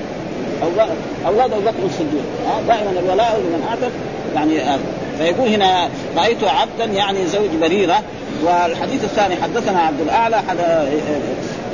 أولاد 1.26 1.52
أبو 1.54 1.62
بكر 1.62 1.86
الصديق. 1.86 2.24
دائما 2.68 2.92
الولاء 3.00 3.40
لمن 3.40 3.68
أعتق. 3.70 3.92
يعني 4.36 4.74
آه. 4.74 4.80
فيقول 5.18 5.48
هنا 5.48 5.90
رأيت 6.18 6.44
عبدا 6.44 6.94
يعني 6.94 7.28
زوج 7.28 7.50
بريرة. 7.62 8.02
والحديث 8.44 9.04
الثاني 9.04 9.36
حدثنا 9.36 9.80
عبد 9.80 10.02
الأعلى 10.02 10.38
حد... 10.38 10.58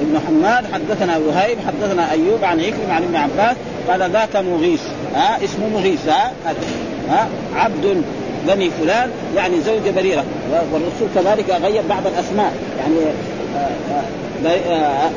ابن 0.02 0.20
حماد 0.28 0.66
حدثنا 0.74 1.18
وهيب 1.18 1.58
حدثنا 1.68 2.12
أيوب 2.12 2.44
عن 2.44 2.60
عكرمه 2.60 2.94
عن 2.94 3.04
ابن 3.04 3.16
عباس 3.16 3.56
قال 3.90 4.12
ذاك 4.12 4.36
مغيث. 4.36 4.82
ها؟ 5.16 5.38
اسمه 5.44 5.68
مغيث. 5.68 6.08
ها؟ 6.08 6.32
ها 7.10 7.28
عبد 7.56 8.04
بني 8.48 8.70
فلان 8.82 9.10
يعني 9.36 9.62
زوج 9.62 9.90
بريرة. 9.96 10.24
والرسول 10.74 11.08
كذلك 11.16 11.50
غير 11.64 11.82
بعض 11.90 12.08
الأسماء. 12.08 12.54
يعني 12.80 12.96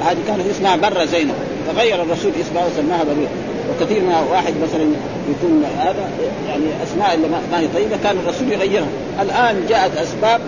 هذه 0.05 0.19
كانت 0.29 0.47
اسمها 0.51 0.77
برة 0.77 1.05
زينب. 1.05 1.35
فغير 1.69 2.03
الرسول 2.03 2.33
اسمها 2.41 2.67
وسماها 2.67 3.05
بريرة. 3.05 3.31
وكثير 3.71 4.03
ما 4.03 4.21
واحد 4.21 4.53
مثلا 4.63 4.85
يكون 5.31 5.65
هذا 5.79 6.11
يعني 6.49 6.65
أسماء 6.85 7.15
اللي 7.15 7.29
ما 7.29 7.61
هي 7.61 7.67
طيبة 7.75 7.97
كان 8.05 8.17
الرسول 8.25 8.53
يغيرها. 8.53 8.87
الآن 9.23 9.67
جاءت 9.69 9.97
أسباب 9.97 10.41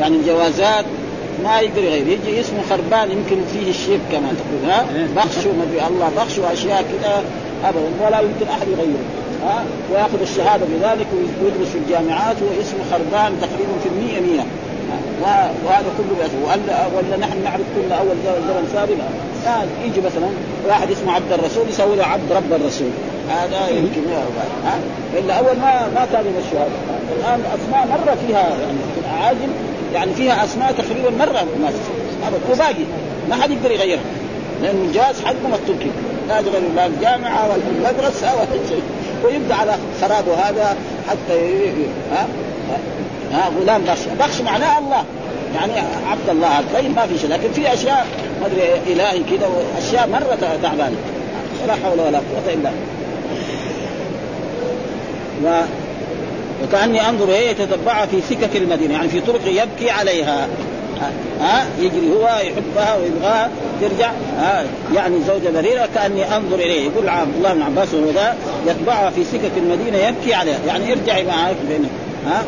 يعني 0.00 0.16
الجوازات 0.16 0.84
ما 1.44 1.60
يقدر 1.60 1.82
يغير. 1.82 2.06
يجي 2.06 2.40
اسمه 2.40 2.62
خربان 2.70 3.10
يمكن 3.10 3.36
فيه 3.52 3.70
الشيب 3.70 4.00
كما 4.12 4.28
تقول 4.28 4.70
ها؟ 4.70 4.86
بخش 5.16 5.46
وما 5.46 5.86
الله 5.88 6.10
بخش 6.16 6.38
واشياء 6.38 6.82
كذا 6.82 7.22
ابدا. 7.64 8.06
ولا 8.06 8.20
يمكن 8.20 8.48
أحد 8.50 8.68
يغيره. 8.68 9.04
ها 9.44 9.64
وياخذ 9.92 10.20
الشهادة 10.20 10.66
بذلك 10.66 11.06
ويدرس 11.42 11.68
في 11.68 11.78
الجامعات 11.78 12.36
واسمه 12.42 12.80
خربان 12.90 13.32
تقريبا 13.40 13.74
في 13.82 13.88
المية 13.88 14.20
مية 14.20 14.44
وهذا 15.64 15.90
كله 15.98 16.14
بأسره 16.18 16.44
ولا, 16.44 16.86
ولا 16.86 17.16
نحن 17.16 17.44
نعرف 17.44 17.66
كل 17.76 17.92
أول 17.92 18.16
زمن 18.24 18.70
سابق؟ 18.72 18.94
يجي 19.84 20.00
مثلا 20.00 20.28
واحد 20.68 20.90
اسمه 20.90 21.12
عبد 21.12 21.32
الرسول 21.32 21.68
يسوي 21.68 21.96
له 21.96 22.04
عبد 22.04 22.32
رب 22.32 22.52
الرسول. 22.52 22.90
هذا 23.30 23.68
يمكن 23.68 24.00
ها 24.64 24.78
إلا 25.18 25.34
أول 25.38 25.56
ما 25.58 25.88
ما 25.94 26.06
كان 26.12 26.24
هذا. 26.52 26.68
الآن 27.18 27.40
أسماء 27.40 27.86
مرة 27.86 28.16
فيها 28.26 28.40
يعني 28.40 28.78
في 28.94 29.00
الاعاجم 29.00 29.48
يعني 29.94 30.14
فيها 30.14 30.44
أسماء 30.44 30.72
تقريبا 30.72 31.10
مرة 31.10 31.46
ما 31.62 31.72
وباقي. 32.52 32.84
ما 33.30 33.36
حد 33.36 33.50
يقدر 33.50 33.70
يغيرها. 33.70 34.00
لأن 34.62 34.84
الجواز 34.88 35.20
حقهم 35.24 35.52
مكتوب 35.52 35.78
كده 35.80 35.92
لا 36.28 36.38
يغير 36.38 36.60
لا 36.76 36.86
الجامعة 36.86 37.44
ولا 37.48 37.62
المدرسة 37.90 38.34
ولا 38.36 38.68
شيء. 38.68 38.82
ويبدأ 39.24 39.54
على 39.54 39.74
خرابه 40.00 40.34
هذا 40.34 40.76
حتى 41.08 41.70
ها؟ 42.12 42.26
ها؟ 43.32 43.50
غلام 43.60 43.82
بخش. 43.82 43.98
بخش 44.20 44.40
معناه 44.40 44.78
الله. 44.78 45.04
يعني 45.54 45.72
عبد 46.10 46.28
الله 46.28 46.64
طيب 46.74 46.96
ما 46.96 47.06
في 47.06 47.18
شيء. 47.18 47.30
لكن 47.30 47.52
في 47.52 47.72
أشياء 47.72 48.06
ما 48.40 48.46
أدري 48.46 48.92
الهي 48.92 49.18
كذا 49.18 49.46
وأشياء 49.46 50.08
مرة 50.08 50.38
تعبانه 50.62 50.96
ولا 51.64 51.74
حول 51.74 52.00
ولا 52.00 52.18
قوة 52.18 52.54
إلا 52.54 52.70
و 55.44 55.60
وكأني 56.64 57.08
أنظر 57.08 57.30
هي 57.30 57.50
يتتبعها 57.50 58.06
في 58.06 58.20
سكك 58.30 58.56
المدينة. 58.56 58.94
يعني 58.94 59.08
في 59.08 59.20
طرق 59.20 59.40
يبكي 59.46 59.90
عليها. 59.90 60.48
ها؟ 61.40 61.66
يجري 61.78 62.12
هو 62.12 62.26
يحبها 62.26 62.96
ويبغاها 62.96 63.50
ترجع 63.80 64.10
ها؟ 64.38 64.64
يعني 64.94 65.16
زوجة 65.26 65.50
بريرة 65.54 65.88
كأني 65.94 66.36
أنظر 66.36 66.56
إليه. 66.56 66.90
يقول 66.90 67.08
عبد 67.08 67.34
الله 67.36 67.52
بن 67.52 67.62
عباس 67.62 67.94
وهو 67.94 68.10
ذا 68.10 68.36
يتبعها 68.66 69.10
في 69.10 69.24
سكك 69.24 69.52
المدينة 69.56 69.98
يبكي 69.98 70.34
عليها. 70.34 70.58
يعني 70.66 70.92
ارجعي 70.92 71.24
معك 71.24 71.56
بينك 71.68 71.90
ها؟ 72.26 72.44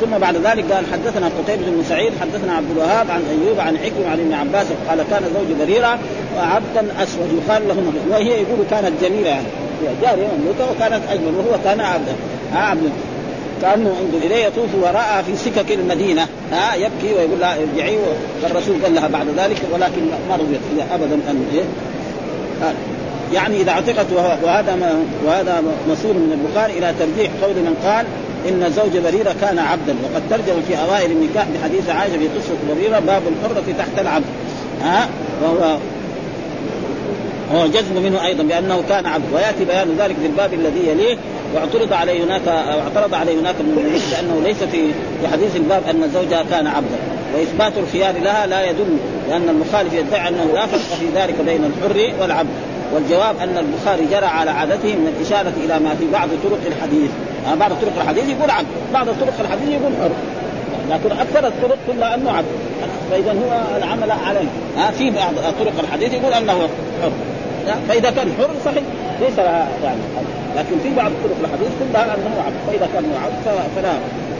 ثم 0.00 0.18
بعد 0.18 0.36
ذلك 0.36 0.72
قال 0.72 0.84
حدثنا 0.92 1.30
قتيبة 1.38 1.62
بن 1.66 1.84
سعيد 1.88 2.12
حدثنا 2.20 2.52
عبد 2.52 2.70
الوهاب 2.70 3.10
عن 3.10 3.22
أيوب 3.30 3.60
عن 3.60 3.78
حكم 3.78 4.10
عن 4.10 4.20
ابن 4.20 4.32
عباس 4.32 4.66
قال 4.88 4.98
كان 5.10 5.22
زوج 5.34 5.66
بريرة 5.66 5.98
وعبدا 6.36 7.02
أسود 7.02 7.42
يقال 7.42 7.68
له 7.68 7.76
وهي 8.10 8.28
يقول 8.28 8.58
كانت 8.70 8.92
جميلة 9.02 9.28
يعني. 9.28 9.46
جارية 10.02 10.26
مملوكة 10.38 10.70
وكانت 10.70 11.02
أجمل 11.10 11.34
وهو 11.38 11.58
كان 11.64 11.80
عبدا 11.80 12.12
عبدا 12.54 12.90
كأنه 13.62 13.94
انظر 14.00 14.26
إليه 14.26 14.44
يطوف 14.44 14.74
وراءها 14.82 15.22
في 15.22 15.36
سكك 15.36 15.72
المدينة. 15.72 16.26
ها 16.52 16.74
يبكي 16.74 17.14
ويقول 17.16 17.40
لها 17.40 17.56
ارجعي 17.62 17.98
والرسول 18.42 18.82
قال 18.82 18.94
لها 18.94 19.08
بعد 19.08 19.26
ذلك 19.36 19.62
ولكن 19.72 20.02
ما 20.28 20.36
رضيت 20.36 20.60
ابدا 20.92 21.14
أن 21.14 21.44
إيه؟ 21.54 21.64
يعني 23.32 23.60
إذا 23.60 23.70
اعتقت 23.70 24.06
وهذا 24.42 24.98
وهذا 25.26 25.62
مسؤول 25.90 26.14
من 26.14 26.32
البخاري 26.32 26.78
إلى 26.78 26.94
ترجيح 26.98 27.30
قول 27.42 27.54
من 27.54 27.76
قال 27.84 28.06
إن 28.48 28.72
زوج 28.72 29.02
بريرة 29.04 29.34
كان 29.40 29.58
عبدا. 29.58 29.94
وقد 30.04 30.22
ترجم 30.30 30.62
في 30.68 30.78
أوائل 30.78 31.10
النكاح 31.10 31.46
بحديث 31.54 31.88
عائشة 31.88 32.18
في 32.18 32.28
قصة 32.28 32.74
بريرة 32.74 32.98
باب 32.98 33.22
الحرة 33.28 33.62
تحت 33.78 33.98
العبد. 33.98 34.24
ها؟ 34.82 35.08
وهو 35.42 35.76
هو 37.54 37.66
جزم 37.66 38.02
منه 38.02 38.26
أيضا 38.26 38.42
بأنه 38.42 38.82
كان 38.88 39.06
عبد. 39.06 39.24
ويأتي 39.34 39.64
بيان 39.64 39.96
ذلك 39.98 40.16
في 40.16 40.26
الباب 40.26 40.54
الذي 40.54 40.88
يليه. 40.88 41.16
واعترض 41.54 41.92
عليه 41.92 42.24
هناك 42.24 42.48
اعترض 42.48 43.14
عليه 43.14 43.40
هناك 43.40 43.54
لأنه 44.12 44.40
ليس 44.44 44.56
في 44.56 44.92
حديث 45.32 45.56
الباب 45.56 45.82
أن 45.90 46.10
زوجها 46.14 46.44
كان 46.50 46.66
عبدا. 46.66 46.96
وإثبات 47.34 47.72
الخيار 47.78 48.14
لها 48.22 48.46
لا 48.46 48.70
يدل 48.70 48.96
لأن 49.28 49.48
المخالف 49.48 49.94
يدعي 49.94 50.28
أنه 50.28 50.50
لا 50.54 50.66
فرق 50.66 50.80
في 50.80 51.06
ذلك 51.14 51.34
بين 51.46 51.64
الحر 51.64 52.12
والعبد. 52.20 52.50
والجواب 52.94 53.36
أن 53.38 53.58
البخاري 53.58 54.06
جرى 54.10 54.26
على 54.26 54.50
عادته 54.50 54.88
من 54.88 55.14
الإشارة 55.16 55.52
إلى 55.64 55.78
ما 55.78 55.94
في 55.94 56.04
بعض 56.12 56.28
طرق 56.44 56.60
الحديث. 56.66 57.10
آه 57.46 57.54
بعض 57.54 57.70
طرق 57.70 57.92
الحديث 58.00 58.28
يقول 58.28 58.50
عبد. 58.50 58.68
بعض 58.92 59.06
طرق 59.06 59.40
الحديث 59.40 59.68
يقول 59.68 59.92
حر. 60.02 60.10
لكن 60.90 61.12
أكثر 61.20 61.46
الطرق 61.46 61.78
كلها 61.86 62.14
أنه 62.14 62.30
عبد. 62.30 62.46
فإذا 63.10 63.32
هو 63.32 63.76
العمل 63.76 64.10
عليه. 64.10 64.48
ها 64.76 64.90
في 64.90 65.10
بعض 65.10 65.34
طرق 65.60 65.72
الحديث 65.80 66.12
يقول 66.12 66.32
أنه 66.32 66.52
حر. 67.02 67.10
فإذا 67.88 68.10
كان 68.10 68.32
حر 68.38 68.50
صحيح 68.64 68.82
ليس 69.20 69.38
لها 69.38 69.68
يعني 69.84 70.00
لكن 70.56 70.76
في 70.82 70.94
بعض 70.96 71.10
طرق 71.24 71.36
الحديث 71.44 71.68
كلها 71.80 72.04
أنه 72.04 72.42
عبد 72.46 72.56
فإذا 72.66 72.88
كان 72.94 73.04
عبد 73.24 73.68
فلا. 73.76 73.92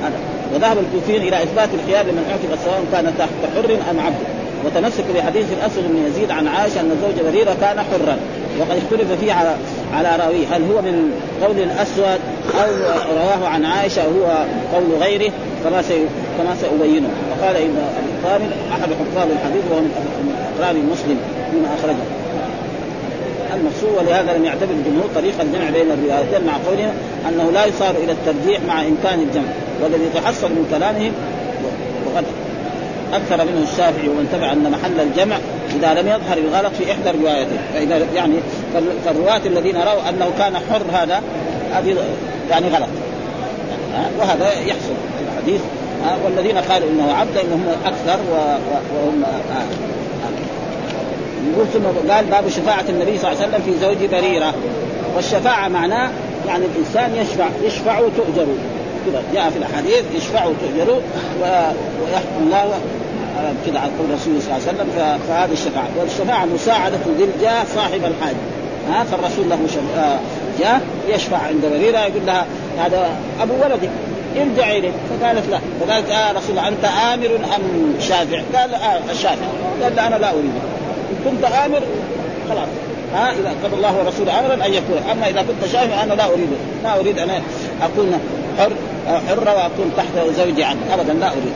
هذا. 0.02 0.18
وذهب 0.54 0.76
الكوفيين 0.78 1.22
إلى 1.22 1.42
إثبات 1.42 1.68
الخيار 1.74 2.04
لمن 2.04 2.24
اعتق 2.30 2.62
سواء 2.64 2.84
كان 2.92 3.14
تحت 3.18 3.54
حر 3.54 3.90
أم 3.90 4.00
عبد. 4.00 4.24
وتمسك 4.64 5.04
بحديث 5.14 5.46
الاسود 5.52 5.84
بن 5.88 6.06
يزيد 6.06 6.30
عن 6.30 6.48
عائشة 6.48 6.80
أن 6.80 6.90
زوج 7.02 7.26
بريرة 7.32 7.56
كان 7.60 7.78
حرا. 7.78 8.16
وقد 8.58 8.76
اختلف 8.82 9.20
فيه 9.20 9.32
على 9.32 9.54
على 9.94 10.22
راويه 10.24 10.46
هل 10.46 10.62
هو 10.72 10.82
من 10.82 11.12
قول 11.42 11.58
الأسود 11.58 12.20
أو 12.60 12.70
رواه 13.16 13.48
عن 13.48 13.64
عائشة 13.64 14.02
هو 14.02 14.44
قول 14.74 15.02
غيره؟ 15.02 15.32
كما 15.64 15.82
كما 16.38 16.56
سأبينه. 16.60 17.08
وقال 17.30 17.56
ابن 17.56 17.78
ابي 17.98 18.12
طالب 18.24 18.52
أحد 18.72 18.82
حفاظ 18.82 19.28
الحديث 19.30 19.62
وهو 19.70 19.80
من 19.80 20.34
اقرار 20.58 20.74
مسلم 20.74 21.18
فيما 21.50 21.68
أخرجه. 21.78 22.19
المقصود 23.54 23.98
ولهذا 23.98 24.36
لم 24.36 24.44
يعتبر 24.44 24.70
الجمهور 24.70 25.08
طريق 25.14 25.40
الجمع 25.40 25.70
بين 25.70 25.90
الروايتين 25.90 26.46
مع 26.46 26.52
قولهم 26.66 26.92
أنه 27.28 27.50
لا 27.50 27.66
يصار 27.66 27.90
إلى 27.90 28.12
الترجيح 28.12 28.60
مع 28.68 28.80
إمكان 28.80 29.20
الجمع 29.20 29.48
والذي 29.82 30.08
تحصل 30.14 30.48
من 30.48 30.66
كلامهم 30.70 31.12
وقد 32.06 32.24
أكثر 33.12 33.44
منه 33.44 33.62
الشافعي 33.72 34.08
ومن 34.08 34.28
تبع 34.32 34.52
أن 34.52 34.70
محل 34.70 35.00
الجمع 35.00 35.36
إذا 35.76 36.02
لم 36.02 36.08
يظهر 36.08 36.38
الغلط 36.38 36.74
في 36.74 36.92
إحدى 36.92 37.10
الروايتين 37.10 37.58
فإذا 37.74 38.06
يعني 38.14 38.34
فالرواة 39.04 39.40
الذين 39.46 39.76
رأوا 39.76 40.08
أنه 40.08 40.30
كان 40.38 40.56
حر 40.56 40.82
هذا 40.92 41.22
هذه 41.72 41.96
يعني 42.50 42.68
غلط. 42.68 42.88
وهذا 44.18 44.52
يحصل 44.52 44.94
في 45.18 45.24
الحديث. 45.32 45.60
والذين 46.24 46.58
قالوا 46.58 46.88
إنه 46.90 47.12
عبد 47.12 47.36
إنهم 47.36 47.66
أكثر 47.84 48.18
وهم 48.32 49.24
يقول 51.52 51.66
ثم 51.72 52.10
قال 52.12 52.24
باب 52.24 52.48
شفاعة 52.48 52.84
النبي 52.88 53.18
صلى 53.18 53.32
الله 53.32 53.42
عليه 53.42 53.48
وسلم 53.48 53.62
في 53.64 53.80
زوج 53.80 54.10
بريرة. 54.10 54.54
والشفاعة 55.16 55.68
معناه 55.68 56.10
يعني 56.48 56.64
الإنسان 56.64 57.16
يشفع 57.16 57.46
يشفع 57.62 58.00
تؤجر 58.00 58.46
كذا 59.06 59.22
جاء 59.34 59.50
في 59.50 59.58
الأحاديث 59.58 60.02
يشفع 60.14 60.44
تؤجر 60.44 61.00
ويحكم 61.42 62.40
الله 62.40 62.80
كذا 63.66 63.78
على 63.78 63.90
قول 63.98 64.06
الرسول 64.10 64.42
صلى 64.42 64.56
الله 64.56 64.68
عليه 64.68 64.78
وسلم 64.78 65.18
فهذه 65.28 65.52
الشفاعة. 65.52 65.88
والشفاعة 66.00 66.44
مساعدة 66.44 66.98
ذي 67.18 67.24
الجاه 67.24 67.64
صاحب 67.74 68.00
الحاجة 68.04 68.36
ها 68.90 69.04
فالرسول 69.04 69.50
له 69.50 69.58
جاه 70.60 70.80
يشفع 71.08 71.36
عند 71.36 71.60
بريرة 71.72 71.98
يقول 71.98 72.26
لها 72.26 72.46
هذا 72.78 73.10
أبو 73.42 73.54
ولدك. 73.54 73.90
ارجع 74.36 74.70
إليه. 74.70 74.92
فقالت 75.20 75.48
لا. 75.50 75.58
فقالت 75.80 76.08
يا 76.08 76.32
رسول 76.32 76.50
الله 76.50 76.68
أنت 76.68 76.84
آمر 76.84 77.36
أم 77.56 77.94
شافع؟ 78.00 78.42
قال 78.54 78.74
آه 78.74 79.00
الشافع. 79.10 79.46
قال 79.82 79.96
لا 79.96 80.06
أنا 80.06 80.16
لا 80.16 80.30
اريده 80.30 80.60
كنت 81.24 81.44
آمر 81.44 81.82
خلاص. 82.48 82.68
ها 83.14 83.32
إذا 83.32 83.54
قضى 83.64 83.76
الله 83.76 83.98
ورسوله 83.98 84.38
امرا 84.38 84.66
أن 84.66 84.74
يكون. 84.74 84.98
أما 85.12 85.28
إذا 85.28 85.42
كنت 85.42 85.72
شافع 85.72 86.02
أنا 86.02 86.14
لا 86.14 86.26
أريد 86.26 86.48
لا 86.84 87.00
أريد 87.00 87.18
أن 87.18 87.30
أكون 87.82 88.20
حر 88.58 88.72
حرة 89.28 89.54
وأكون 89.54 89.92
تحت 89.96 90.26
زوجي 90.36 90.64
عنه 90.64 90.80
ابدا 90.94 91.12
لا 91.12 91.26
أريد. 91.26 91.52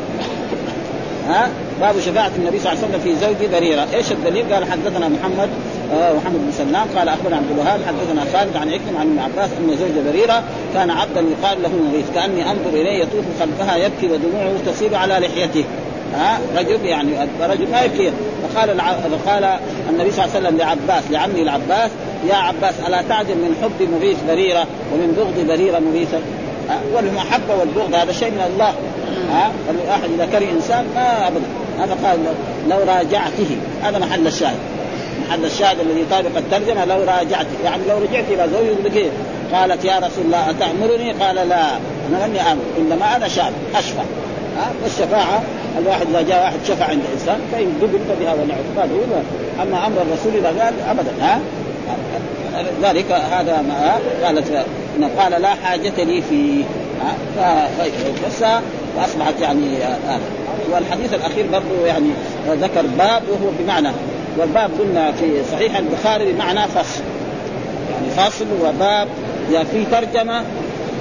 ها؟ 1.29 1.49
باب 1.81 2.01
شفاعة 2.01 2.31
النبي 2.39 2.59
صلى 2.59 2.73
الله 2.73 2.85
عليه 2.85 2.89
وسلم 2.89 3.01
في 3.01 3.27
زوج 3.27 3.51
بريرة، 3.53 3.87
إيش 3.95 4.13
الدليل؟ 4.13 4.55
قال 4.55 4.65
حدثنا 4.65 5.09
محمد 5.09 5.49
آه 5.93 6.13
محمد 6.13 6.39
بن 6.47 6.53
سلام 6.53 6.87
قال 6.97 7.09
أخبرنا 7.09 7.37
عبد 7.37 7.51
الوهاب 7.51 7.81
حدثنا 7.87 8.25
خالد 8.33 8.57
عن 8.57 8.69
عكرم 8.69 8.97
عن 8.97 9.07
ابن 9.07 9.19
عباس 9.19 9.51
أن 9.59 9.77
زوج 9.77 10.05
بريرة 10.13 10.43
كان 10.75 10.91
عبدا 10.91 11.21
يقال 11.21 11.63
له 11.63 11.69
مغيث 11.69 12.05
كأني 12.15 12.43
أنظر 12.51 12.71
إليه 12.71 13.03
يطوف 13.03 13.25
خلفها 13.41 13.77
يبكي 13.77 14.07
ودموعه 14.07 14.53
تسيل 14.67 14.95
على 14.95 15.15
لحيته. 15.27 15.65
ها 16.15 16.41
رجل 16.57 16.85
يعني 16.85 17.11
رجل 17.41 17.71
ما 17.71 17.83
يبكي 17.83 18.13
فقال 18.43 18.71
الع... 18.71 18.93
فقال 18.93 19.59
النبي 19.91 20.11
صلى 20.11 20.25
الله 20.25 20.37
عليه 20.37 20.47
وسلم 20.47 20.59
لعباس 20.59 21.05
لعمي 21.11 21.43
العباس 21.43 21.91
يا 22.29 22.35
عباس 22.35 22.75
ألا 22.89 23.03
تعجب 23.09 23.37
من 23.37 23.57
حب 23.63 23.89
مغيث 23.89 24.17
بريرة 24.29 24.67
ومن 24.93 25.13
بغض 25.17 25.47
بريرة 25.47 25.79
مغيثا 25.79 26.21
والمحبة 26.95 27.55
والبغض 27.61 27.95
هذا 27.95 28.13
شيء 28.13 28.31
من 28.31 28.51
الله. 28.53 28.75
ها 29.33 29.53
الواحد 29.71 30.11
إذا 30.15 30.27
كره 30.27 30.51
إنسان 30.51 30.85
ما 30.95 31.29
ابدا 31.29 31.47
هذا 31.79 31.97
قال 32.05 32.19
لو 32.69 32.79
راجعته. 32.79 33.57
هذا 33.83 33.99
محل 33.99 34.27
الشاهد. 34.27 34.59
محل 35.29 35.45
الشاهد 35.45 35.81
الذي 35.81 36.05
طابق 36.11 36.37
الترجمة 36.37 36.85
لو 36.85 36.97
راجعت 36.97 37.47
يعني 37.65 37.83
لو 37.89 37.99
رجعت 37.99 38.25
إلى 38.31 38.49
زوجي 38.53 38.71
لك 38.85 39.13
قالت 39.53 39.85
يا 39.85 39.99
رسول 39.99 40.25
الله 40.25 40.51
أتأمرني؟ 40.51 41.13
قال 41.13 41.49
لا. 41.49 41.71
أنا 42.09 42.17
لاني 42.19 42.53
أمر 42.53 42.63
إنما 42.79 43.17
أنا 43.17 43.29
شاب 43.29 43.53
اشفع 43.75 44.03
ها 44.57 44.73
والشفاعة 44.83 45.43
الواحد 45.79 46.07
إذا 46.11 46.23
جاء 46.23 46.43
واحد 46.43 46.59
شفع 46.69 46.85
عند 46.85 47.03
إنسان 47.15 47.39
فإن 47.53 47.73
قبل 47.83 47.99
فبها 48.09 48.35
ونعم 48.35 48.59
أما 49.63 49.87
أمر 49.87 50.03
الرسول 50.03 50.37
إذا 50.37 50.49
قال 50.49 50.75
أبدا 50.91 51.13
ها؟ 51.21 51.41
ذلك 52.83 53.13
هذا 53.13 53.63
ما 53.63 53.99
قالت 54.25 54.67
قال 55.19 55.43
لا 55.43 55.55
حاجة 55.55 56.05
لي 56.05 56.23
فيه 56.23 56.65
بس 58.27 58.45
وأصبحت 58.97 59.41
يعني 59.41 59.77
هذا 59.77 60.21
والحديث 60.73 61.15
الأخير 61.15 61.47
برضه 61.53 61.87
يعني 61.87 62.09
ذكر 62.49 62.83
باب 62.99 63.23
وهو 63.29 63.51
بمعنى. 63.59 63.89
والباب 64.39 64.71
قلنا 64.79 65.13
في 65.13 65.43
صحيح 65.53 65.77
البخاري 65.77 66.33
بمعنى 66.33 66.69
فصل. 66.69 67.03
يعني 67.93 68.31
فصل 68.31 68.47
وباب. 68.63 69.09
إذا 69.51 69.65
في 69.65 69.85
ترجمة 69.85 70.43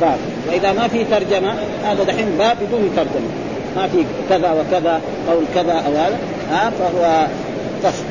باب. 0.01 0.17
وإذا 0.47 0.71
ما 0.71 0.88
في 0.88 1.03
ترجمة 1.03 1.53
هذا 1.84 2.03
دحين 2.03 2.38
باب 2.38 2.57
بدون 2.61 2.91
ترجمة. 2.95 3.30
ما 3.76 3.88
في 3.88 4.05
كذا 4.30 4.51
وكذا 4.51 5.01
قول 5.30 5.43
كذا 5.55 5.74
أو 5.74 5.91
هذا 5.91 6.19
ها 6.51 6.71
فهو 6.80 7.28
فصل 7.84 8.03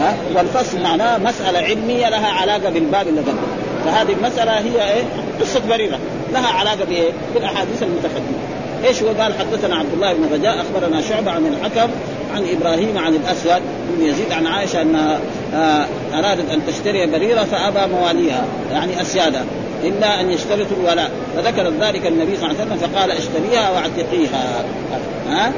ها 0.00 0.16
والفصل 0.36 0.82
معناه 0.82 1.18
مسألة 1.18 1.58
علمية 1.58 2.08
لها 2.08 2.28
علاقة 2.28 2.70
بالباب 2.70 3.08
اللي 3.08 3.20
قبله 3.20 3.46
فهذه 3.84 4.12
المسألة 4.12 4.52
هي 4.52 4.92
إيه؟ 4.94 5.02
قصة 5.40 5.60
بريرة 5.68 5.98
لها 6.32 6.48
علاقة 6.48 6.84
بإيه؟ 6.84 7.10
بالأحاديث 7.34 7.82
المتقدمة 7.82 8.38
إيش 8.84 9.02
هو 9.02 9.08
قال 9.08 9.34
حدثنا 9.38 9.76
عبد 9.76 9.92
الله 9.94 10.12
بن 10.12 10.34
رجاء 10.34 10.60
أخبرنا 10.60 11.00
شعبة 11.00 11.30
عن 11.30 11.46
الحكم 11.46 11.90
عن 12.34 12.44
إبراهيم 12.56 12.98
عن 12.98 13.14
الأسود 13.14 13.62
بن 13.98 14.06
يزيد 14.06 14.32
عن 14.32 14.46
عائشة 14.46 14.82
انها 14.82 15.18
آه 15.54 15.86
أرادت 16.14 16.50
أن 16.50 16.60
تشتري 16.66 17.06
بريرة 17.06 17.44
فأبى 17.44 17.92
مواليها 17.92 18.44
يعني 18.72 19.02
أسيادها 19.02 19.44
إلا 19.86 20.20
أن 20.20 20.30
يشترطوا 20.30 20.76
الولاء. 20.80 21.10
فذكر 21.36 21.72
ذلك 21.80 22.06
النبي 22.06 22.36
صلى 22.36 22.50
الله 22.50 22.60
عليه 22.60 22.72
وسلم 22.72 22.76
فقال 22.76 23.10
اشتريها 23.10 23.70
واعتقيها. 23.70 24.64
ها؟ 25.28 25.52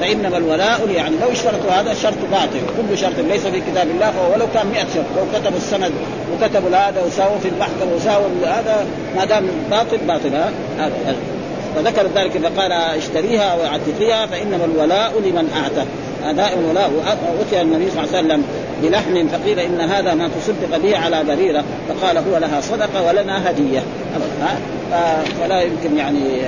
فإنما 0.00 0.36
الولاء 0.36 0.90
يعني 0.90 1.16
لو 1.22 1.32
اشترطوا 1.32 1.70
هذا 1.70 1.94
شرط 1.94 2.18
باطل. 2.32 2.60
كل 2.76 2.98
شرط 2.98 3.18
ليس 3.18 3.46
في 3.46 3.60
كتاب 3.60 3.86
الله 3.90 4.10
فهو 4.10 4.32
ولو 4.32 4.46
كان 4.54 4.66
100 4.66 4.80
شرط. 4.94 5.04
لو 5.16 5.24
كتبوا 5.34 5.58
السند 5.58 5.92
وكتبوا 6.32 6.76
هذا 6.76 7.02
وساووا 7.06 7.38
في 7.38 7.48
المحكمة 7.48 7.92
وساووا 7.96 8.28
هذا 8.46 8.86
ما 9.16 9.24
دام 9.24 9.46
باطل 9.70 9.98
باطل 9.98 10.34
هذا. 10.78 11.16
فذكر 11.76 12.06
ذلك 12.14 12.38
فقال 12.38 12.72
اشتريها 12.72 13.54
واعتقيها 13.54 14.26
فإنما 14.26 14.64
الولاء 14.64 15.12
لمن 15.20 15.50
اعتق 15.62 15.86
آداء 16.24 16.58
الولاء 16.58 16.90
اتي 17.40 17.62
النبي 17.62 17.90
صلى 17.90 18.04
الله 18.04 18.16
عليه 18.16 18.26
وسلم 18.26 18.44
بلحم 18.82 19.28
فقيل 19.28 19.58
إن 19.58 19.80
هذا 19.80 20.14
ما 20.14 20.28
تصدق 20.28 20.76
به 20.82 20.98
على 20.98 21.24
بريرة 21.24 21.64
فقال 21.88 22.18
هو 22.18 22.38
لها 22.38 22.60
صدقة 22.60 23.02
ولنا 23.06 23.50
هدية. 23.50 23.82
فلا 25.40 25.62
يمكن 25.62 25.96
يعني 25.96 26.42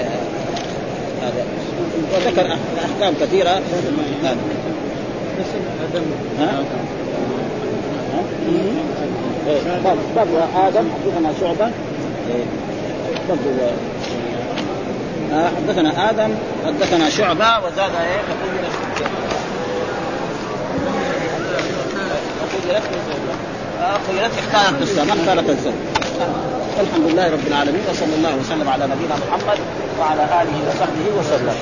هذا. 1.22 1.44
وذكر 2.14 2.46
أحكام 2.84 3.14
كثيرة. 3.20 3.60
ها؟ 6.38 6.62
باب 10.16 10.28
آدم 10.56 10.88
حدثنا 10.90 11.32
شعبة. 11.40 11.70
برضه 13.28 13.70
حدثنا 15.56 16.10
آدم 16.10 16.34
حدثنا 16.66 17.10
شعبة 17.10 17.58
وزاد 17.58 17.90
إيه؟ 18.00 18.20
خيرت 24.06 24.32
اختارت 24.38 24.82
نفسها 24.82 25.04
ما 25.04 25.12
اختارت 25.12 25.50
الزوج 25.50 25.72
الحمد 26.80 27.06
لله 27.10 27.30
رب 27.30 27.46
العالمين 27.46 27.82
وصلى 27.90 28.14
الله 28.14 28.36
وسلم 28.36 28.68
على 28.68 28.84
نبينا 28.84 29.14
محمد 29.14 29.58
وعلى 30.00 30.22
آله 30.22 30.56
وصحبه 30.68 31.06
وسلم. 31.18 31.54